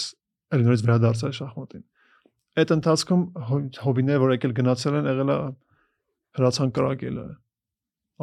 [0.56, 1.84] էլի նորից վերադարձա շախմատին։
[2.56, 5.38] Այդ ընթացքում հո- հոբիները, որ եկել գնացել են, եղել է
[6.40, 7.26] հրացան կրակելը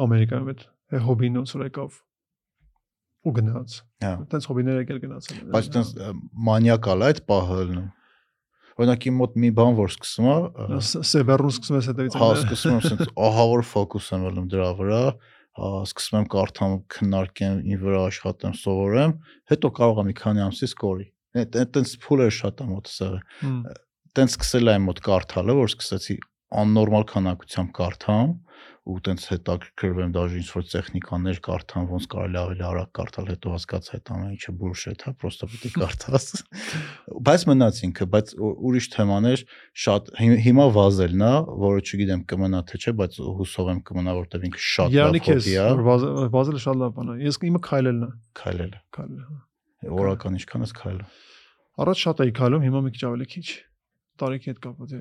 [0.03, 0.61] Ամերիկայում այդ
[0.93, 1.97] է հոբին ոնց որ եկավ
[3.23, 5.91] ու գնաց։ Հա։ Այդտենց հոբիներ եկել գնացել են։ Բայց տես
[6.49, 7.89] մանյակալ է այդ պահը ելնում։
[8.73, 12.29] Օրինակ իմ մոտ մի բան որ սկսում է, ը, Ս- Սեբերուն սկսում ես հետևից։ հա
[12.41, 15.11] սկսում եմ ասենց ահա որ ֆոկուս եմ ելնում դրա վրա, հա,
[15.53, 19.11] սկսում եմ կարդամ, քննարկեմ, ի վրա աշխատեմ, սովորեմ,
[19.53, 21.07] հետո կարող եմ մի քանի ամսից կորի։
[21.43, 23.59] Այդ այդտենց փուլեր շատ է մոտս եղել։ Հմ,
[24.17, 26.17] տենց սկսել եմ մոտ կարդալը, որ սկսեցի
[26.63, 28.33] աննորմալ քանակությամբ կարդամ
[28.83, 33.93] ու տենց հետաքրքրվեմ դաժե ինչ որ տեխնիկաներ կարդամ, ոնց կարելի ավելի արագ կարդալ, հետո հասկացա
[33.95, 36.25] այդ ամեն ինչը բուլշեթ է, պրոստը է կարդաս։
[37.27, 39.43] բայց մնաց ինքը, բայց ու- ուրիշ թեմաներ
[39.83, 41.31] շատ հիմ- հիմա վազելն է,
[41.63, 45.67] որը չգիտեմ կմնա թե չէ, բայց հուսով եմ կմնա, որտեվ ինքը շատ լավ հոբի է,
[46.35, 48.11] վազելը շատ լավ բան է։ Ես իմը քայլելն է,
[48.43, 49.39] քայլելը։ քայլելը։
[50.03, 51.07] Օրական ինչքան ես քայլում։
[51.83, 53.47] Առաջ շատ էի քայլում, հիմա մի քիչ ավելի քիչ։
[54.23, 54.99] Տարիքի հետ կապված է։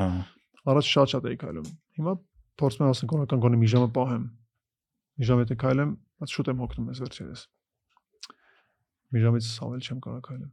[0.00, 0.08] Հա։
[0.70, 1.68] Առաջ շատ շատ էի քայլում։
[2.00, 2.14] Հիմա
[2.60, 4.24] փորձում եմ ասենք օրական գոնե մի ժամը պահեմ։
[5.20, 7.42] Մի ժամ եթե քայլեմ, բայց շուտ եմ հոգնում ես վերջերս։
[9.10, 10.52] Մի ժամից ավել չեմ կարող քայլել։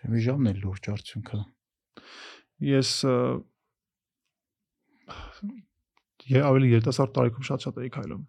[0.00, 1.40] Դե Մի ժամն է լուրջ արդյունքը։
[2.70, 3.14] Ես ը,
[6.30, 8.22] ե ավելի երիտասարդ տարիքում շատ-շատ էի քայլում։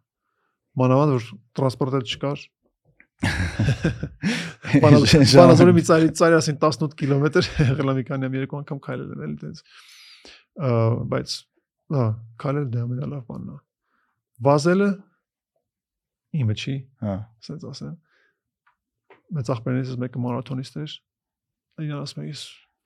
[0.82, 1.30] Մանավանդ որ
[1.60, 2.44] տրանսպորտը չկար։
[4.82, 9.26] Բանազորի մի ծայրի ծայր ասին 18 կիլոմետր եղել եմ մի քանի երկու անգամ քայլել եմ
[9.28, 9.64] էլի տենց։
[10.62, 10.72] Ա
[11.12, 11.36] բայց
[11.92, 12.06] հա
[12.42, 13.58] քայլել դա ամենալավ բանն է։
[14.48, 14.90] Վազելը
[16.42, 17.96] իմը չի, Հա։ ասած ասեմ։
[19.36, 20.96] Մեծ ախպերներից մեկը մարաթոնիստ էր։
[21.82, 22.42] Իրան ասում «Ես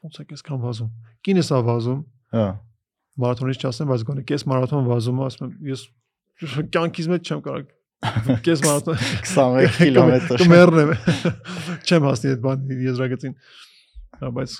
[0.05, 0.89] ոնց է քեզ կան վազում։
[1.25, 2.01] Կինս է վազում,
[2.35, 2.45] Հա։
[3.25, 5.85] մարաթոնից չասեմ, բայց գոնե կես մարաթոն վազում եմ, ասում եմ, ես
[6.75, 7.73] կյանքից մեջ չեմ կարող
[8.45, 8.97] կես մարաթոն
[9.31, 10.91] 21 կիլոմետր։ կմեռնեմ։
[11.85, 13.35] Չեմ հասնի այդ բան եզրագծին։
[14.19, 14.57] Հա, բայց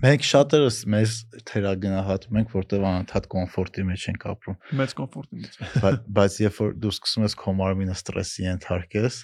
[0.00, 1.14] Մենք շատերս մեզ
[1.50, 5.58] թերագնահատում ենք, որտեղ անընդհատ կոմֆորտի մեջ ենք ապրում, մեծ կոմֆորտի մեջ։
[6.16, 9.18] բայց երբ որ դու սկսում ես քո մարմինը ստրեսի ենթարկես,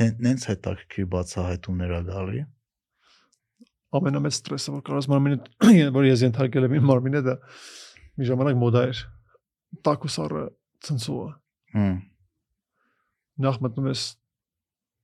[0.00, 2.42] նենց հետաքրքիր բացահայտումներ ա գալի։
[4.00, 5.38] Ամենամեծ ստրեսը, որ կարաս մարմինը,
[5.98, 7.36] որ ես ենթարկել եմ իմ մարմինը, դա
[8.16, 9.04] մի ժամանակ մոդա էր։
[9.86, 10.44] Տակուսարը
[10.88, 11.30] ցնցուը։
[11.76, 11.96] Հմ։
[13.44, 14.04] Նախ մտնում ես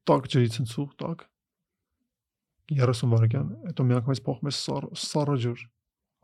[0.06, 1.26] տակ ջրի ցնցուղ, տակ
[2.72, 5.64] 30 վայրկյան, հետո մի անգամից փոխում ես սառ սառը ջուր,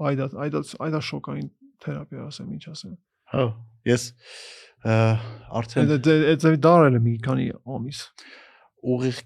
[0.02, 1.48] Այդա այդա այդա շոկային
[1.82, 2.94] թերապիա ասեմ, ինչ ասեմ։
[3.32, 3.44] Հա,
[3.88, 4.06] ես
[4.82, 7.46] արդեն Այդ այդ այդ դարել է մի քանի
[7.76, 8.00] ամիս։
[8.94, 9.20] ուղիղ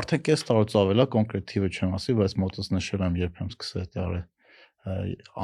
[0.00, 3.50] արդեն կես տարուց ավել է կոնկրետ թիվը չեմ ասի, բայց մոտս նշել եմ երբ եմ
[3.52, 4.24] սկսել դա արել
[4.86, 4.96] ը,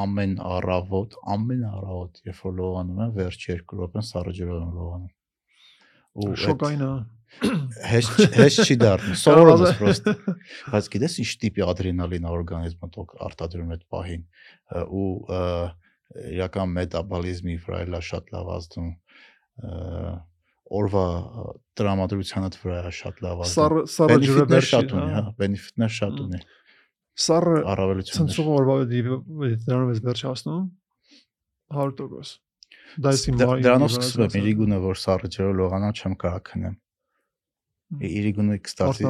[0.03, 5.13] ամեն առավոտ, ամեն առավոտ, երբ որ լողանում եմ, վերջ 2 րոպեն սառը ջրով եմ լողանում։
[6.13, 6.93] Ու այդ Շոկային է։
[7.93, 10.11] հեշտ հեշտ չի դառնում, սովորում ես պրոստ։
[10.73, 14.27] Բայց գիտես ինչ տիպի ադրենալին օրգանիզմը տոք արտադրում այդ պահին
[15.01, 15.07] ու
[16.33, 18.91] իրական մետաբոլիզմի վրա շատ լավ ազդում
[20.73, 21.07] օրվա
[21.79, 23.81] տրամադրությանդ վրա շատ լավ ազդում
[24.13, 26.41] բենեֆիտներ վերջի, շատ ունի, հա։ բենեֆիտներ շատ ունի,
[27.13, 30.63] Սառը առավելություններ։ ցնցող օրվա դրանով ես վերջ հասնում
[31.77, 32.33] 100%։
[33.05, 36.75] Դա վայրի Դրանով սկսում եմ ասած։ իրիգունը, որ սառը ջրով լողանալ չեմ կարող քնեմ։
[37.93, 39.05] Իրիգունը կստացի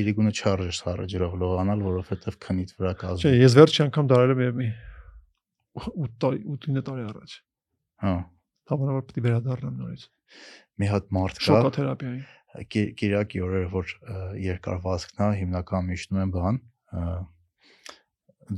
[0.00, 4.60] իրիգունը չարժե սառը ջրով լողանալ, որովհետև քնից վրա Չէ, կազդի։ ես վերջի անգամ դարել եմ
[4.60, 4.68] մի
[5.76, 7.34] 8 տարի 8-9 տարի առաջ։
[8.06, 8.12] Հա։
[8.70, 10.04] Հավանաբար պետք է վերադառնամ նորից։
[10.82, 12.20] Մի հատ մարդ կա, Շոկոթերապիայի։
[12.72, 13.90] Կի- Կիրակի օրերը որ
[14.46, 16.60] երկար վազքն է, հիմնական միշտում են բան,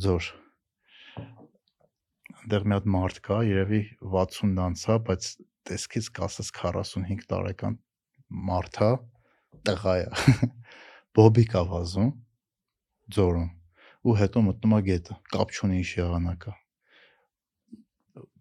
[0.05, 0.29] ձոր։
[2.39, 3.81] Այնտեղ մի հատ մարդ կա, երևի
[4.15, 5.29] 60-ն անցա, բայց
[5.69, 7.77] տեսքից կասես 45 տարեկան
[8.49, 8.91] մարդ է,
[9.69, 10.07] տղա է։
[11.19, 12.11] Բոբիկ է վազում
[13.17, 13.49] ձորում
[14.09, 16.55] ու հետո մտնում է գետը, կապ չունի ինչ եղանակ է։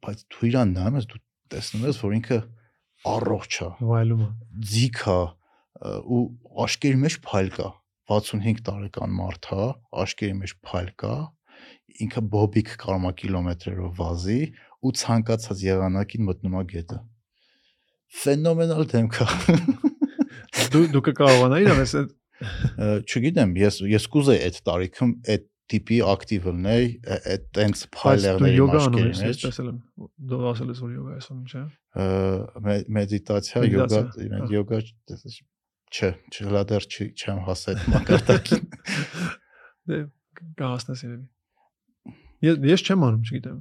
[0.06, 1.22] Բայց դու իրան նայում ես, դու
[1.54, 2.38] տեսնում ես, որ ինքը
[3.08, 4.30] առողջ է Վայելում է։
[4.74, 5.18] ձիգ է
[5.78, 6.22] ու
[6.66, 7.68] աշկերի մեջ փայլ կա
[8.12, 9.68] 65 տարեկան մարդ է
[10.04, 11.14] աշկերի մեջ փայլ կա
[12.08, 14.40] ինքը բոբիկ կարմա կիլոմետրերով վազի
[14.88, 17.00] ու ցանկացած եղանակին մտնում է գետը
[18.24, 19.28] ֆենոմենալ դեմք է
[20.74, 22.16] Դու դու կկարողանայի իրավես այդ
[23.08, 26.86] չգիտեմ ես ես կուզեի այդ տարիքում այդ տիպի ակտիվ լինեի
[27.18, 29.80] այդ տենց դու փայլերների յոգա անում մաշկերի ես, ես մեջ եմ։
[30.32, 31.64] Դու ասել ես որ յոգա ես անում, չէ՞։
[32.98, 34.02] մեդիտացիա յոգա
[34.54, 34.80] յոգա
[35.88, 38.64] չէ չէ դեռ չեմ հասել այդ մակարդակին
[39.88, 40.00] Դե
[40.60, 43.60] կհասնես երևի։ Ես ես չեմ անում, չգիտեմ։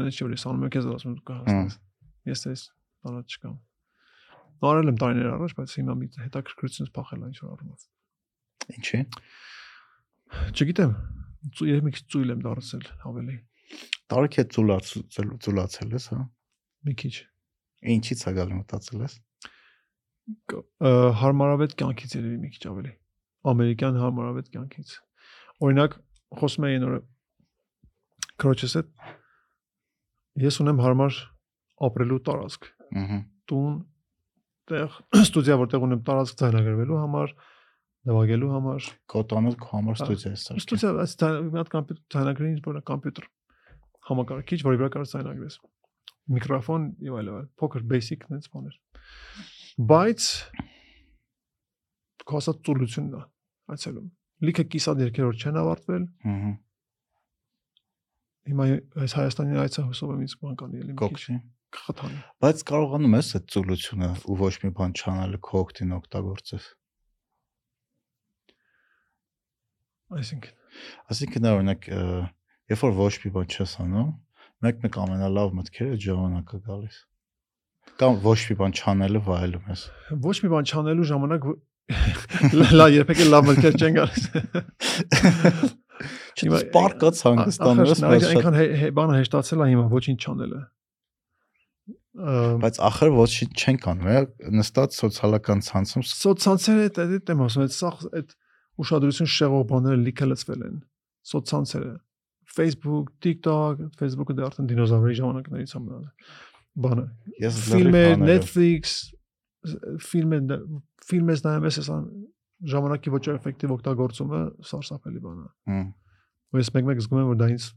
[0.00, 1.78] Մենք չի որ ես անում եմ քեզ ասում դու կհասնես։
[2.30, 2.62] Ես էս
[3.04, 3.56] բանը չկամ։
[4.62, 7.84] Նորել եմ տարիներ առաջ, բայց հիմա մի հետաքրքրությունս փախել է ինչ որ առումով։
[8.74, 9.00] ինչի
[10.54, 10.92] Չգիտեմ։
[11.68, 13.36] Երբ մի քիչ ծույլ եմ դարձել ավելի։
[14.14, 16.20] տարիք է ծուլացել ծուլացել ես հա?
[16.84, 17.14] Մի քիչ։
[17.94, 19.14] ինչի՞ց է գալի մտածել ես?
[21.20, 22.92] Հարմարավետ կյանքից երևի մի քիչ ավելի։
[23.52, 24.94] Ամերիկյան հարմարավետ կյանքից։
[25.64, 25.96] Օրինակ,
[26.40, 27.00] խոսում էին օրը
[28.44, 28.88] քրոջս հետ
[30.44, 31.18] ես ունեմ հարմար
[31.88, 32.70] ապրելու տարածք։
[33.04, 33.74] ըհը Տուն,
[34.70, 37.34] տեղ, ստուդիա, որտեղ ունեմ տարածք ձայնագրվելու համար,
[38.08, 42.58] նվագելու համար։ կոտանը քո համար Հա, ստուդիա է սարքել Ստուդիա, այս մի հատ կամպյուտեր ձայնագրին,
[42.64, 43.28] որ կամպյուտեր
[44.08, 45.56] համակարգիչ, որի վրա կարող ձայնագրես։
[46.34, 48.76] Միկրոֆոն եւ այլ այլ, փոքր basic նենց բաներ։
[49.90, 50.28] Բայց
[52.30, 53.24] կոսա ծուլությունն է
[53.74, 54.06] այցելում։
[54.44, 56.06] Լիքը կիսատ երկերոր չեն ավարտվել։
[58.44, 58.64] Հիմա
[59.04, 61.38] այս Հայաստանի այցը հուսով եմ ինձ բան կանի էլի մի
[61.74, 66.66] կխթանի։ բայց կարողանում ես այդ ծուլությունը ու ոչ մի բան չանալը քո օգտին օգտագործես
[70.14, 70.52] Այսինքն
[71.12, 71.86] Այսինքն օրինակ
[72.72, 74.08] երբ որ ոչ մի բան չես անում,
[74.64, 76.96] մեկ-մեկ ամենալավ մտքերը ժամանակը գալիս։
[78.00, 79.82] Կամ ոչ մի բան չանելը վայելում ես։
[80.24, 81.48] ոչ մի բան չանելու ժամանակ
[82.80, 84.28] լա երբեք լավ մտքեր չեն գալիս։
[86.34, 88.56] Հիմա- Չդու պարկած հանգստանում ես, բայց այնքան
[88.98, 90.60] բանը հեշտացել է հիմա ոչինչ չանելը։
[92.14, 94.20] բայց ախր ոչինչ չեն կանում, հա,
[94.54, 98.34] նստած սոցիալական ցանցում սոցցանցերը դա դա եմ ասում, այդ սա այդ
[98.84, 100.76] ուշադրություն շեղող բաները լիքը լծվել են։
[101.30, 101.94] Սոցցանցերը
[102.54, 106.06] Facebook, TikTok, Facebook-ը դեռ արդեն դինոզավրի ժամանակներից է մնալ։
[106.84, 107.04] Բանը
[107.42, 108.94] ես ֆիլմեր, Netflix,
[110.06, 110.54] ֆիլմեր,
[111.08, 112.06] ֆիլմես նայում ես, ասան
[112.74, 115.88] ժամանակի ոչ էֆեկտիվ օգտագործումը սարսափելի բան է։ Հմ,
[116.54, 117.68] Ու ես մեկ-մեկ զգում եմ, որ դա ինձ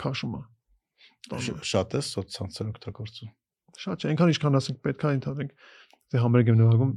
[0.00, 0.49] քաշում է։ է։
[1.70, 3.30] Շատ է սոցցանցեր օգտագործում։
[3.80, 5.52] Շատ չէ, այնքան ինչքան ասենք պետքա ընդհանրենք
[6.10, 6.92] թե համերգ եմ նվագում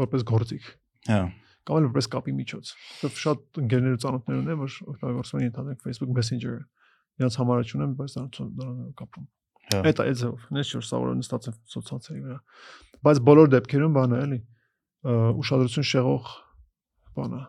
[0.00, 0.68] որպես գործիք
[1.06, 1.20] Հա,
[1.66, 5.84] կամ էլ որպես կապի միջոց։ Որտեվ շատ ընկերներ ու ծանոթներ ունեմ, որ օգտագործում են ընդհանրենք
[5.86, 6.62] Facebook Messenger-ը։
[7.16, 9.26] Իրանց համար չունեմ, բայց դրանով կապում։
[9.66, 12.38] հա։ Այդ այդ ձև, նես որ սա որ նստած է սոցցանցերի վրա։
[13.06, 14.38] Բայց բոլոր դեպքերում բանը էլի
[15.06, 16.30] ը, ուշադրություն շեղող
[17.16, 17.40] բանը։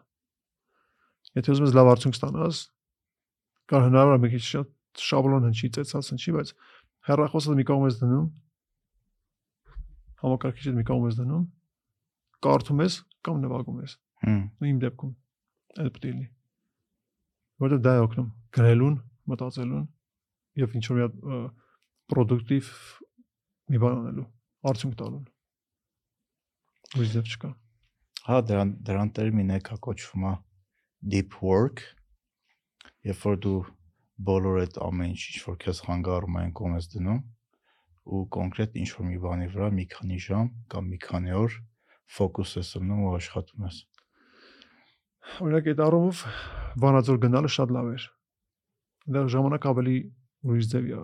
[1.38, 2.61] Եթե ուզում ես լավ արդյունք ստանաս,
[3.69, 4.72] կար հնարավոր է մի քիչ շատ
[5.03, 6.52] շաբլոն հնչի, ծեծած հնչի, բայց
[7.07, 8.26] հեռախոսը մի կողմ ես դնում,
[10.24, 11.45] համակարգիչը մի կողմ ես դնում,
[12.48, 12.98] կարդում ես
[13.28, 13.94] կամ նվագում ես։
[14.28, 14.41] Հմ,
[14.72, 15.14] իմ դեպքում
[15.78, 16.28] այդ պետք է լինի։
[17.57, 18.98] Որտեղ դա է օգնում։ գրելուն,
[19.28, 19.86] մտածելուն
[20.57, 21.40] եւ ինչ որ մի
[22.07, 22.68] պրոդուկտիվ
[23.68, 24.28] մի բան անելու,
[24.72, 25.26] արդյունք տալուն։
[26.98, 27.49] Ուրիշ ձև չկա։
[28.28, 30.34] Հա, դրան դրան տերմին է կոչվում է
[31.14, 31.84] deep work։
[33.07, 33.57] Երբ որ դու
[34.26, 37.19] բոլոր այդ ամեն ինչ ինչ որ քեզ հանգարում են կողմ ես դնում
[38.18, 41.57] ու կոնկրետ ինչ որ մի բանի վրա մի քանի ժամ կամ մի քանի օր
[42.18, 43.80] ֆոկուս ես անում ու աշխատում ես։
[45.44, 46.22] Օրինակ այդ առումով
[46.84, 48.07] Վանաձոր գնալը շատ լավ էր։
[49.11, 49.95] Դա ժամանակ ավելի
[50.48, 51.02] ուրիշ ձև է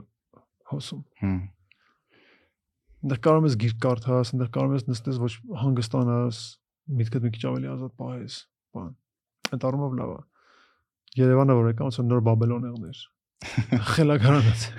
[0.72, 1.40] հոսում։ Հմ։
[3.04, 5.32] Այնտեղ կարող ես գիրք կարդաս, այնտեղ կարող ես նստես ոչ
[5.64, 6.38] հանգստանաս,
[7.00, 8.38] միտքդ մի քիչ ավելի ազատ պահես,
[8.78, 8.94] բան։
[9.54, 10.22] Այդ առումով լավ է։
[11.20, 13.02] Երևանը որ եկա ոնց որ նոր Բաբելոն եղներ։
[13.94, 14.64] Խելագարանաց։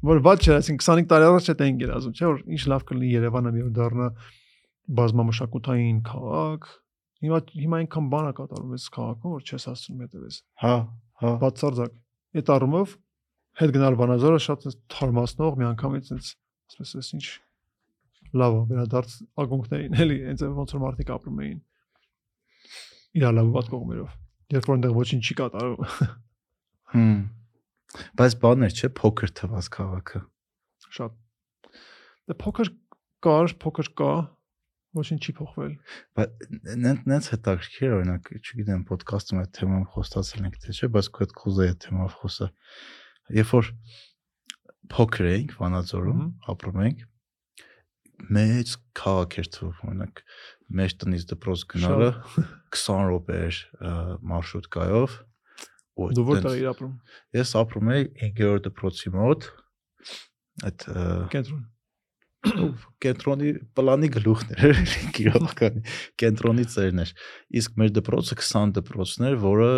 [0.00, 2.84] Որ բաց չէ, այսինքն 25 տարի առաջ է տենք էր ասում, չէ՞ որ ինչ լավ
[2.88, 4.06] կլինի Երևանը մի օր դառնա
[5.00, 6.68] բազմամշակութային քաղաք։
[7.20, 10.72] Հիմա հիմա այնքան բան է կատարում այս քաղաքում, որ չես հասցնում հետևես։ Հա,
[11.20, 11.98] հա։ Բացարձակ։
[12.40, 12.96] Այդ առումով
[13.60, 16.32] հետ գնալ Վանաձորը շատ էս թարմացնող մի անգամից էս
[16.70, 17.26] ասես էս ինչ
[18.40, 21.60] լավ է վերադարձ ակունքներին, էլի, այնց ոնց որ մարդիկ ապրում էին։
[23.20, 25.88] Իրա լավված կողմերով։ Երբ որ այնտեղ ոչինչ չի կատարում։
[26.94, 27.18] Հմ։
[28.18, 30.20] Բայց բաներ չէ, փոքր թվաց քաղաքը։
[30.96, 31.16] Շատ։
[32.30, 32.70] Դե փոքր
[33.26, 34.10] կար, փոքր կա,
[34.98, 35.72] ոչինչ չի փոխվել։
[36.18, 36.46] Բայց
[36.82, 41.34] նենց նենց հետաքրքիր օրինակ, չգիտեմ, ոդկասթում այդ թեման խոստացել ենք թե չէ, բայց քո հետ
[41.40, 42.48] կուզեի այդ թեմով խոսա։
[43.38, 43.70] Երբ որ
[44.90, 46.22] փոքր էինք Վանաձորում,
[46.54, 47.04] ապրում էինք,
[48.36, 50.22] մեծ քաղաք էր թվում, օրինակ
[50.80, 52.10] մեր տնից դպրոց գնալը
[52.76, 53.60] 20 րոպե էր
[54.30, 55.18] մարշրուտկայով
[56.00, 56.94] ու Դու որտեղ ես ապրում։
[57.36, 59.48] Ես ապրում էի 5-րդ դպրոցի մոտ
[60.70, 60.86] այդ
[61.34, 61.64] Կենտրոն։
[63.04, 64.78] կենտրոնի պլանի գլուխներ էր
[65.16, 65.82] գիրողականի
[66.22, 67.10] կենտրոնի ծերն էր
[67.60, 69.68] իսկ մեր դպրոցը 20 դպրոցն էր որը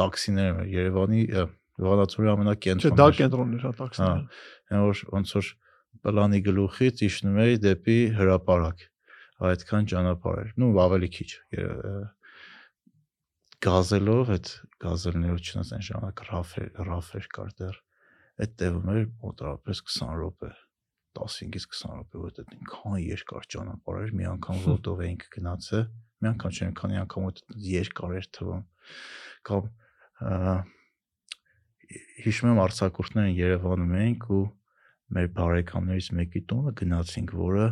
[0.00, 1.46] տաքսիներ էր Երևանի ը,
[1.86, 4.44] Վանաձորի Չէ, ամենակենտրոնն դա էր կենտրոնն է շատ Հա, տաքսիներ։
[4.76, 5.50] այն որ ոնց որ
[6.04, 8.84] պլանի գլուխից իջնում էի դեպի հրապարակ
[9.46, 11.30] այդքան ճանապարհ էր նու ավելի քիչ
[13.66, 14.52] գազելով այդ
[14.84, 17.76] գազելներով չնայած այն ժամանակ ռաֆեր ռաֆեր կար դեռ
[18.44, 20.50] այդ տևում էր մոտավորապես 20 րոպե
[21.16, 25.84] 15-ից 20 րոպե որ դա ինքան երկար ճանապարհ էր մի անգամ ոտով էինք գնացել
[26.20, 27.40] մի անգամ չէ քանի անգամ որ
[27.70, 28.62] երկար էր թվում
[29.48, 29.70] կամ
[32.26, 34.44] հիշում եմ արցակուրտներն Երևանում էինք ու
[35.14, 37.66] մեր բարեկամներից մեկի տունը գնացինք, որը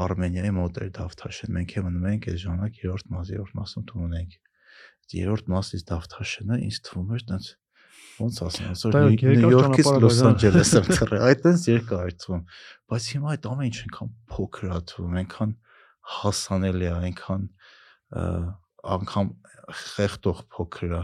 [0.00, 4.04] Արմենիայի մոտ էր Դավթաշեն։ Մենք էլ մնում էինք այդ ժամանակ երրորդ մաս, երրորդ մասում տուն
[4.06, 4.36] ունենք։
[5.10, 7.46] երրորդ մասից Դավթաշենը ինձ թվում էր տենց
[8.20, 12.42] ոնց ասեմ, Դա Նյու- Յորքից Լոս դա։ Անջելես եմ ծռել։ Այդ տենց երկար էր թվում։
[12.90, 15.50] Բայց հիմա այդ ամեն ինչ այնքան փոքր է թվում, այնքան
[16.20, 17.42] հասանելի է, այնքան
[18.94, 19.26] անգամ
[19.80, 21.02] խեղտող փոքր է։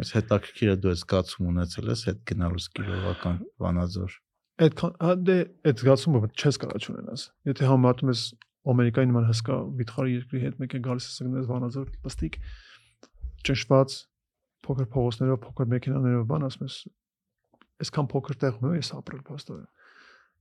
[0.00, 4.12] Բայց հետաքրքիր է դու այդ զգացում ունեցել ես այդ գնալուց գիրովական Վանաձոր։
[4.60, 5.36] Այդքան դե
[5.70, 8.24] այդ զգացումը չես կարա չունենաս։ Եթե համատում ես
[8.70, 12.34] Ամերիկայի նման հսկա վիթխարի երկրի հետ մեկ է գալիս ես գնես Վանաձոր, պստիկ
[13.48, 13.94] ճնշված
[14.66, 16.76] փոքր փողոցներով, փոքր մեքենաներով բան ասում ես
[17.80, 19.68] այսքան փոքր տեղում ես ապրել փաստորեն։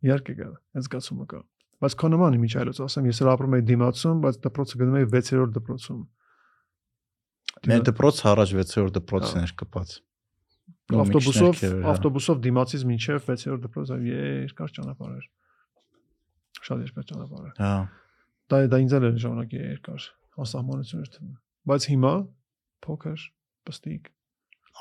[0.09, 1.39] Իհարկե կա, այդ զգացումը կա։
[1.79, 5.07] Բայց քո նման իմիջ այլոց ասեմ, ես էլ ապրում եի դիմացում, բայց դպրոցը գնում էի
[5.15, 6.01] 6-րդ դպրոցում։
[7.69, 9.95] Մեր դպրոցը առաջ 6-րդ դպրոցն էր կպած։
[10.89, 15.27] ավտոբուսով հա։ ավտոբուսով դիմացից մինչև 6-րդ դպրոց երկար ճանապարհ էր։
[16.65, 17.73] Շատ երկար ճանապարհ էր։ Հա։
[18.49, 20.07] Դա դա ինձ էլ էր ժամանակի երկար
[20.43, 21.35] ասահմանություն էր թվում։
[21.69, 22.13] Բայց հիմա
[22.85, 23.25] փոքր,
[23.69, 24.09] պստիկ։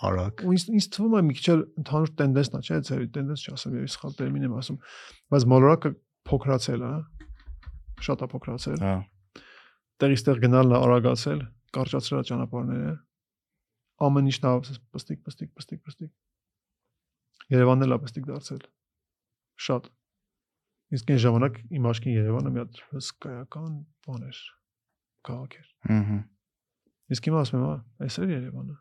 [0.08, 3.44] Արագ։ Ու ինձ ինձ թվում է մի քիչ էլ ընդհանուր տենդենսն է, չէ՞, ձեր տենդենս
[3.48, 4.78] չասեմ, ես սխալ տերմին եմ ասում,
[5.34, 5.90] բայց մոլորակը
[6.28, 7.00] փոքրացել է, հա։
[8.06, 8.94] շատ է փոքրացել։ Հա։
[9.98, 11.40] Տեղից տեղ գնալն է արագացել,
[11.74, 12.92] կարճացրել է ճանապարհները։
[13.98, 14.52] Ամեն ինչն է
[14.94, 16.12] պստիկ, պստիկ, պստիկ, պստիկ։
[17.54, 18.66] Երևանն էլ է պստիկ դարձել։
[19.68, 19.88] Շատ։
[20.98, 23.72] Իսկ այն ժամանակ իմ աչքին Երևանը մի հատ հսկայական
[24.06, 24.42] բան էր։
[25.28, 26.18] Քաղաք էր։ Ահա։
[27.08, 28.76] Իսկ հիմա ասում եմ, հա, այս էր Երևանը։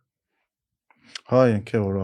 [1.31, 1.97] Հա, ինքը որ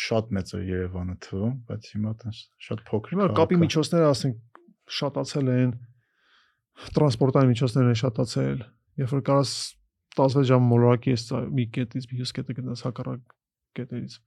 [0.00, 4.08] շատ մեծ է Երևանը թվում, բայց հիմա տես շատ փոքր։ Հիմա քաղաք կապի է։ միջոցները
[4.10, 4.62] ասենք
[4.96, 5.72] շատացել են,
[6.96, 8.62] տրանսպորտային միջոցներն են շատացել։
[9.02, 9.52] Երբ որ կարաս
[10.16, 11.26] 16 ժամ մոլորակի ես
[11.58, 13.36] մի կետից մյուս կետը գնաս հակառակ
[13.76, 14.18] կետերից։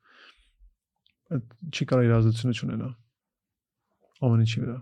[1.29, 2.89] Այդ չի կարա իրազեկությունը չունենա։
[4.19, 4.79] Ամեն ինչի վրա։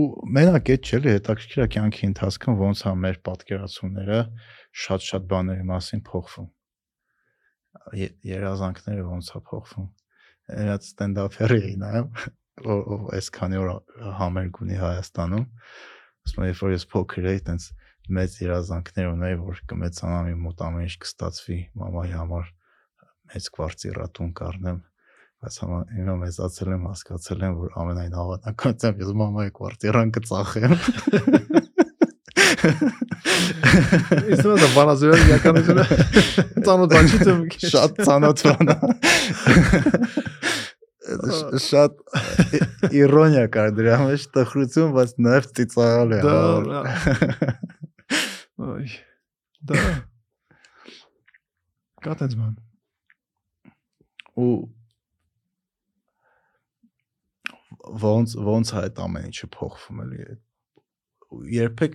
[0.00, 0.06] ու
[0.36, 4.18] մենակ այդ չէ, հետաքրքիր է կյանքի ընթացքում ոնց է մեր պատկերացումները
[4.82, 6.48] շատ-շատ բաների մասին փոխվում։
[8.30, 9.88] Երազանքները ոնց է փոխվում։
[10.66, 12.10] Այդ ստենդափերը էի նայում,
[12.76, 13.72] ով այսքանի օր
[14.20, 15.44] համերգ ունի Հայաստանում։
[16.26, 17.66] Ասում եմ, երբ որ ես փոքր էի, տենց
[18.06, 22.46] մեծ երազանքներ ունեի, որ կմեծանամ իմ մոտ ամեն ինչ կստացվի, մամայի համար
[23.32, 24.78] մեծ կվարտիրատուն կառնեմ,
[25.42, 30.72] բայց համա հիմա մեծացել եմ, հասկացել եմ, որ ամենայն հավանականությամբ ես մամայի կվարտիրան կծախեմ։
[34.36, 35.84] Իսկ դա բանազորը իրականությունը
[36.66, 37.42] ծանոթ բան չի թվում։
[37.74, 38.76] շատ ծանոթ բան է։
[41.66, 41.92] Շատ
[42.98, 46.36] իրոնիա կար դրա մեջ տխրություն, բայց նաև ծիծաղալ է։ Դա
[48.56, 48.88] այ
[49.70, 49.82] դա
[52.06, 52.54] կատենց բան։
[54.36, 54.50] ու
[58.06, 60.24] ոնց ոնց է այդ ամեն ինչը փոխվում էլի
[61.56, 61.94] երբեք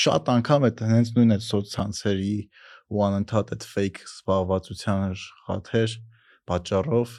[0.00, 2.32] շատ անգամ է հենց նույն այդ սոցցանցերի
[2.94, 5.04] ու անընդհատ այդ fake զբաղվածության
[5.46, 5.94] խաթեր
[6.50, 7.14] պատճառով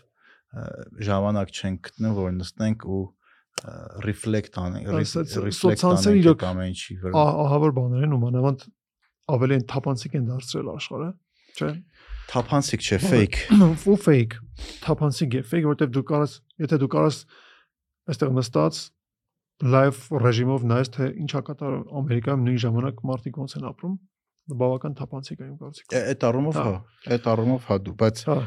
[1.10, 3.02] ժամանակ չենք գտնում որ նստենք ու
[4.08, 4.90] ռեֆլեկտ անենք
[5.60, 8.66] սոցցանցերը անենք ամեն ինչի վրա Ահ- ահավոր բաներ են ու մանավանդ
[9.36, 11.10] ավելի թափանցիկ են դարձրել աշխարհը,
[11.60, 11.72] չէ՞։
[12.30, 13.40] թափանցիկ չէ fake
[13.90, 14.38] ու fake
[14.86, 17.20] թափանցիկ է fake որտեվ դու կարաս եթե դու կարաս
[18.14, 18.82] այստեղ նստած
[19.74, 23.96] live ռեժիմով նայես թե ինչա կատարում ամերիկայում նույն ժամանակ մարդիկ ոնց են ապրում
[24.60, 28.38] բավական թափանցիկ է իմ կարծիքով այդ առումով Հա։ հա այդ առումով հա դու բայց հա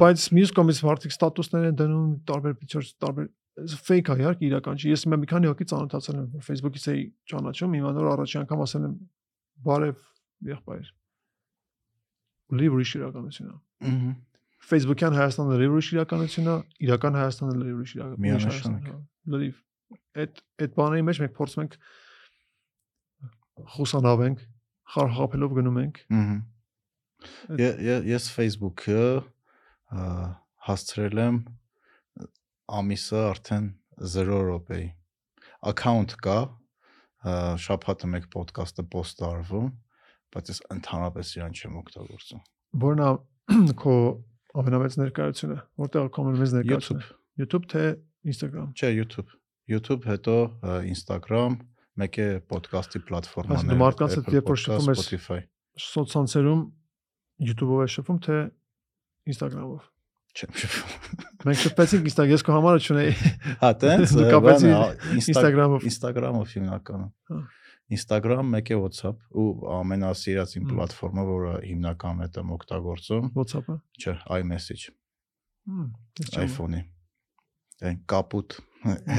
[0.00, 3.30] բայց մյուս կողմից մարդիկ ստատուսներ են դնում տարբեր pictures տարբեր
[3.86, 7.76] fake է իհարկե իրական չի ես մի քանի հոգի ծանոթացել եմ որ Facebook-ից էի ճանաչում
[7.78, 8.96] հիմա նոր առաջի անգամ ասել եմ
[9.64, 10.02] բարև
[10.50, 10.86] եղբայր
[12.60, 13.54] լիվ ուրիշ իրականություն է
[13.90, 14.14] ըհը
[14.66, 16.56] Facebook-յան Հայաստանը լիվ ուրիշ իրականություն է
[16.86, 17.92] իրական Հայաստանը լիվ ուրիշ
[18.26, 19.54] Միանշանակ։ իրականություն լիվ
[20.22, 21.74] այդ այդ բաների մեջ մենք փորձում ենք
[23.76, 24.44] խուսանավենք
[24.96, 25.96] խարխափելով գնում ենք
[27.56, 29.02] ե- Ես Facebook-ը
[30.66, 31.36] հասցրել եմ
[32.80, 33.66] ամիսը արդեն
[34.14, 34.86] 0 րոպեի։
[35.72, 36.38] Account կա,
[37.66, 39.70] շաբաթը մեկ ոդկասթը post արվում,
[40.34, 42.40] բայց ես ընդհանրապես իրան չեմ օգտագործում։
[42.86, 43.10] որն է
[43.82, 43.94] քո
[44.60, 47.04] ամենամեծ ներկայությունը որտեղ քո ամենամեծ ներկայությունը
[47.36, 47.82] YouTube, թե
[48.32, 49.28] Instagram չէ, YouTube։
[49.70, 50.34] YouTube հետո
[50.90, 51.58] Instagram,
[52.00, 55.38] մեկ է ոդկասթի պլատֆորմաներ։ Այսինքն մարդկանց հետ երբ որ շփում ես- Spotify։
[55.86, 56.62] սոցցանցերում
[57.46, 58.36] YouTube-ով է շփում թե
[59.32, 59.84] Instagram-ով
[60.36, 63.12] Չեմ շփվում։ մենք շփվեցինք Instagram ես քո համարը չունեի
[63.62, 64.70] Հա, տենց Դու կապեցի
[65.20, 67.38] Instagram-ով Instagram-ով հիմնականում։ Հա։
[67.92, 69.46] Instagram, մեկ է WhatsApp ու
[69.76, 74.88] ամենասիրած իմ պլատֆորմը, որը հիմնական հետ եմ օգտագործում, WhatsApp-ը չէ, iMessage,
[75.66, 75.86] Հմ,
[76.42, 76.82] iPhone-ի։
[77.86, 78.58] Այն կապուտ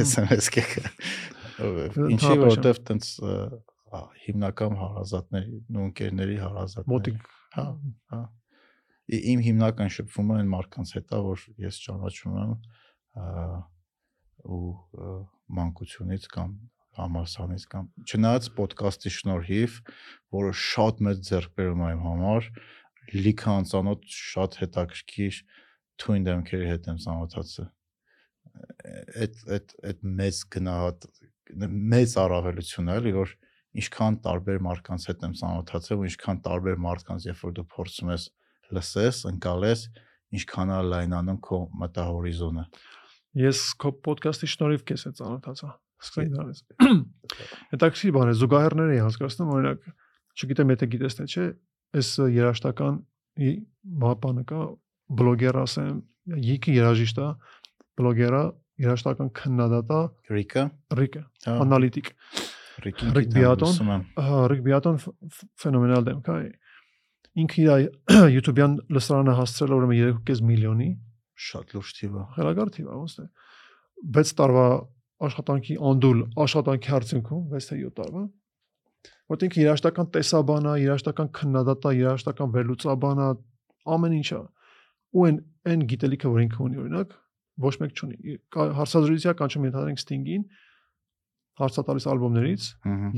[0.08, 0.84] SMS կեքը։
[2.12, 3.10] Ինչի որտեվ տենց
[4.28, 7.28] հիմնական հարազատների, ու ընկերների հարազատներ։ մոտիկ
[7.58, 7.66] Հա,
[8.12, 8.22] հա։
[9.34, 12.52] Իմ հիմնական շփումը այն մարդկանց հետ է, որ ես ճանաչում եմ
[14.58, 14.74] ու
[15.58, 16.58] մանկությունից կամ
[16.98, 19.78] համալսարանից կամ չնայած ոդկասթի շնորհիվ,
[20.38, 22.50] որը շատ մեծ ձեռքբերում է իմ համար,
[23.18, 25.42] լիքը անծանոթ շատ հետաքրքիր
[26.02, 27.70] թույն դեմքերի հետ եմ ծանոթացել։
[29.22, 31.08] Այդ այդ այդ մեծ գնահատ
[31.94, 33.34] մեծ առավելություն է, էլի որ
[33.78, 38.28] ինչքան տարբեր մարդկանց հետ եմ ծանոթացել ու ինչքան տարբեր մարդկանց երբ որ դու փորձում ես
[38.78, 39.84] լսես, ընկալես,
[40.38, 42.66] ինչքան է լայնանում քո մտահորիզոնը։
[43.48, 45.70] ես քո ոդկասթի շնորհիվ քեզ հետ ծանոթացա
[46.04, 46.60] սկսենք դրանից
[47.74, 49.88] հետաքրքիր բան է զուգահեռներ էի հասկացնում օրինակ
[50.38, 51.46] չգիտեմ եթե գիտես թե չէ
[51.98, 53.00] այս երաշտական
[53.98, 54.62] բանը կա
[55.18, 55.98] բլոգեր ասեմ
[56.48, 57.30] յիկի երաժիշտ է
[57.98, 58.44] բլոգերա
[58.78, 60.00] երաշտական քննադատա
[60.30, 60.64] Ռիկը,
[61.00, 62.10] ռիկը հա, անալիտիկ
[62.86, 65.00] Ռիկին Ռիկ գիտեմ, Բիատոն։ լսում եմ։ Ահա Ռիկ Բիատոն
[65.64, 66.38] ֆենոմենալ դեմք է
[67.42, 67.88] ինքը իր
[68.36, 70.90] YouTube-յան լսարանը հասցրել է ուրեմն 3.5 միլիոնի
[71.38, 73.26] Շատ լուրջ թիվ է։ խելագար թիվ է ոնց է
[74.18, 74.68] 6 տարվա
[75.26, 78.24] աշխատանքի անդուլ աշխատանքի արդյունքում 6 թե 7 տարվա
[79.28, 83.30] որտեղ ինքը երաշտական տեսաբան է, երաշտական քննադատ է, երաշտական վերլուծաբան է,
[83.98, 84.42] ամեն ինչ է։
[85.18, 87.16] Ու այն այն գիտելիքը, որ ինքը ունի, օրինակ,
[87.68, 88.38] ոչ մեկ չունի։
[88.78, 90.46] հարցազրույցիա կանչում ենթադրենք Sting-ին
[91.58, 92.68] հարցատալիս ալբոմներից,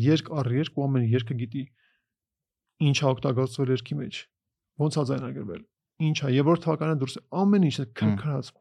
[0.05, 1.63] երկ առ երկ ու ամեն երկը գիտի
[2.89, 4.21] ինչ է օգտագործվել երկի մեջ
[4.79, 5.61] ոնց է ձայնագրվել
[6.07, 8.51] ինչ է եւ որ թվականը դուրս ամեն ինչը քրքրած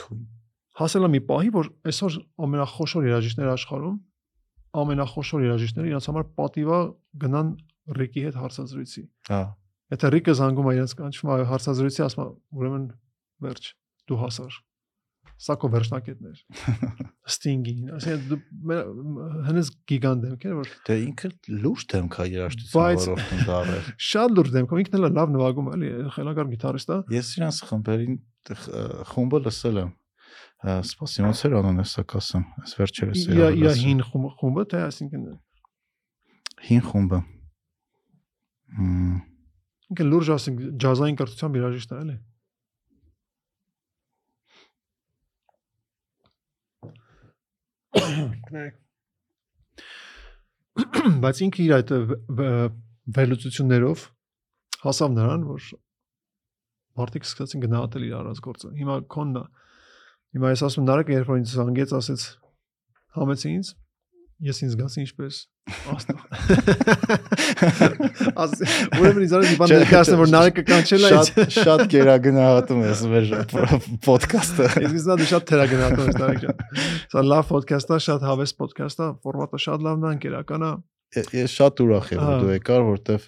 [0.00, 0.39] Թույն։
[0.80, 2.16] հասել է մի պահի որ այսօր
[2.46, 3.98] ամենախոշոր երաժիշտները աշխարհում
[4.80, 6.80] ամենախոշոր երաժիշտները իրաց համար պատիվա
[7.24, 7.52] գնան
[8.00, 9.42] Ռիկի հետ հարցազրույցի Հա։
[9.96, 12.28] եթե Ռիկը զանգում է իրաց կանչում է հարցազրույցի ասում է
[12.60, 12.84] ուրեմն
[13.46, 13.70] վերջ
[14.10, 14.58] դու հասար
[15.40, 16.40] սա քո վերջնակետներ
[17.34, 18.42] Sting-ին ասեն
[19.46, 21.30] հենց գիգանտ դեմք է որ Դե ինքը
[21.64, 25.92] լուրջ դեմք է երաժշտության ոլորտում դարել։ շատ լուրջ դեմքով ինքն էլ է լավ նվագում էլի
[26.16, 28.20] խելագար գիտարիստ է Ես իրանց խմբերին
[29.14, 29.90] խումբը լսել եմ։
[30.60, 35.22] Սպասի, ոնց էր անունը սա կասեմ։ Այս վերջերս իր իր հին խումբ- խումբը թե այսինքն
[36.68, 37.20] հին խումբը։
[39.90, 42.16] Ինքը լուրջ ասենք ջազային կրթության երաժիշտ է, էլի։
[51.24, 51.90] Բայց ինքը իր այդ
[53.16, 54.04] վերլուծություններով
[54.84, 55.66] հասավ նրան, որ
[57.00, 59.44] մարդիկ սկսեցին գնահատել իր արած գործը։ Հիմա քոնն է։
[60.30, 62.26] Հիմա ես ասում Նարեկը երբ որ ինձ զանգեց, ասեց
[63.18, 63.70] համեցի ինձ,
[64.46, 65.38] ես ինձ զգացի ինչպես
[65.90, 66.18] աստղ։
[68.40, 68.54] Աս
[69.00, 73.28] ուրեմն ինձ արի բան ներկայացնեմ որ Նարեկը կանչել է շատ շատ գերագնահատում ես մեր
[74.06, 76.64] ոդկասթը։ Իսկ նա շատ թերագնահատում ես Նարեկ ջան։
[77.14, 80.72] Սա լավ ոդքասթ է, շատ հավես ոդքասթ է, ֆորմատը շատ լավն է, ընկերական է։
[81.40, 83.22] Ես շատ ուրախ եմ որ դու եկար, որտեվ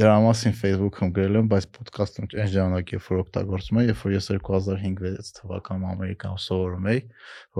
[0.00, 4.14] դրա մասին Facebook-ում գրել եմ, բայց ոդկասթում այն ժամանակ երբ որ օգտագործում եմ, երբ որ
[4.16, 7.00] ես 2005-6 թվականում Ամերիկայում սովորում էի,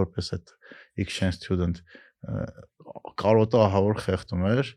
[0.01, 0.52] որպես այդ
[1.05, 1.81] exchange student
[3.20, 4.73] կարոտը ահավոր խեղդում էր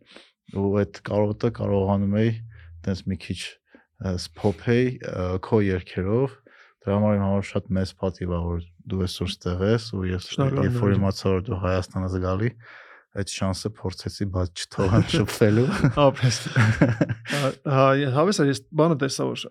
[0.60, 2.32] ու այդ կարոտը կարողանում էի
[2.86, 3.40] տես մի քիչ
[4.24, 4.88] սփոփեի
[5.44, 6.38] քո երկերով
[6.84, 10.30] դրա համար իմ համար շատ մեծ պատիվ է որ դու այսօր ստեղ ես ու ես
[10.40, 12.50] երբ որ իմացա որ դու Հայաստան ես գալի
[13.14, 15.66] այդ շանսը փորձեցի բաց չթողան շփվելու։
[16.04, 16.38] Ապրես։
[17.70, 17.84] Հա,
[18.18, 19.44] հավես ես բանը տեսա որ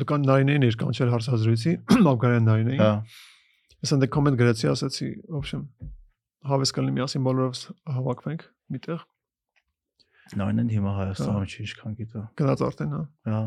[0.00, 1.74] դուքան նայնեին էր կանչել հարցազրույցի,
[2.12, 2.94] Աբգարյան նայնեին։ Հա։
[3.84, 5.66] Ես ընդ կոմենտ գրեցի, ասացի, ոբշեմ
[6.46, 7.62] հավես կլինի միասին բոլորովս
[7.96, 8.42] հավաքվենք
[8.76, 9.04] միտեղ։
[10.40, 13.42] Նայնեն հիմա Հայաստանում հա։ չի ինչքան գիտա։ Գնաց արդեն, հա։ Հա։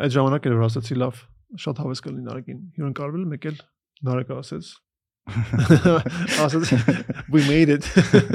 [0.00, 1.22] Այդ ժամանակ էր որ ասացի լավ,
[1.64, 3.62] շատ հավես կլինի նարեկին։ Հյուրընկալվել մեկ էլ
[4.10, 4.72] նարեկը ասեց
[6.45, 6.69] ասաց
[7.33, 7.85] we made it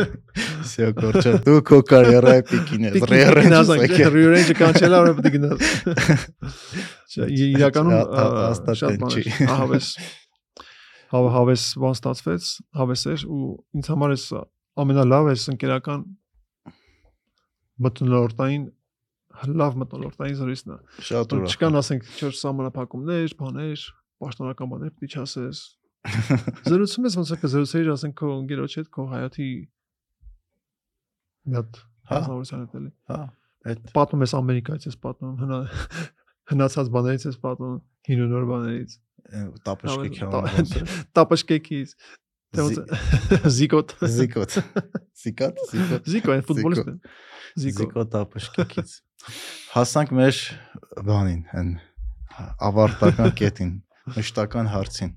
[0.67, 3.71] Всё, короче, դու քո կարիերայի պիկին ես, ռեառենջ
[4.15, 5.61] Rearrange կանչելա որ պետք է գնաս։
[7.11, 9.87] Չէ, ի- իրականում Հա- հա- ա, հաստատ շատ այն բան չի։ էր։ Հավես
[11.15, 12.51] հավ հավես բան ստացվեց,
[12.81, 13.41] հավես էր ու
[13.81, 14.27] ինձ համար էս
[14.85, 16.05] ամենալավ էս ընկերական
[17.87, 18.65] մտնոլորտային
[19.61, 20.79] լավ մտնոլորտային զրույցն է։
[21.09, 23.85] շատ Որ ուրախ Չկան ասենք չոր սահմանափակումներ, բաներ,
[24.21, 25.61] պաշտոնական բաներ պետք է չասես։
[26.66, 29.48] Զրուցում ես ոնց է կզրուցեիր ասենք քո ընկերոջ հետ, քո հայաթի
[31.46, 31.80] մի հատ
[32.12, 33.20] հա հասարակության հետ էլի։ հա
[33.66, 35.60] այդ Պատմում ես Ամերիկայից ես պատմում, հնա
[36.52, 37.80] հնացած բաներից ես պատմում,
[38.10, 38.96] հին ու նոր բաներից։
[39.66, 40.70] տապշկի Տա- քան
[41.18, 41.96] Տապաշկեքից։
[42.56, 44.54] Զիկոտ։ զիկոտ զիկոտ
[45.26, 45.58] զիկոտ
[46.08, 46.94] Զիկո, այն ֆուտբոլիստ է։
[47.64, 48.94] Զիկո։ զիկոտ տապշկից
[49.76, 50.40] հասանք մեր
[51.10, 51.70] բանին այն
[52.70, 53.72] ավարտական կետին
[54.16, 55.12] մշտական հարցին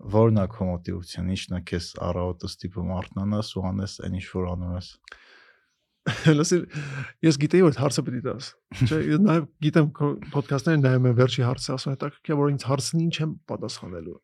[0.00, 4.46] որն է քո մոտիվացիան ինչն է քեզ առավոտը ստիպում արթնանաս ու անես այն ինչ որ
[4.54, 4.88] անում ես
[6.40, 6.58] Լսի,
[7.26, 8.46] ես գիտեի որ հարցը պետք է տաս։
[8.88, 9.88] Չէ, նաև գիտեմ
[10.32, 14.16] ոդքասթները նայում եմ վերջի հարցը, ասում եմ հետաքրքիր որ ինձ հարցն ինչ եմ պատասխանելու։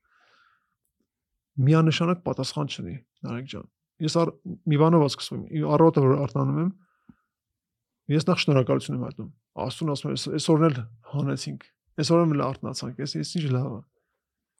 [1.67, 2.97] Միանշանակ պատասխան չունի,
[3.27, 3.69] Նարեկ ջան։
[4.07, 4.33] Ես առ,
[4.73, 6.73] մի բանով եմ սկսում, եմ, առավոտը որ արթնանում եմ,
[8.17, 9.31] ես նախ շնորհակալություն եմ հայտնում։
[9.67, 10.77] Աստուն ասում եմ, «Էս- այսօրն էլ
[11.13, 13.81] հանեցինք։ Այսօրն էլ արթնացանք, ես ինչ լավ է։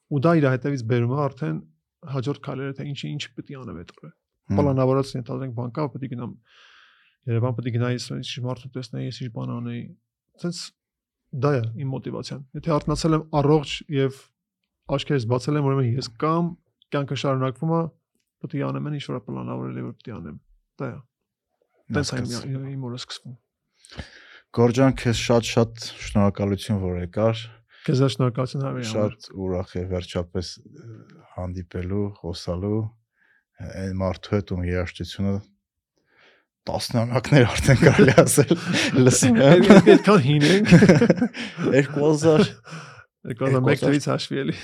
[0.07, 1.57] Ու դա իր հետևից բերում է արդեն
[2.13, 4.11] հաջորդ քայլերը, թե ինչ ինչ պետք է անեմ այդ օրը
[4.57, 6.33] պլանավորած ենթադրենք բանկա պետք է գնամ
[7.27, 9.81] Երևան պետք է գնայի ես ինչ մարդու տեսնեի, ես ինչ բան անեի։
[10.39, 10.59] Ցենց
[11.43, 14.19] դա է իմ մոտիվացիան։ Եթե արթնացել եմ առողջ եւ
[14.95, 16.47] աչքերս բացել եմ, ուրեմն ես կամ
[16.95, 17.81] կյանքը շարունակվում է,
[18.47, 20.37] պետք է անեմ ինչ որ պլանավորել եմ, պետք է անեմ։
[20.77, 20.95] Դա է։
[21.97, 23.35] հասկացա։ իմ- իմ օրը սկսվում։
[24.57, 25.73] Գորջան քեզ շատ-շատ
[26.07, 27.43] շնորհակալություն որ եկար
[27.87, 30.47] Քեզ շնորհակալություն համար։ շատ ուրախ է վերջապես
[31.37, 32.79] հանդիպելու, խոսալու
[33.67, 35.35] այն մարդու հետ ում երաժշտությունը
[36.67, 38.51] տասնամյակներ արդեն կարելի ասել
[39.07, 40.73] լսում եմ Այդ- Այդքան հին ենք։
[41.77, 42.51] 2000
[43.27, 44.57] 2001 թվից հաշվի էլի։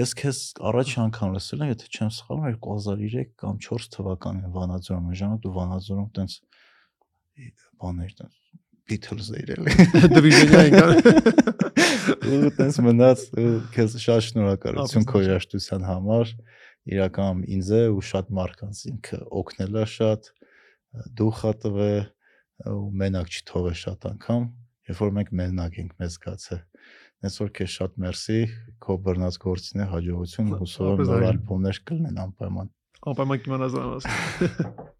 [0.00, 0.38] ես քեզ
[0.70, 6.08] առաջ անգամ լսել եմ եթե չեմ սխալվում 2003 կամ 4 թվականին Վանաձորում ժամանակ դու Վանաձորում
[6.20, 6.36] տենց
[7.82, 8.14] բաներ
[8.90, 9.74] տենց Beatles-եր էլի
[10.14, 13.24] Դիվիզիոնյա ենք։ ու տես մնաց
[13.74, 16.32] քեզ շատ շնորհակալություն քո Ապա, երաժշտության համար
[16.90, 20.30] իրականում ինձ է ու շատ մարկանց ինքը օգնել է շատ
[21.20, 21.92] դուխա տվե
[22.70, 24.48] ու մենակ չթողե շատ անգամ
[24.90, 26.60] երբ որ մենք մենակ ենք մեզ զգացը
[27.20, 28.38] Ես որ քեզ շատ մերսի
[28.80, 32.70] քո բռնած գործին է հաջողություն ու հուսով եմ նոր ալբոմներ կլինեն անպայման
[33.10, 34.96] Անպայման կիմանաս դրան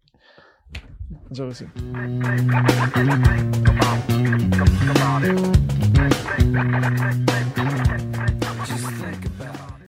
[1.11, 1.65] ասել։ Ջավասի։